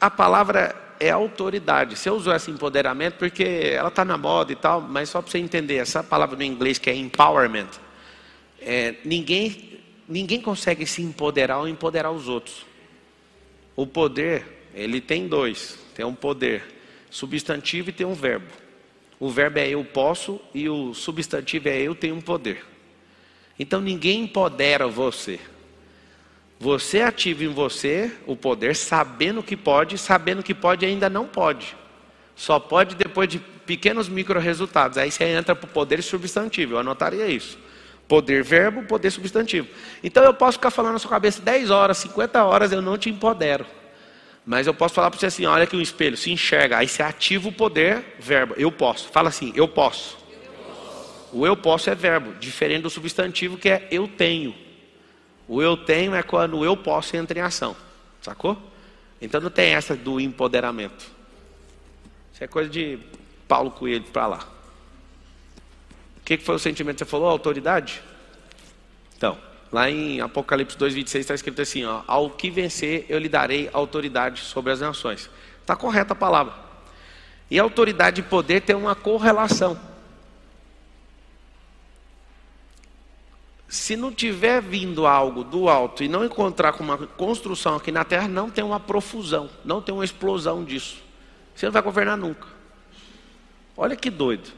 A 0.00 0.10
palavra 0.10 0.81
é 1.02 1.10
autoridade. 1.10 1.98
Você 1.98 2.08
usou 2.08 2.34
esse 2.34 2.50
empoderamento 2.50 3.14
porque 3.14 3.42
ela 3.42 3.88
está 3.88 4.04
na 4.04 4.16
moda 4.16 4.52
e 4.52 4.56
tal, 4.56 4.80
mas 4.80 5.08
só 5.08 5.20
para 5.20 5.30
você 5.30 5.38
entender, 5.38 5.76
essa 5.76 6.02
palavra 6.02 6.36
no 6.36 6.44
inglês 6.44 6.78
que 6.78 6.88
é 6.88 6.94
empowerment, 6.94 7.68
é, 8.60 8.94
ninguém, 9.04 9.80
ninguém 10.08 10.40
consegue 10.40 10.86
se 10.86 11.02
empoderar 11.02 11.58
ou 11.58 11.66
empoderar 11.66 12.12
os 12.12 12.28
outros. 12.28 12.64
O 13.74 13.84
poder, 13.84 14.68
ele 14.74 15.00
tem 15.00 15.26
dois: 15.26 15.76
tem 15.94 16.04
um 16.04 16.14
poder 16.14 16.62
substantivo 17.10 17.90
e 17.90 17.92
tem 17.92 18.06
um 18.06 18.14
verbo. 18.14 18.46
O 19.18 19.28
verbo 19.28 19.58
é 19.58 19.68
eu 19.68 19.84
posso 19.84 20.40
e 20.54 20.68
o 20.68 20.94
substantivo 20.94 21.68
é 21.68 21.80
eu 21.80 21.94
tenho 21.94 22.14
um 22.14 22.20
poder. 22.20 22.64
Então 23.58 23.80
ninguém 23.80 24.22
empodera 24.22 24.86
você. 24.86 25.40
Você 26.62 27.00
ativa 27.00 27.42
em 27.42 27.48
você 27.48 28.12
o 28.24 28.36
poder, 28.36 28.76
sabendo 28.76 29.42
que 29.42 29.56
pode, 29.56 29.98
sabendo 29.98 30.44
que 30.44 30.54
pode 30.54 30.86
ainda 30.86 31.10
não 31.10 31.26
pode. 31.26 31.76
Só 32.36 32.60
pode 32.60 32.94
depois 32.94 33.28
de 33.28 33.40
pequenos 33.40 34.08
micro 34.08 34.38
resultados. 34.38 34.96
Aí 34.96 35.10
você 35.10 35.24
entra 35.24 35.56
para 35.56 35.66
o 35.66 35.72
poder 35.72 36.00
substantivo. 36.04 36.74
Eu 36.74 36.78
anotaria 36.78 37.26
isso. 37.26 37.58
Poder 38.06 38.44
verbo, 38.44 38.84
poder 38.84 39.10
substantivo. 39.10 39.66
Então 40.04 40.22
eu 40.22 40.32
posso 40.32 40.56
ficar 40.56 40.70
falando 40.70 40.92
na 40.92 40.98
sua 41.00 41.10
cabeça 41.10 41.42
10 41.42 41.68
horas, 41.68 41.98
50 41.98 42.44
horas, 42.44 42.70
eu 42.70 42.80
não 42.80 42.96
te 42.96 43.10
empodero. 43.10 43.66
Mas 44.46 44.68
eu 44.68 44.72
posso 44.72 44.94
falar 44.94 45.10
para 45.10 45.18
você 45.18 45.26
assim: 45.26 45.44
olha 45.44 45.64
aqui 45.64 45.74
um 45.74 45.82
espelho, 45.82 46.16
se 46.16 46.30
enxerga. 46.30 46.78
Aí 46.78 46.86
você 46.86 47.02
ativa 47.02 47.48
o 47.48 47.52
poder 47.52 48.04
verbo. 48.20 48.54
Eu 48.56 48.70
posso. 48.70 49.08
Fala 49.08 49.30
assim: 49.30 49.52
eu 49.56 49.66
posso. 49.66 50.16
eu 50.32 50.38
posso. 50.62 51.28
O 51.32 51.44
eu 51.44 51.56
posso 51.56 51.90
é 51.90 51.94
verbo, 51.96 52.34
diferente 52.38 52.82
do 52.82 52.90
substantivo 52.90 53.58
que 53.58 53.68
é 53.68 53.88
eu 53.90 54.06
tenho. 54.06 54.61
O 55.48 55.60
eu 55.60 55.76
tenho 55.76 56.14
é 56.14 56.22
quando 56.22 56.64
eu 56.64 56.76
posso 56.76 57.16
entra 57.16 57.38
em 57.38 57.42
ação. 57.42 57.76
Sacou? 58.20 58.56
Então 59.20 59.40
não 59.40 59.50
tem 59.50 59.74
essa 59.74 59.96
do 59.96 60.20
empoderamento. 60.20 61.10
Isso 62.32 62.42
é 62.42 62.46
coisa 62.46 62.70
de 62.70 62.98
Paulo 63.46 63.70
Coelho 63.70 64.04
para 64.12 64.26
lá. 64.26 64.48
O 66.16 66.24
que, 66.24 66.38
foi 66.38 66.54
o 66.54 66.58
sentimento 66.58 66.96
que 66.96 67.04
você 67.04 67.10
falou? 67.10 67.28
Autoridade? 67.28 68.02
Então, 69.16 69.36
lá 69.70 69.90
em 69.90 70.20
Apocalipse 70.20 70.76
2,26 70.76 71.18
está 71.18 71.34
escrito 71.34 71.60
assim: 71.60 71.84
ó, 71.84 72.02
Ao 72.06 72.30
que 72.30 72.50
vencer, 72.50 73.06
eu 73.08 73.18
lhe 73.18 73.28
darei 73.28 73.68
autoridade 73.72 74.40
sobre 74.40 74.72
as 74.72 74.80
nações. 74.80 75.28
Está 75.60 75.76
correta 75.76 76.12
a 76.12 76.16
palavra. 76.16 76.54
E 77.50 77.58
autoridade 77.58 78.20
e 78.20 78.24
poder 78.24 78.62
tem 78.62 78.74
uma 78.74 78.94
correlação. 78.94 79.78
Se 83.72 83.96
não 83.96 84.12
tiver 84.12 84.60
vindo 84.60 85.06
algo 85.06 85.42
do 85.42 85.66
alto 85.66 86.04
e 86.04 86.08
não 86.08 86.22
encontrar 86.22 86.74
com 86.74 86.84
uma 86.84 86.98
construção 86.98 87.74
aqui 87.74 87.90
na 87.90 88.04
terra, 88.04 88.28
não 88.28 88.50
tem 88.50 88.62
uma 88.62 88.78
profusão, 88.78 89.48
não 89.64 89.80
tem 89.80 89.94
uma 89.94 90.04
explosão 90.04 90.62
disso. 90.62 90.98
Você 91.54 91.64
não 91.64 91.72
vai 91.72 91.80
governar 91.80 92.18
nunca. 92.18 92.46
Olha 93.74 93.96
que 93.96 94.10
doido. 94.10 94.50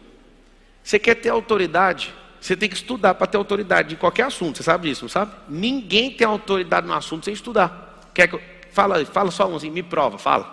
Você 0.83 0.99
quer 0.99 1.15
ter 1.15 1.29
autoridade? 1.29 2.12
Você 2.41 2.57
tem 2.57 2.69
que 2.69 2.75
estudar 2.75 3.15
para 3.15 3.29
ter 3.29 3.37
autoridade 3.37 3.91
de 3.91 3.97
qualquer 3.97 4.25
assunto. 4.25 4.57
Você 4.57 4.65
sabe 4.65 4.89
disso, 4.89 5.05
não 5.05 5.09
sabe? 5.09 5.33
Ninguém 5.49 6.11
tem 6.11 6.27
autoridade 6.27 6.85
no 6.85 6.93
assunto 6.93 7.25
sem 7.25 7.35
estudar. 7.35 8.11
Quer 8.12 8.27
que 8.27 8.35
eu... 8.35 8.43
fala, 8.73 9.07
fala 9.07 9.31
só 9.31 9.49
um 9.49 9.55
assim, 9.55 9.71
me 9.71 9.85
prova, 9.85 10.19
fala. 10.19 10.53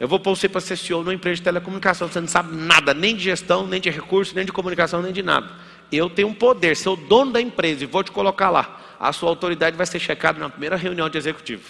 Eu 0.00 0.08
vou 0.08 0.18
pôr 0.18 0.34
você 0.34 0.48
para 0.48 0.60
ser 0.60 0.76
CEO 0.76 1.04
numa 1.04 1.14
empresa 1.14 1.36
de 1.36 1.42
telecomunicação. 1.42 2.08
Você 2.08 2.20
não 2.20 2.26
sabe 2.26 2.52
nada, 2.56 2.92
nem 2.92 3.14
de 3.14 3.22
gestão, 3.22 3.64
nem 3.64 3.80
de 3.80 3.90
recursos, 3.90 4.34
nem 4.34 4.44
de 4.44 4.50
comunicação, 4.50 5.00
nem 5.00 5.12
de 5.12 5.22
nada 5.22 5.48
eu 5.96 6.10
tenho 6.10 6.28
um 6.28 6.34
poder, 6.34 6.76
sou 6.76 6.96
dono 6.96 7.32
da 7.32 7.40
empresa 7.40 7.84
e 7.84 7.86
vou 7.86 8.02
te 8.02 8.10
colocar 8.10 8.50
lá. 8.50 8.80
A 8.98 9.12
sua 9.12 9.28
autoridade 9.28 9.76
vai 9.76 9.86
ser 9.86 9.98
checada 9.98 10.38
na 10.38 10.48
primeira 10.48 10.76
reunião 10.76 11.08
de 11.08 11.18
executivo. 11.18 11.62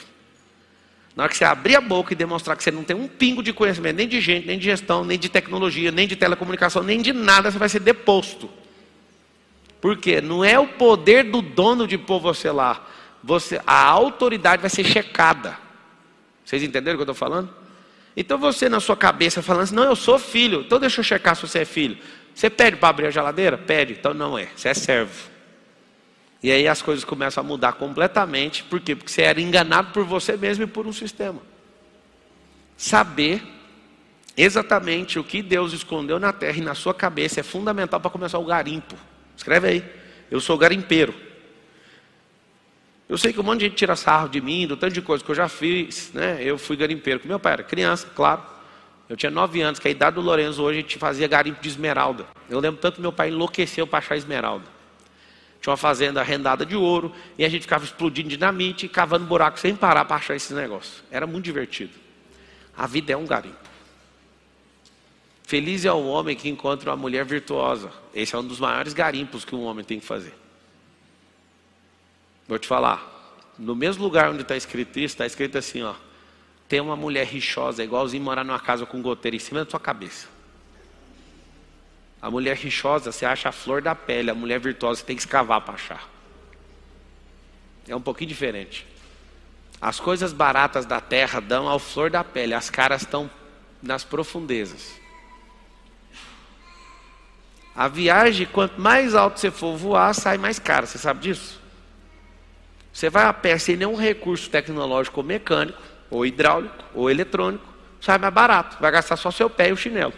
Na 1.16 1.24
hora 1.24 1.30
que 1.30 1.38
você 1.38 1.44
abrir 1.44 1.76
a 1.76 1.80
boca 1.80 2.12
e 2.12 2.16
demonstrar 2.16 2.56
que 2.56 2.62
você 2.62 2.70
não 2.70 2.82
tem 2.82 2.96
um 2.96 3.06
pingo 3.06 3.42
de 3.42 3.52
conhecimento, 3.52 3.96
nem 3.96 4.08
de 4.08 4.20
gente, 4.20 4.46
nem 4.46 4.58
de 4.58 4.64
gestão, 4.64 5.04
nem 5.04 5.18
de 5.18 5.28
tecnologia, 5.28 5.92
nem 5.92 6.08
de 6.08 6.16
telecomunicação, 6.16 6.82
nem 6.82 7.00
de 7.00 7.12
nada, 7.12 7.50
você 7.50 7.58
vai 7.58 7.68
ser 7.68 7.80
deposto. 7.80 8.50
Por 9.80 9.96
quê? 9.96 10.20
Não 10.20 10.44
é 10.44 10.58
o 10.58 10.66
poder 10.66 11.24
do 11.24 11.40
dono 11.40 11.86
de 11.86 11.96
pôr 11.96 12.18
você 12.18 12.50
lá. 12.50 12.84
Você, 13.22 13.60
a 13.66 13.84
autoridade 13.86 14.60
vai 14.60 14.70
ser 14.70 14.84
checada. 14.84 15.56
Vocês 16.44 16.62
entenderam 16.62 16.96
o 16.96 16.98
que 16.98 17.08
eu 17.08 17.12
estou 17.12 17.14
falando? 17.14 17.48
Então 18.16 18.38
você 18.38 18.68
na 18.68 18.80
sua 18.80 18.96
cabeça 18.96 19.42
falando 19.42 19.62
assim, 19.62 19.74
não, 19.74 19.84
eu 19.84 19.96
sou 19.96 20.18
filho, 20.18 20.60
então 20.60 20.78
deixa 20.78 21.00
eu 21.00 21.04
checar 21.04 21.34
se 21.36 21.42
você 21.42 21.60
é 21.60 21.64
filho. 21.64 21.98
Você 22.34 22.50
pede 22.50 22.76
para 22.76 22.88
abrir 22.88 23.06
a 23.06 23.10
geladeira? 23.10 23.56
Pede, 23.56 23.92
então 23.92 24.12
não 24.12 24.36
é, 24.36 24.48
você 24.56 24.68
é 24.68 24.74
servo. 24.74 25.30
E 26.42 26.50
aí 26.50 26.68
as 26.68 26.82
coisas 26.82 27.04
começam 27.04 27.42
a 27.42 27.46
mudar 27.46 27.72
completamente. 27.74 28.64
Por 28.64 28.80
quê? 28.80 28.94
Porque 28.94 29.10
você 29.10 29.22
era 29.22 29.40
enganado 29.40 29.92
por 29.92 30.04
você 30.04 30.36
mesmo 30.36 30.64
e 30.64 30.66
por 30.66 30.86
um 30.86 30.92
sistema. 30.92 31.40
Saber 32.76 33.42
exatamente 34.36 35.18
o 35.18 35.24
que 35.24 35.40
Deus 35.40 35.72
escondeu 35.72 36.18
na 36.18 36.32
terra 36.32 36.58
e 36.58 36.60
na 36.60 36.74
sua 36.74 36.92
cabeça 36.92 37.40
é 37.40 37.42
fundamental 37.42 37.98
para 38.00 38.10
começar 38.10 38.38
o 38.38 38.44
garimpo. 38.44 38.94
Escreve 39.36 39.68
aí. 39.68 39.84
Eu 40.30 40.40
sou 40.40 40.58
garimpeiro. 40.58 41.14
Eu 43.08 43.16
sei 43.16 43.32
que 43.32 43.40
um 43.40 43.42
monte 43.42 43.60
de 43.60 43.64
gente 43.66 43.76
tira 43.76 43.96
sarro 43.96 44.28
de 44.28 44.40
mim, 44.40 44.66
do 44.66 44.76
tanto 44.76 44.92
de 44.92 45.00
coisa 45.00 45.22
que 45.22 45.30
eu 45.30 45.34
já 45.34 45.48
fiz, 45.48 46.12
né? 46.12 46.38
Eu 46.40 46.58
fui 46.58 46.76
garimpeiro 46.76 47.20
com 47.20 47.28
meu 47.28 47.38
pai, 47.38 47.54
era 47.54 47.62
criança, 47.62 48.08
claro. 48.14 48.53
Eu 49.08 49.16
tinha 49.16 49.30
nove 49.30 49.60
anos, 49.60 49.78
que 49.78 49.86
a 49.86 49.90
idade 49.90 50.16
do 50.16 50.22
Lourenço 50.22 50.62
hoje 50.62 50.78
a 50.78 50.82
gente 50.82 50.98
fazia 50.98 51.28
garimpo 51.28 51.60
de 51.60 51.68
esmeralda. 51.68 52.26
Eu 52.48 52.58
lembro 52.58 52.80
tanto 52.80 52.96
que 52.96 53.00
meu 53.00 53.12
pai 53.12 53.28
enlouqueceu 53.28 53.86
para 53.86 53.98
achar 53.98 54.16
esmeralda. 54.16 54.64
Tinha 55.60 55.72
uma 55.72 55.76
fazenda 55.76 56.20
arrendada 56.20 56.64
de 56.64 56.76
ouro 56.76 57.12
e 57.38 57.44
a 57.44 57.48
gente 57.48 57.62
ficava 57.62 57.84
explodindo 57.84 58.28
dinamite 58.28 58.86
e 58.86 58.88
cavando 58.88 59.26
buraco 59.26 59.58
sem 59.58 59.74
parar 59.74 60.04
para 60.04 60.16
achar 60.16 60.34
esses 60.34 60.50
negócios. 60.50 61.02
Era 61.10 61.26
muito 61.26 61.44
divertido. 61.44 61.92
A 62.76 62.86
vida 62.86 63.12
é 63.12 63.16
um 63.16 63.26
garimpo. 63.26 63.56
Feliz 65.42 65.84
é 65.84 65.92
o 65.92 66.06
homem 66.06 66.34
que 66.34 66.48
encontra 66.48 66.90
uma 66.90 66.96
mulher 66.96 67.24
virtuosa. 67.24 67.90
Esse 68.14 68.34
é 68.34 68.38
um 68.38 68.46
dos 68.46 68.58
maiores 68.58 68.94
garimpos 68.94 69.44
que 69.44 69.54
um 69.54 69.64
homem 69.64 69.84
tem 69.84 70.00
que 70.00 70.06
fazer. 70.06 70.34
Vou 72.48 72.58
te 72.58 72.66
falar. 72.66 73.12
No 73.58 73.76
mesmo 73.76 74.02
lugar 74.02 74.30
onde 74.30 74.42
está 74.42 74.56
escrito 74.56 74.98
isso, 74.98 75.14
está 75.14 75.26
escrito 75.26 75.56
assim: 75.56 75.82
ó, 75.82 75.94
tem 76.68 76.80
uma 76.80 76.96
mulher 76.96 77.26
rixosa, 77.26 77.82
é 77.82 77.84
igualzinho 77.84 78.22
morar 78.22 78.44
numa 78.44 78.60
casa 78.60 78.86
com 78.86 79.00
goteira 79.02 79.36
em 79.36 79.40
cima 79.40 79.64
da 79.64 79.70
sua 79.70 79.80
cabeça. 79.80 80.28
A 82.20 82.30
mulher 82.30 82.56
rixosa, 82.56 83.12
você 83.12 83.26
acha 83.26 83.50
a 83.50 83.52
flor 83.52 83.82
da 83.82 83.94
pele, 83.94 84.30
a 84.30 84.34
mulher 84.34 84.58
virtuosa, 84.58 85.00
você 85.00 85.06
tem 85.06 85.16
que 85.16 85.22
escavar 85.22 85.60
para 85.60 85.74
achar. 85.74 86.08
É 87.86 87.94
um 87.94 88.00
pouquinho 88.00 88.28
diferente. 88.28 88.86
As 89.80 90.00
coisas 90.00 90.32
baratas 90.32 90.86
da 90.86 91.00
terra 91.00 91.40
dão 91.40 91.68
ao 91.68 91.78
flor 91.78 92.08
da 92.10 92.24
pele, 92.24 92.54
as 92.54 92.70
caras 92.70 93.02
estão 93.02 93.30
nas 93.82 94.02
profundezas. 94.02 94.98
A 97.76 97.88
viagem, 97.88 98.46
quanto 98.46 98.80
mais 98.80 99.14
alto 99.14 99.38
você 99.38 99.50
for 99.50 99.76
voar, 99.76 100.14
sai 100.14 100.38
mais 100.38 100.58
cara, 100.58 100.86
você 100.86 100.96
sabe 100.96 101.20
disso? 101.20 101.60
Você 102.92 103.10
vai 103.10 103.24
a 103.26 103.32
pé 103.32 103.58
sem 103.58 103.76
nenhum 103.76 103.96
recurso 103.96 104.48
tecnológico 104.48 105.20
ou 105.20 105.26
mecânico, 105.26 105.82
ou 106.14 106.24
hidráulico, 106.24 106.84
ou 106.94 107.10
eletrônico, 107.10 107.66
sai 108.00 108.18
mais 108.18 108.32
barato, 108.32 108.76
vai 108.80 108.90
gastar 108.90 109.16
só 109.16 109.30
seu 109.30 109.50
pé 109.50 109.70
e 109.70 109.72
o 109.72 109.76
chinelo. 109.76 110.12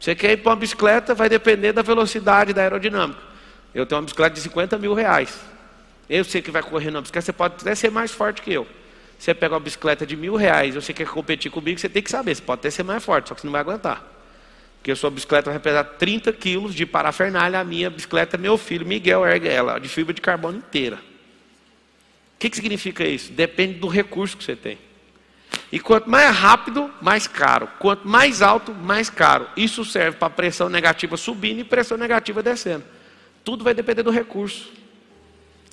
Você 0.00 0.14
quer 0.14 0.32
ir 0.32 0.38
para 0.38 0.50
uma 0.50 0.56
bicicleta, 0.56 1.14
vai 1.14 1.28
depender 1.28 1.72
da 1.72 1.82
velocidade 1.82 2.52
da 2.52 2.62
aerodinâmica. 2.62 3.20
Eu 3.74 3.86
tenho 3.86 4.00
uma 4.00 4.04
bicicleta 4.04 4.34
de 4.34 4.40
50 4.40 4.78
mil 4.78 4.94
reais. 4.94 5.38
Eu 6.08 6.24
sei 6.24 6.40
que 6.42 6.50
vai 6.50 6.62
correr 6.62 6.90
na 6.90 7.00
bicicleta, 7.00 7.26
você 7.26 7.32
pode 7.32 7.54
até 7.60 7.74
ser 7.74 7.90
mais 7.90 8.10
forte 8.10 8.42
que 8.42 8.52
eu. 8.52 8.66
Você 9.18 9.34
pega 9.34 9.54
uma 9.54 9.60
bicicleta 9.60 10.06
de 10.06 10.16
mil 10.16 10.36
reais, 10.36 10.74
você 10.74 10.92
quer 10.92 11.06
competir 11.06 11.50
comigo, 11.50 11.78
você 11.78 11.88
tem 11.88 12.02
que 12.02 12.10
saber, 12.10 12.34
você 12.34 12.42
pode 12.42 12.60
até 12.60 12.70
ser 12.70 12.84
mais 12.84 13.04
forte, 13.04 13.28
só 13.28 13.34
que 13.34 13.40
você 13.40 13.46
não 13.46 13.52
vai 13.52 13.60
aguentar. 13.60 14.04
Porque 14.78 14.92
a 14.92 14.96
sua 14.96 15.10
bicicleta 15.10 15.50
vai 15.50 15.58
pesar 15.58 15.84
30 15.84 16.32
quilos 16.32 16.74
de 16.74 16.86
parafernália, 16.86 17.58
a 17.58 17.64
minha 17.64 17.90
bicicleta, 17.90 18.38
meu 18.38 18.56
filho 18.56 18.86
Miguel 18.86 19.26
ergue 19.26 19.48
ela, 19.48 19.78
de 19.78 19.88
fibra 19.88 20.14
de 20.14 20.20
carbono 20.20 20.58
inteira. 20.58 20.96
O 20.96 22.38
que, 22.38 22.48
que 22.48 22.56
significa 22.56 23.04
isso? 23.04 23.32
Depende 23.32 23.74
do 23.74 23.88
recurso 23.88 24.36
que 24.36 24.44
você 24.44 24.54
tem. 24.54 24.78
E 25.70 25.78
quanto 25.78 26.08
mais 26.08 26.34
rápido, 26.34 26.90
mais 27.00 27.26
caro. 27.26 27.68
Quanto 27.78 28.08
mais 28.08 28.40
alto, 28.40 28.74
mais 28.74 29.10
caro. 29.10 29.46
Isso 29.56 29.84
serve 29.84 30.16
para 30.16 30.30
pressão 30.30 30.68
negativa 30.68 31.16
subindo 31.16 31.60
e 31.60 31.64
pressão 31.64 31.98
negativa 31.98 32.42
descendo. 32.42 32.84
Tudo 33.44 33.64
vai 33.64 33.74
depender 33.74 34.02
do 34.02 34.10
recurso. 34.10 34.72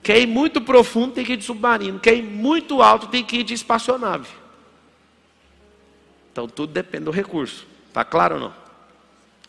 Quer 0.04 0.20
ir 0.20 0.28
muito 0.28 0.62
profundo, 0.62 1.14
tem 1.14 1.26
que 1.26 1.34
ir 1.34 1.38
de 1.38 1.46
submarino. 1.46 2.00
Quer 2.00 2.16
ir 2.16 2.24
muito 2.24 2.82
alto, 2.82 3.08
tem 3.08 3.24
que 3.24 3.38
ir 3.38 3.44
de 3.44 3.54
espaçonave. 3.54 4.28
Então 6.32 6.48
tudo 6.48 6.74
depende 6.74 7.06
do 7.06 7.12
recurso. 7.12 7.66
Está 7.88 8.04
claro 8.04 8.36
ou 8.36 8.42
não? 8.42 8.54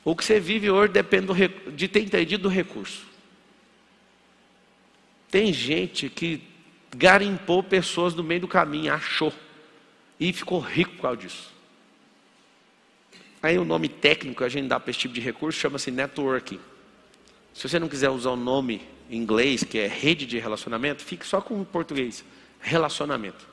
O 0.04 0.14
que 0.14 0.24
você 0.24 0.38
vive 0.38 0.70
hoje 0.70 0.92
depende 0.92 1.26
do, 1.26 1.34
de 1.72 1.88
ter 1.88 2.00
entendido 2.00 2.44
do 2.44 2.48
recurso. 2.48 3.02
Tem 5.28 5.52
gente 5.52 6.08
que 6.08 6.40
garimpou 6.96 7.62
pessoas 7.62 8.14
no 8.14 8.22
meio 8.22 8.42
do 8.42 8.48
caminho, 8.48 8.94
achou. 8.94 9.32
E 10.18 10.32
ficou 10.32 10.60
rico 10.60 10.92
por 10.92 11.02
causa 11.02 11.16
disso. 11.18 11.56
Aí 13.42 13.58
o 13.58 13.64
nome 13.64 13.88
técnico 13.88 14.38
que 14.38 14.44
a 14.44 14.48
gente 14.48 14.66
dá 14.66 14.80
para 14.80 14.90
esse 14.90 14.98
tipo 14.98 15.14
de 15.14 15.20
recurso 15.20 15.58
chama-se 15.58 15.90
networking. 15.90 16.58
Se 17.52 17.68
você 17.68 17.78
não 17.78 17.88
quiser 17.88 18.10
usar 18.10 18.30
o 18.30 18.36
nome 18.36 18.82
em 19.10 19.18
inglês, 19.18 19.62
que 19.62 19.78
é 19.78 19.86
rede 19.86 20.26
de 20.26 20.38
relacionamento, 20.38 21.02
fique 21.04 21.26
só 21.26 21.40
com 21.40 21.60
o 21.60 21.64
português. 21.64 22.24
Relacionamento. 22.60 23.46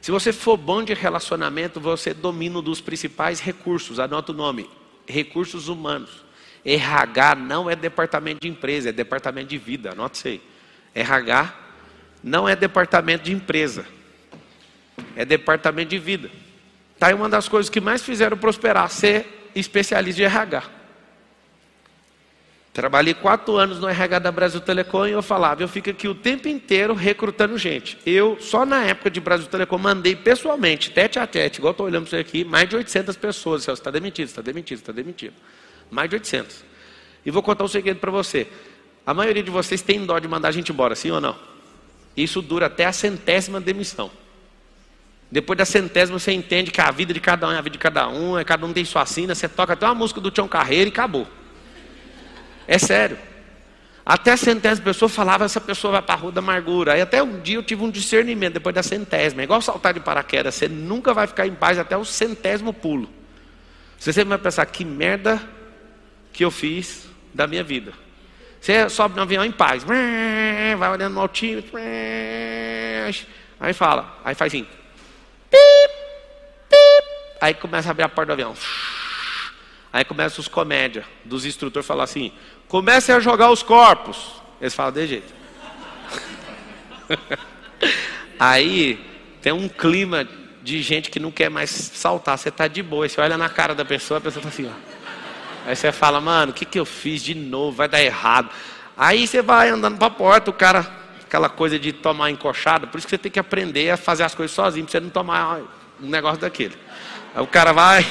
Se 0.00 0.10
você 0.10 0.32
for 0.32 0.56
bom 0.56 0.82
de 0.82 0.92
relacionamento, 0.92 1.80
você 1.80 2.12
domina 2.12 2.58
um 2.58 2.62
dos 2.62 2.80
principais 2.80 3.40
recursos. 3.40 3.98
Anota 3.98 4.32
o 4.32 4.34
nome: 4.34 4.68
recursos 5.06 5.68
humanos. 5.68 6.22
RH 6.64 7.36
não 7.36 7.70
é 7.70 7.76
departamento 7.76 8.40
de 8.40 8.48
empresa, 8.48 8.90
é 8.90 8.92
departamento 8.92 9.48
de 9.48 9.58
vida. 9.58 9.92
Anota 9.92 10.16
isso 10.16 10.28
aí. 10.28 10.42
RH 10.94 11.54
não 12.22 12.48
é 12.48 12.54
departamento 12.54 13.24
de 13.24 13.32
empresa 13.32 13.86
é 15.16 15.24
departamento 15.24 15.90
de 15.90 15.98
vida. 15.98 16.30
Está 16.94 17.08
aí 17.08 17.14
uma 17.14 17.28
das 17.28 17.48
coisas 17.48 17.68
que 17.68 17.80
mais 17.80 18.02
fizeram 18.02 18.36
prosperar, 18.36 18.88
ser 18.90 19.50
especialista 19.54 20.16
de 20.16 20.24
RH. 20.24 20.62
Trabalhei 22.72 23.14
quatro 23.14 23.56
anos 23.56 23.78
no 23.78 23.88
RH 23.88 24.18
da 24.18 24.32
Brasil 24.32 24.60
Telecom 24.60 25.06
e 25.06 25.12
eu 25.12 25.22
falava, 25.22 25.62
eu 25.62 25.68
fico 25.68 25.90
aqui 25.90 26.08
o 26.08 26.14
tempo 26.14 26.48
inteiro 26.48 26.92
recrutando 26.92 27.56
gente. 27.56 27.96
Eu, 28.04 28.36
só 28.40 28.66
na 28.66 28.84
época 28.84 29.08
de 29.08 29.20
Brasil 29.20 29.46
Telecom, 29.46 29.78
mandei 29.78 30.16
pessoalmente, 30.16 30.90
tete 30.90 31.16
a 31.20 31.26
tete, 31.26 31.58
igual 31.60 31.70
estou 31.70 31.86
olhando 31.86 32.02
para 32.02 32.10
você 32.10 32.16
aqui, 32.16 32.44
mais 32.44 32.68
de 32.68 32.74
800 32.74 33.16
pessoas. 33.16 33.62
Você 33.62 33.70
está 33.70 33.92
demitido, 33.92 34.26
está 34.26 34.42
demitido, 34.42 34.78
está 34.78 34.92
demitido. 34.92 35.34
Mais 35.88 36.10
de 36.10 36.16
800. 36.16 36.64
E 37.24 37.30
vou 37.30 37.44
contar 37.44 37.62
um 37.62 37.68
segredo 37.68 38.00
para 38.00 38.10
você. 38.10 38.48
A 39.06 39.14
maioria 39.14 39.42
de 39.42 39.52
vocês 39.52 39.80
tem 39.80 40.04
dó 40.04 40.18
de 40.18 40.26
mandar 40.26 40.48
a 40.48 40.52
gente 40.52 40.72
embora, 40.72 40.96
sim 40.96 41.12
ou 41.12 41.20
não? 41.20 41.36
Isso 42.16 42.42
dura 42.42 42.66
até 42.66 42.86
a 42.86 42.92
centésima 42.92 43.60
demissão. 43.60 44.10
Depois 45.34 45.58
da 45.58 45.64
centésima 45.64 46.16
você 46.16 46.30
entende 46.30 46.70
que 46.70 46.80
a 46.80 46.92
vida 46.92 47.12
de 47.12 47.18
cada 47.18 47.48
um 47.48 47.50
é 47.50 47.58
a 47.58 47.60
vida 47.60 47.72
de 47.72 47.78
cada 47.78 48.08
um, 48.08 48.38
é 48.38 48.44
cada 48.44 48.64
um 48.64 48.72
tem 48.72 48.84
sua 48.84 49.04
sina, 49.04 49.34
você 49.34 49.48
toca 49.48 49.72
até 49.72 49.84
uma 49.84 49.92
música 49.92 50.20
do 50.20 50.30
Tião 50.30 50.46
Carreiro 50.46 50.90
e 50.90 50.92
acabou. 50.92 51.26
É 52.68 52.78
sério. 52.78 53.18
Até 54.06 54.30
a 54.30 54.36
centésima 54.36 54.84
pessoa 54.84 55.08
falava, 55.08 55.44
essa 55.44 55.60
pessoa 55.60 55.94
vai 55.94 56.02
para 56.02 56.14
a 56.14 56.18
rua 56.18 56.30
da 56.30 56.38
amargura. 56.38 56.92
Aí 56.92 57.00
até 57.00 57.20
um 57.20 57.40
dia 57.40 57.56
eu 57.56 57.64
tive 57.64 57.82
um 57.82 57.90
discernimento, 57.90 58.52
depois 58.52 58.72
da 58.76 58.82
centésima. 58.84 59.42
É 59.42 59.44
igual 59.44 59.60
saltar 59.60 59.92
de 59.92 59.98
paraquedas, 59.98 60.54
você 60.54 60.68
nunca 60.68 61.12
vai 61.12 61.26
ficar 61.26 61.48
em 61.48 61.54
paz 61.56 61.80
até 61.80 61.96
o 61.96 62.04
centésimo 62.04 62.72
pulo. 62.72 63.10
Você 63.98 64.12
sempre 64.12 64.28
vai 64.28 64.38
pensar, 64.38 64.64
que 64.66 64.84
merda 64.84 65.42
que 66.32 66.44
eu 66.44 66.50
fiz 66.52 67.08
da 67.34 67.48
minha 67.48 67.64
vida. 67.64 67.92
Você 68.60 68.88
sobe 68.88 69.16
no 69.16 69.22
avião 69.22 69.44
em 69.44 69.50
paz, 69.50 69.82
vai 69.82 70.92
olhando 70.92 71.14
no 71.14 71.20
altímetro, 71.22 71.76
aí 73.58 73.72
fala, 73.72 74.16
aí 74.24 74.36
faz 74.36 74.54
assim. 74.54 74.64
Aí 77.44 77.52
começa 77.52 77.88
a 77.88 77.90
abrir 77.90 78.04
a 78.04 78.08
porta 78.08 78.28
do 78.28 78.32
avião. 78.32 78.54
Aí 79.92 80.02
começam 80.02 80.40
os 80.40 80.48
comédia 80.48 81.04
dos 81.26 81.44
instrutores 81.44 81.86
falar 81.86 82.04
assim: 82.04 82.32
comecem 82.66 83.14
a 83.14 83.20
jogar 83.20 83.50
os 83.50 83.62
corpos. 83.62 84.40
Eles 84.58 84.72
falam 84.72 84.92
de 84.92 85.06
jeito. 85.06 85.34
Aí 88.40 88.98
tem 89.42 89.52
um 89.52 89.68
clima 89.68 90.26
de 90.62 90.80
gente 90.80 91.10
que 91.10 91.20
não 91.20 91.30
quer 91.30 91.50
mais 91.50 91.68
saltar. 91.68 92.38
Você 92.38 92.48
está 92.48 92.66
de 92.66 92.82
boa. 92.82 93.06
Você 93.06 93.20
olha 93.20 93.36
na 93.36 93.50
cara 93.50 93.74
da 93.74 93.84
pessoa, 93.84 94.16
a 94.16 94.20
pessoa 94.22 94.40
está 94.40 94.48
assim, 94.48 94.66
ó. 94.66 95.68
Aí 95.68 95.76
você 95.76 95.92
fala, 95.92 96.22
mano, 96.22 96.52
o 96.52 96.54
que, 96.54 96.64
que 96.64 96.80
eu 96.80 96.86
fiz 96.86 97.22
de 97.22 97.34
novo? 97.34 97.76
Vai 97.76 97.88
dar 97.88 98.02
errado. 98.02 98.48
Aí 98.96 99.26
você 99.26 99.42
vai 99.42 99.68
andando 99.68 99.98
para 99.98 100.06
a 100.06 100.10
porta, 100.10 100.50
o 100.50 100.54
cara, 100.54 100.90
aquela 101.22 101.50
coisa 101.50 101.78
de 101.78 101.92
tomar 101.92 102.30
encoxada, 102.30 102.86
por 102.86 102.96
isso 102.96 103.06
que 103.06 103.10
você 103.10 103.18
tem 103.18 103.30
que 103.30 103.38
aprender 103.38 103.90
a 103.90 103.98
fazer 103.98 104.22
as 104.22 104.34
coisas 104.34 104.54
sozinho, 104.54 104.86
para 104.86 104.92
você 104.92 105.00
não 105.00 105.10
tomar 105.10 105.60
um 106.00 106.08
negócio 106.08 106.40
daquele. 106.40 106.83
Aí 107.34 107.42
o 107.42 107.46
cara 107.46 107.72
vai 107.72 108.06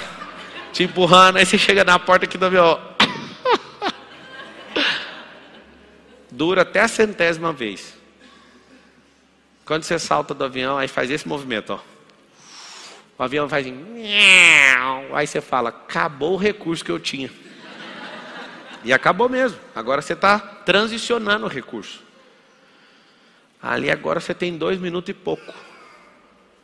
te 0.73 0.83
empurrando, 0.83 1.37
aí 1.37 1.45
você 1.45 1.57
chega 1.57 1.83
na 1.83 1.97
porta 1.97 2.25
aqui 2.25 2.37
do 2.37 2.45
avião. 2.45 2.79
Dura 6.29 6.63
até 6.63 6.81
a 6.81 6.87
centésima 6.89 7.53
vez. 7.53 7.93
Quando 9.65 9.83
você 9.83 9.97
salta 9.97 10.33
do 10.33 10.43
avião, 10.43 10.77
aí 10.77 10.89
faz 10.89 11.09
esse 11.09 11.25
movimento, 11.25 11.71
ó. 11.71 11.79
O 13.17 13.23
avião 13.23 13.47
faz 13.47 13.65
assim, 13.65 14.03
aí 15.13 15.25
você 15.25 15.39
fala, 15.39 15.69
acabou 15.69 16.33
o 16.33 16.37
recurso 16.37 16.83
que 16.83 16.91
eu 16.91 16.99
tinha. 16.99 17.31
E 18.83 18.91
acabou 18.91 19.29
mesmo. 19.29 19.57
Agora 19.73 20.01
você 20.01 20.11
está 20.11 20.37
transicionando 20.37 21.45
o 21.45 21.49
recurso. 21.49 22.03
Ali 23.61 23.89
agora 23.89 24.19
você 24.19 24.33
tem 24.33 24.57
dois 24.57 24.77
minutos 24.77 25.09
e 25.09 25.13
pouco. 25.13 25.53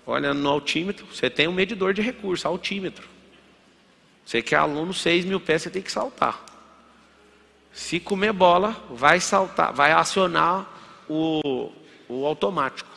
Olha 0.09 0.33
no 0.33 0.49
altímetro, 0.49 1.05
você 1.05 1.29
tem 1.29 1.47
um 1.47 1.53
medidor 1.53 1.93
de 1.93 2.01
recurso, 2.01 2.47
altímetro. 2.47 3.07
Você 4.25 4.41
que 4.41 4.55
é 4.55 4.57
aluno, 4.57 4.91
6 4.91 5.23
mil 5.23 5.39
pés, 5.39 5.61
você 5.61 5.69
tem 5.69 5.83
que 5.83 5.91
saltar. 5.91 6.43
Se 7.71 7.99
comer 7.99 8.33
bola, 8.33 8.75
vai 8.89 9.19
saltar, 9.19 9.71
vai 9.71 9.91
acionar 9.91 10.67
o, 11.07 11.71
o 12.07 12.25
automático. 12.25 12.89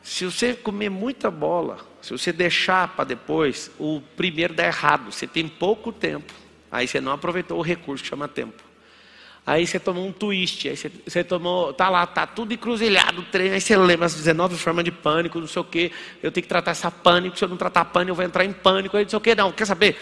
Se 0.00 0.24
você 0.24 0.54
comer 0.54 0.90
muita 0.90 1.28
bola, 1.28 1.84
se 2.00 2.12
você 2.12 2.32
deixar 2.32 2.86
para 2.94 3.04
depois, 3.04 3.68
o 3.76 4.00
primeiro 4.16 4.54
dá 4.54 4.64
errado. 4.64 5.10
Você 5.10 5.26
tem 5.26 5.48
pouco 5.48 5.90
tempo. 5.90 6.32
Aí 6.70 6.86
você 6.86 7.00
não 7.00 7.10
aproveitou 7.10 7.58
o 7.58 7.62
recurso 7.62 8.04
que 8.04 8.08
chama 8.08 8.28
tempo. 8.28 8.62
Aí 9.46 9.64
você 9.64 9.78
tomou 9.78 10.04
um 10.04 10.10
twist, 10.10 10.68
aí 10.68 10.76
você, 10.76 10.90
você 11.06 11.22
tomou, 11.22 11.72
tá 11.72 11.88
lá, 11.88 12.04
tá 12.04 12.26
tudo 12.26 12.52
encruzilhado 12.52 13.20
o 13.20 13.24
treino, 13.26 13.54
aí 13.54 13.60
você 13.60 13.76
lembra 13.76 14.06
as 14.06 14.14
19 14.14 14.56
formas 14.56 14.84
de 14.84 14.90
pânico, 14.90 15.38
não 15.38 15.46
sei 15.46 15.62
o 15.62 15.64
quê, 15.64 15.92
eu 16.20 16.32
tenho 16.32 16.42
que 16.42 16.48
tratar 16.48 16.72
essa 16.72 16.90
pânico, 16.90 17.38
se 17.38 17.44
eu 17.44 17.48
não 17.48 17.56
tratar 17.56 17.84
pânico, 17.84 18.10
eu 18.10 18.14
vou 18.16 18.24
entrar 18.24 18.44
em 18.44 18.52
pânico, 18.52 18.96
aí 18.96 19.04
não 19.04 19.10
sei 19.10 19.16
o 19.16 19.20
quê, 19.20 19.36
não, 19.36 19.52
quer 19.52 19.64
saber? 19.64 19.96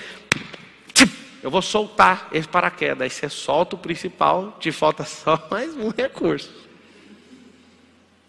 Eu 1.43 1.51
vou 1.51 1.61
soltar 1.61 2.27
esse 2.33 2.49
paraquedas, 2.49 3.03
aí 3.03 3.11
você 3.11 3.29
solta 3.29 3.77
o 3.77 3.79
principal, 3.79 4.57
te 4.59 4.73
falta 4.73 5.05
só 5.05 5.39
mais 5.53 5.77
um 5.77 5.91
recurso. 5.91 6.51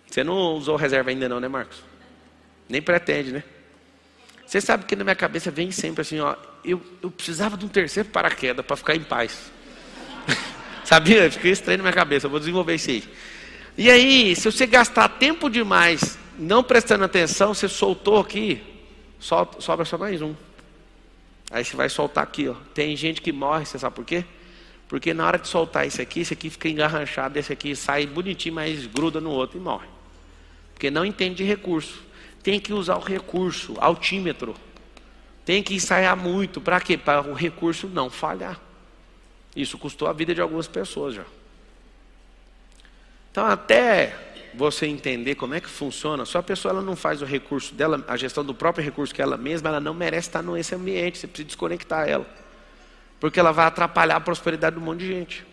Você 0.05 0.21
não 0.21 0.35
usou 0.55 0.75
reserva 0.75 1.11
ainda 1.11 1.29
não, 1.29 1.39
né 1.39 1.47
Marcos? 1.47 1.81
Nem 2.67 2.81
pretende, 2.81 3.31
né? 3.31 3.43
Você 4.45 4.59
sabe 4.59 4.83
que 4.83 4.97
na 4.97 5.05
minha 5.05 5.15
cabeça 5.15 5.49
vem 5.49 5.71
sempre 5.71 6.01
assim, 6.01 6.19
ó, 6.19 6.35
eu, 6.63 6.81
eu 7.01 7.09
precisava 7.09 7.55
de 7.55 7.65
um 7.65 7.69
terceiro 7.69 8.09
paraquedas 8.09 8.65
para 8.65 8.75
ficar 8.75 8.95
em 8.97 9.03
paz. 9.03 9.49
Sabia? 10.85 11.29
Fiquei 11.31 11.51
estranho 11.51 11.79
na 11.79 11.83
minha 11.83 11.93
cabeça, 11.93 12.29
vou 12.29 12.39
desenvolver 12.39 12.75
isso 12.75 12.91
aí. 12.91 13.03
E 13.75 13.89
aí, 13.89 14.35
se 14.35 14.49
você 14.49 14.67
gastar 14.67 15.09
tempo 15.09 15.49
demais 15.49 16.17
não 16.37 16.63
prestando 16.63 17.03
atenção, 17.03 17.53
você 17.53 17.67
soltou 17.67 18.19
aqui, 18.19 18.61
solta, 19.19 19.59
sobra 19.59 19.83
só 19.83 19.97
mais 19.97 20.21
um. 20.21 20.35
Aí 21.49 21.65
você 21.65 21.75
vai 21.75 21.89
soltar 21.89 22.23
aqui, 22.23 22.47
ó. 22.47 22.53
Tem 22.73 22.95
gente 22.95 23.19
que 23.19 23.31
morre, 23.31 23.65
você 23.65 23.79
sabe 23.79 23.95
por 23.95 24.05
quê? 24.05 24.23
Porque 24.87 25.11
na 25.11 25.25
hora 25.25 25.39
de 25.39 25.47
soltar 25.47 25.87
esse 25.87 26.01
aqui, 26.01 26.19
esse 26.19 26.33
aqui 26.33 26.51
fica 26.51 26.69
engarranchado, 26.69 27.39
esse 27.39 27.51
aqui 27.51 27.75
sai 27.75 28.05
bonitinho, 28.05 28.53
mas 28.53 28.85
gruda 28.85 29.19
no 29.19 29.31
outro 29.31 29.57
e 29.57 29.61
morre. 29.61 29.87
Porque 30.73 30.91
não 30.91 31.03
entende 31.03 31.35
de 31.35 31.43
recurso. 31.43 32.03
Tem 32.43 32.59
que 32.59 32.71
usar 32.71 32.97
o 32.97 32.99
recurso, 32.99 33.73
altímetro. 33.79 34.55
Tem 35.43 35.63
que 35.63 35.73
ensaiar 35.73 36.15
muito. 36.15 36.61
Para 36.61 36.79
quê? 36.79 36.95
Para 36.95 37.21
o 37.21 37.33
recurso 37.33 37.87
não 37.87 38.09
falhar. 38.09 38.59
Isso 39.55 39.77
custou 39.77 40.07
a 40.07 40.13
vida 40.13 40.35
de 40.35 40.41
algumas 40.41 40.67
pessoas 40.67 41.15
já. 41.15 41.23
Então, 43.31 43.45
até 43.45 44.15
você 44.53 44.85
entender 44.85 45.35
como 45.35 45.53
é 45.53 45.59
que 45.59 45.69
funciona, 45.69 46.25
só 46.25 46.39
a 46.39 46.43
pessoa 46.43 46.71
ela 46.71 46.81
não 46.81 46.95
faz 46.95 47.21
o 47.21 47.25
recurso 47.25 47.73
dela, 47.75 48.03
a 48.07 48.15
gestão 48.15 48.43
do 48.43 48.53
próprio 48.53 48.83
recurso 48.83 49.13
que 49.13 49.21
ela 49.21 49.37
mesma, 49.37 49.69
ela 49.69 49.79
não 49.79 49.93
merece 49.93 50.29
estar 50.29 50.41
nesse 50.41 50.73
ambiente, 50.73 51.17
você 51.17 51.27
precisa 51.27 51.47
desconectar 51.47 52.07
ela. 52.07 52.25
Porque 53.19 53.39
ela 53.39 53.51
vai 53.51 53.65
atrapalhar 53.65 54.17
a 54.17 54.21
prosperidade 54.21 54.75
de 54.75 54.81
um 54.81 54.85
monte 54.85 54.99
de 54.99 55.07
gente. 55.07 55.45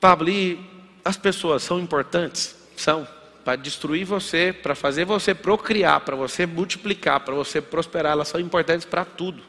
Pablo, 0.00 0.28
e 0.28 0.58
as 1.04 1.16
pessoas 1.16 1.62
são 1.62 1.78
importantes? 1.78 2.56
São. 2.76 3.06
Para 3.44 3.56
destruir 3.56 4.04
você, 4.04 4.52
para 4.52 4.74
fazer 4.74 5.04
você 5.04 5.34
procriar, 5.34 6.00
para 6.00 6.14
você 6.14 6.46
multiplicar, 6.46 7.20
para 7.20 7.34
você 7.34 7.60
prosperar, 7.60 8.12
elas 8.12 8.28
são 8.28 8.40
importantes 8.40 8.84
para 8.86 9.04
tudo. 9.04 9.42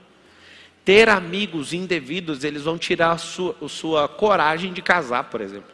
Ter 0.83 1.07
amigos 1.07 1.73
indevidos, 1.73 2.43
eles 2.43 2.63
vão 2.63 2.77
tirar 2.77 3.11
a 3.11 3.17
sua, 3.17 3.55
a 3.61 3.69
sua 3.69 4.07
coragem 4.07 4.73
de 4.73 4.81
casar, 4.81 5.25
por 5.25 5.39
exemplo. 5.39 5.71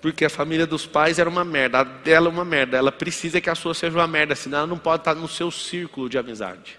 Porque 0.00 0.24
a 0.24 0.30
família 0.30 0.66
dos 0.66 0.86
pais 0.86 1.18
era 1.18 1.28
uma 1.28 1.44
merda, 1.44 1.80
a 1.80 1.84
dela 1.84 2.28
é 2.28 2.30
uma 2.30 2.44
merda. 2.44 2.76
Ela 2.76 2.92
precisa 2.92 3.40
que 3.40 3.50
a 3.50 3.54
sua 3.54 3.74
seja 3.74 3.98
uma 3.98 4.06
merda, 4.06 4.34
senão 4.34 4.58
ela 4.58 4.66
não 4.66 4.78
pode 4.78 5.02
estar 5.02 5.14
no 5.14 5.28
seu 5.28 5.50
círculo 5.50 6.08
de 6.08 6.16
amizade. 6.16 6.78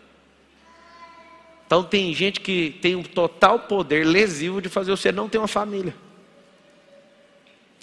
Então 1.68 1.84
tem 1.84 2.14
gente 2.14 2.40
que 2.40 2.78
tem 2.82 2.96
um 2.96 3.04
total 3.04 3.60
poder 3.60 4.06
lesivo 4.06 4.62
de 4.62 4.70
fazer 4.70 4.92
você 4.92 5.12
não 5.12 5.30
ter 5.30 5.38
uma 5.38 5.48
família. 5.48 5.94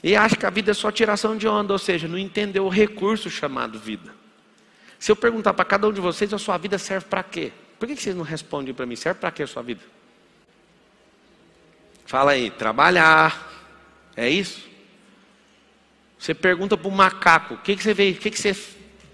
E 0.02 0.14
acha 0.16 0.36
que 0.36 0.46
a 0.46 0.50
vida 0.50 0.70
é 0.70 0.74
só 0.74 0.90
tiração 0.90 1.36
de 1.36 1.46
onda, 1.46 1.72
ou 1.72 1.78
seja, 1.78 2.06
não 2.06 2.18
entendeu 2.18 2.64
o 2.64 2.68
recurso 2.68 3.30
chamado 3.30 3.78
vida. 3.78 4.14
Se 4.98 5.12
eu 5.12 5.16
perguntar 5.16 5.54
para 5.54 5.64
cada 5.64 5.88
um 5.88 5.92
de 5.92 6.00
vocês, 6.00 6.32
a 6.32 6.38
sua 6.38 6.56
vida 6.58 6.78
serve 6.78 7.06
para 7.06 7.22
quê? 7.22 7.52
Por 7.78 7.86
que 7.86 7.96
vocês 7.96 8.16
não 8.16 8.24
respondem 8.24 8.74
para 8.74 8.86
mim? 8.86 8.96
Serve 8.96 9.20
para 9.20 9.30
que 9.30 9.42
a 9.42 9.46
sua 9.46 9.62
vida? 9.62 9.82
Fala 12.04 12.32
aí, 12.32 12.50
trabalhar. 12.50 13.46
É 14.16 14.28
isso? 14.28 14.66
Você 16.18 16.34
pergunta 16.34 16.76
para 16.76 16.88
o 16.88 16.90
macaco, 16.90 17.54
o 17.54 17.58
que, 17.58 17.76
que 17.76 17.82
você 17.82 17.94
veio, 17.94 18.16
que, 18.16 18.30
que 18.30 18.38
você, 18.38 18.56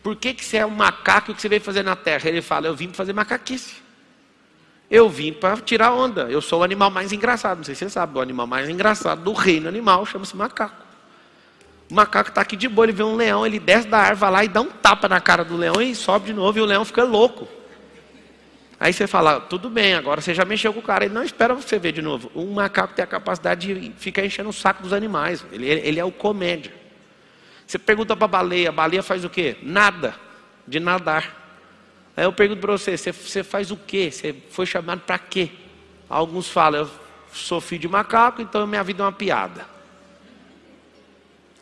por 0.03 0.17
que, 0.17 0.33
que 0.33 0.45
você 0.45 0.59
é 0.59 0.67
um 0.67 0.71
macaco 0.71 1.33
o 1.33 1.35
que 1.35 1.43
você 1.43 1.49
veio 1.49 1.61
fazer 1.61 1.83
na 1.83 1.95
terra? 1.95 2.29
Ele 2.29 2.41
fala, 2.41 2.67
eu 2.67 2.75
vim 2.75 2.87
para 2.87 2.97
fazer 2.97 3.13
macaquice. 3.13 3.75
Eu 4.91 5.09
vim 5.09 5.33
para 5.33 5.57
tirar 5.59 5.93
onda. 5.93 6.31
Eu 6.31 6.41
sou 6.41 6.61
o 6.61 6.63
animal 6.63 6.91
mais 6.91 7.13
engraçado. 7.13 7.59
Não 7.59 7.65
sei 7.65 7.75
se 7.75 7.85
você 7.85 7.91
sabe, 7.91 8.17
o 8.17 8.23
animal 8.23 8.47
mais 8.47 8.69
engraçado 8.69 9.23
do 9.23 9.33
reino 9.33 9.69
animal 9.69 10.07
chama-se 10.07 10.37
macaco. 10.37 10.85
O 11.91 11.95
macaco 11.95 12.31
está 12.31 12.41
aqui 12.41 12.57
de 12.57 12.69
boa, 12.69 12.87
ele 12.87 12.93
vê 12.93 13.03
um 13.03 13.15
leão, 13.15 13.45
ele 13.45 13.59
desce 13.59 13.87
da 13.87 13.99
árvore 13.99 14.33
lá 14.33 14.45
e 14.45 14.49
dá 14.49 14.61
um 14.63 14.71
tapa 14.71 15.07
na 15.09 15.21
cara 15.21 15.45
do 15.45 15.57
leão 15.57 15.83
e 15.83 15.95
sobe 15.95 16.27
de 16.27 16.33
novo 16.33 16.59
e 16.59 16.63
o 16.63 16.65
leão 16.65 16.85
fica 16.85 17.05
louco. 17.05 17.47
Aí 18.85 18.93
você 18.93 19.07
fala, 19.07 19.41
tudo 19.41 19.71
bem, 19.71 19.95
agora 19.95 20.21
você 20.21 20.35
já 20.35 20.45
mexeu 20.45 20.71
com 20.71 20.81
o 20.81 20.83
cara, 20.83 21.07
ele 21.07 21.15
não 21.15 21.23
espera 21.23 21.55
você 21.55 21.79
ver 21.79 21.93
de 21.93 22.03
novo. 22.03 22.31
Um 22.35 22.53
macaco 22.53 22.93
tem 22.93 23.03
a 23.03 23.07
capacidade 23.07 23.73
de 23.73 23.93
ficar 23.97 24.23
enchendo 24.27 24.51
o 24.51 24.53
saco 24.53 24.83
dos 24.83 24.93
animais, 24.93 25.43
ele, 25.51 25.67
ele 25.67 25.99
é 25.99 26.05
o 26.05 26.13
comédia. 26.13 26.71
Você 27.67 27.79
pergunta 27.79 28.15
para 28.15 28.27
a 28.27 28.29
baleia, 28.29 28.69
a 28.69 28.73
baleia 28.73 29.03
faz 29.03 29.25
o 29.25 29.31
quê? 29.31 29.57
Nada, 29.63 30.15
de 30.69 30.79
nadar. 30.81 31.35
Aí 32.15 32.25
eu 32.25 32.33
pergunto 32.35 32.61
para 32.61 32.73
você, 32.73 32.95
você, 32.95 33.11
você 33.11 33.43
faz 33.43 33.71
o 33.71 33.77
quê? 33.79 34.11
Você 34.11 34.35
foi 34.51 34.67
chamado 34.67 35.01
para 35.01 35.19
quê? 35.19 35.49
Alguns 36.07 36.51
falam, 36.51 36.81
eu 36.81 36.91
sou 37.33 37.63
filho 37.63 37.81
de 37.81 37.89
macaco, 37.89 38.43
então 38.43 38.67
minha 38.67 38.85
vida 38.85 39.03
é 39.03 39.07
uma 39.07 39.13
piada. 39.13 39.65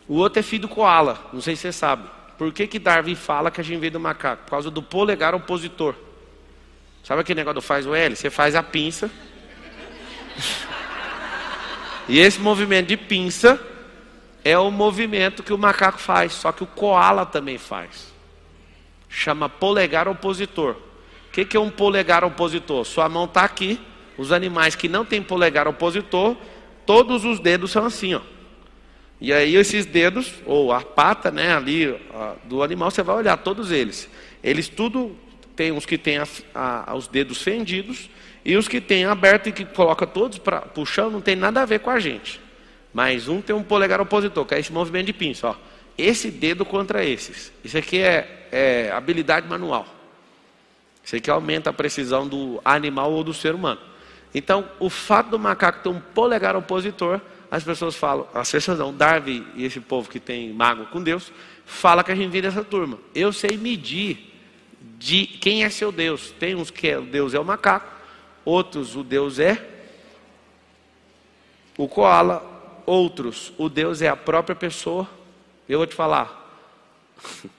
O 0.08 0.16
outro 0.16 0.40
é 0.40 0.42
filho 0.42 0.62
do 0.62 0.68
koala, 0.68 1.24
não 1.32 1.40
sei 1.40 1.54
se 1.54 1.62
você 1.62 1.72
sabe. 1.72 2.02
Por 2.36 2.52
que, 2.52 2.66
que 2.66 2.80
Darwin 2.80 3.14
fala 3.14 3.48
que 3.48 3.60
a 3.60 3.64
gente 3.64 3.78
veio 3.78 3.92
do 3.92 4.00
macaco? 4.00 4.42
Por 4.42 4.50
causa 4.50 4.72
do 4.72 4.82
polegar 4.82 5.36
opositor. 5.36 5.94
Sabe 7.02 7.20
aquele 7.20 7.40
negócio 7.40 7.56
do 7.56 7.62
faz 7.62 7.86
o 7.86 7.94
L? 7.94 8.14
Você 8.14 8.30
faz 8.30 8.54
a 8.54 8.62
pinça. 8.62 9.10
e 12.08 12.18
esse 12.18 12.40
movimento 12.40 12.88
de 12.88 12.96
pinça 12.96 13.60
é 14.44 14.56
o 14.56 14.70
movimento 14.70 15.42
que 15.42 15.52
o 15.52 15.58
macaco 15.58 15.98
faz, 15.98 16.32
só 16.32 16.52
que 16.52 16.62
o 16.62 16.66
koala 16.66 17.26
também 17.26 17.58
faz. 17.58 18.12
Chama 19.08 19.48
polegar 19.48 20.08
opositor. 20.08 20.76
O 21.28 21.32
que, 21.32 21.44
que 21.44 21.56
é 21.56 21.60
um 21.60 21.70
polegar 21.70 22.24
opositor? 22.24 22.84
Sua 22.84 23.08
mão 23.08 23.24
está 23.24 23.42
aqui. 23.42 23.80
Os 24.16 24.30
animais 24.30 24.74
que 24.74 24.88
não 24.88 25.04
têm 25.04 25.22
polegar 25.22 25.66
opositor, 25.66 26.36
todos 26.84 27.24
os 27.24 27.40
dedos 27.40 27.70
são 27.70 27.86
assim, 27.86 28.14
ó. 28.14 28.20
E 29.20 29.32
aí 29.32 29.54
esses 29.56 29.86
dedos, 29.86 30.34
ou 30.44 30.72
a 30.72 30.80
pata, 30.80 31.30
né, 31.30 31.54
ali 31.54 31.96
do 32.44 32.62
animal, 32.62 32.90
você 32.90 33.02
vai 33.02 33.16
olhar 33.16 33.36
todos 33.36 33.70
eles. 33.70 34.08
Eles 34.42 34.68
tudo 34.68 35.16
tem 35.54 35.72
uns 35.72 35.86
que 35.86 35.98
têm 35.98 36.18
os 36.96 37.08
dedos 37.08 37.42
fendidos 37.42 38.08
e 38.44 38.56
os 38.56 38.66
que 38.66 38.80
têm 38.80 39.04
aberto 39.04 39.48
e 39.48 39.52
que 39.52 39.64
coloca 39.64 40.06
todos 40.06 40.38
para 40.38 40.66
o 40.76 40.84
chão 40.84 41.10
não 41.10 41.20
tem 41.20 41.36
nada 41.36 41.62
a 41.62 41.64
ver 41.64 41.80
com 41.80 41.90
a 41.90 42.00
gente. 42.00 42.40
Mas 42.92 43.28
um 43.28 43.40
tem 43.40 43.54
um 43.54 43.62
polegar 43.62 44.00
opositor, 44.00 44.44
que 44.44 44.54
é 44.54 44.58
esse 44.58 44.72
movimento 44.72 45.06
de 45.06 45.12
pinça. 45.12 45.48
Ó. 45.48 45.54
Esse 45.96 46.30
dedo 46.30 46.64
contra 46.64 47.04
esses. 47.04 47.52
Isso 47.64 47.78
aqui 47.78 47.98
é, 47.98 48.48
é 48.50 48.90
habilidade 48.92 49.48
manual. 49.48 49.86
Isso 51.04 51.16
aqui 51.16 51.30
aumenta 51.30 51.70
a 51.70 51.72
precisão 51.72 52.26
do 52.26 52.60
animal 52.64 53.12
ou 53.12 53.24
do 53.24 53.32
ser 53.32 53.54
humano. 53.54 53.80
Então, 54.34 54.68
o 54.78 54.88
fato 54.88 55.30
do 55.30 55.38
macaco 55.38 55.82
ter 55.82 55.88
um 55.88 56.00
polegar 56.00 56.56
opositor, 56.56 57.20
as 57.50 57.62
pessoas 57.62 57.94
falam, 57.94 58.26
as 58.32 58.50
pessoas 58.50 58.78
não, 58.78 58.94
Darwin 58.94 59.46
e 59.54 59.64
esse 59.64 59.78
povo 59.80 60.08
que 60.08 60.18
tem 60.18 60.52
mago 60.52 60.86
com 60.86 61.02
Deus, 61.02 61.30
fala 61.66 62.02
que 62.02 62.10
a 62.10 62.14
gente 62.14 62.30
vira 62.30 62.48
essa 62.48 62.64
turma. 62.64 62.98
Eu 63.14 63.32
sei 63.32 63.56
medir 63.56 64.31
de 65.02 65.26
quem 65.26 65.64
é 65.64 65.70
seu 65.70 65.90
Deus. 65.90 66.30
Tem 66.30 66.54
uns 66.54 66.70
que 66.70 66.86
é, 66.86 66.96
o 66.96 67.02
Deus 67.02 67.34
é 67.34 67.40
o 67.40 67.44
macaco, 67.44 67.92
outros 68.44 68.94
o 68.94 69.02
Deus 69.02 69.40
é 69.40 69.68
o 71.76 71.88
koala, 71.88 72.82
outros 72.86 73.52
o 73.58 73.68
Deus 73.68 74.00
é 74.00 74.06
a 74.08 74.14
própria 74.16 74.54
pessoa. 74.54 75.10
Eu 75.68 75.78
vou 75.80 75.86
te 75.88 75.94
falar. 75.96 76.38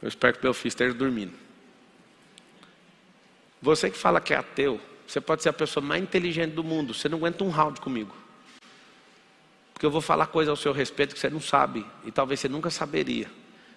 Eu 0.00 0.08
espero 0.08 0.36
que 0.36 0.44
meu 0.44 0.54
filho 0.54 0.68
esteja 0.68 0.94
dormindo. 0.94 1.32
Você 3.60 3.90
que 3.90 3.96
fala 3.96 4.20
que 4.20 4.34
é 4.34 4.36
ateu, 4.36 4.78
você 5.06 5.18
pode 5.18 5.42
ser 5.42 5.48
a 5.48 5.52
pessoa 5.52 5.82
mais 5.82 6.02
inteligente 6.02 6.52
do 6.52 6.62
mundo, 6.62 6.92
você 6.92 7.08
não 7.08 7.16
aguenta 7.16 7.42
um 7.42 7.48
round 7.48 7.80
comigo. 7.80 8.14
Porque 9.72 9.86
eu 9.86 9.90
vou 9.90 10.02
falar 10.02 10.26
coisa 10.26 10.50
ao 10.50 10.56
seu 10.56 10.72
respeito 10.72 11.14
que 11.14 11.20
você 11.20 11.30
não 11.30 11.40
sabe 11.40 11.86
e 12.04 12.12
talvez 12.12 12.38
você 12.38 12.48
nunca 12.50 12.68
saberia. 12.68 13.30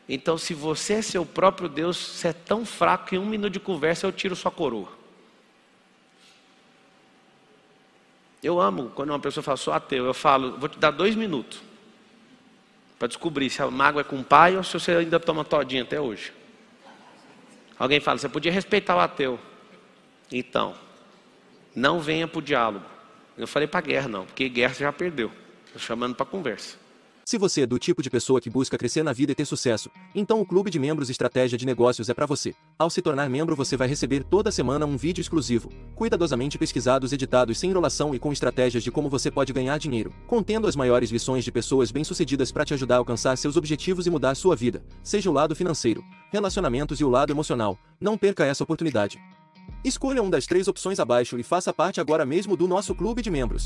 Então, 0.10 0.38
se 0.38 0.54
você 0.54 0.94
é 0.94 1.02
seu 1.02 1.26
próprio 1.26 1.68
Deus, 1.68 1.98
você 1.98 2.30
é 2.30 2.34
tão 2.34 2.66
fraco 2.66 3.08
que 3.08 3.16
em 3.16 3.20
um 3.20 3.26
minuto 3.26 3.52
de 3.52 3.60
conversa 3.60 4.08
eu 4.08 4.12
tiro 4.12 4.36
sua 4.36 4.52
coroa. 4.52 4.90
Eu 8.42 8.62
amo 8.62 8.92
quando 8.96 9.10
uma 9.10 9.20
pessoa 9.20 9.44
fala, 9.44 9.58
sou 9.58 9.74
ateu. 9.74 10.06
Eu 10.06 10.14
falo, 10.14 10.58
vou 10.58 10.70
te 10.70 10.80
dar 10.80 10.92
dois 10.92 11.16
minutos 11.16 11.62
para 12.98 13.08
descobrir 13.08 13.50
se 13.50 13.62
a 13.62 13.70
mágoa 13.70 14.02
é 14.02 14.04
com 14.04 14.20
o 14.20 14.24
pai 14.24 14.56
ou 14.56 14.64
se 14.64 14.74
você 14.74 14.92
ainda 14.92 15.20
toma 15.20 15.44
todinha 15.44 15.84
até 15.84 16.00
hoje. 16.00 16.32
Alguém 17.78 18.00
fala, 18.00 18.18
você 18.18 18.30
podia 18.30 18.52
respeitar 18.52 18.96
o 18.96 19.00
ateu. 19.00 19.40
Então, 20.32 20.76
não 21.76 22.00
venha 22.00 22.28
para 22.28 22.40
o 22.40 22.42
diálogo. 22.42 22.86
Eu 23.38 23.48
falei 23.48 23.68
para 23.68 23.82
guerra, 23.82 24.08
não, 24.08 24.26
porque 24.26 24.50
guerra 24.50 24.74
você 24.74 24.84
já 24.84 24.92
perdeu. 24.92 25.32
Estou 25.66 25.80
chamando 25.80 26.16
para 26.16 26.26
conversa. 26.26 26.78
Se 27.28 27.38
você 27.38 27.64
é 27.64 27.68
do 27.68 27.78
tipo 27.78 28.02
de 28.02 28.10
pessoa 28.10 28.40
que 28.40 28.50
busca 28.50 28.78
crescer 28.78 29.04
na 29.04 29.12
vida 29.12 29.34
e 29.34 29.36
ter 29.36 29.44
sucesso, 29.44 29.92
então 30.16 30.40
o 30.40 30.46
Clube 30.46 30.70
de 30.70 30.80
Membros 30.80 31.10
Estratégia 31.10 31.58
de 31.58 31.66
Negócios 31.66 32.08
é 32.08 32.14
para 32.14 32.26
você. 32.26 32.56
Ao 32.80 32.90
se 32.90 33.02
tornar 33.02 33.30
membro, 33.30 33.54
você 33.54 33.76
vai 33.76 33.86
receber 33.86 34.24
toda 34.24 34.50
semana 34.50 34.86
um 34.86 34.96
vídeo 34.96 35.20
exclusivo, 35.20 35.70
cuidadosamente 35.94 36.58
pesquisados, 36.58 37.12
editados 37.12 37.60
sem 37.60 37.70
enrolação 37.70 38.16
e 38.16 38.18
com 38.18 38.32
estratégias 38.32 38.82
de 38.82 38.92
como 38.92 39.10
você 39.10 39.30
pode 39.30 39.52
ganhar 39.52 39.78
dinheiro, 39.78 40.14
contendo 40.26 40.68
as 40.68 40.76
maiores 40.78 41.12
lições 41.12 41.44
de 41.44 41.52
pessoas 41.52 41.92
bem-sucedidas 41.92 42.50
para 42.50 42.64
te 42.64 42.74
ajudar 42.74 42.96
a 42.96 43.00
alcançar 43.00 43.38
seus 43.38 43.58
objetivos 43.58 44.08
e 44.08 44.10
mudar 44.10 44.34
sua 44.34 44.56
vida, 44.56 44.82
seja 45.04 45.30
o 45.30 45.34
lado 45.34 45.54
financeiro, 45.54 46.02
relacionamentos 46.32 47.02
e 47.02 47.04
o 47.04 47.10
lado 47.10 47.34
emocional. 47.34 47.78
Não 48.00 48.18
perca 48.18 48.46
essa 48.46 48.64
oportunidade. 48.64 49.20
Escolha 49.84 50.22
uma 50.22 50.32
das 50.32 50.46
três 50.46 50.70
opções 50.70 50.98
abaixo 50.98 51.38
e 51.38 51.44
faça 51.44 51.74
parte 51.74 52.00
agora 52.00 52.26
mesmo 52.26 52.56
do 52.56 52.70
nosso 52.70 52.96
clube 52.96 53.22
de 53.22 53.30
membros. 53.30 53.66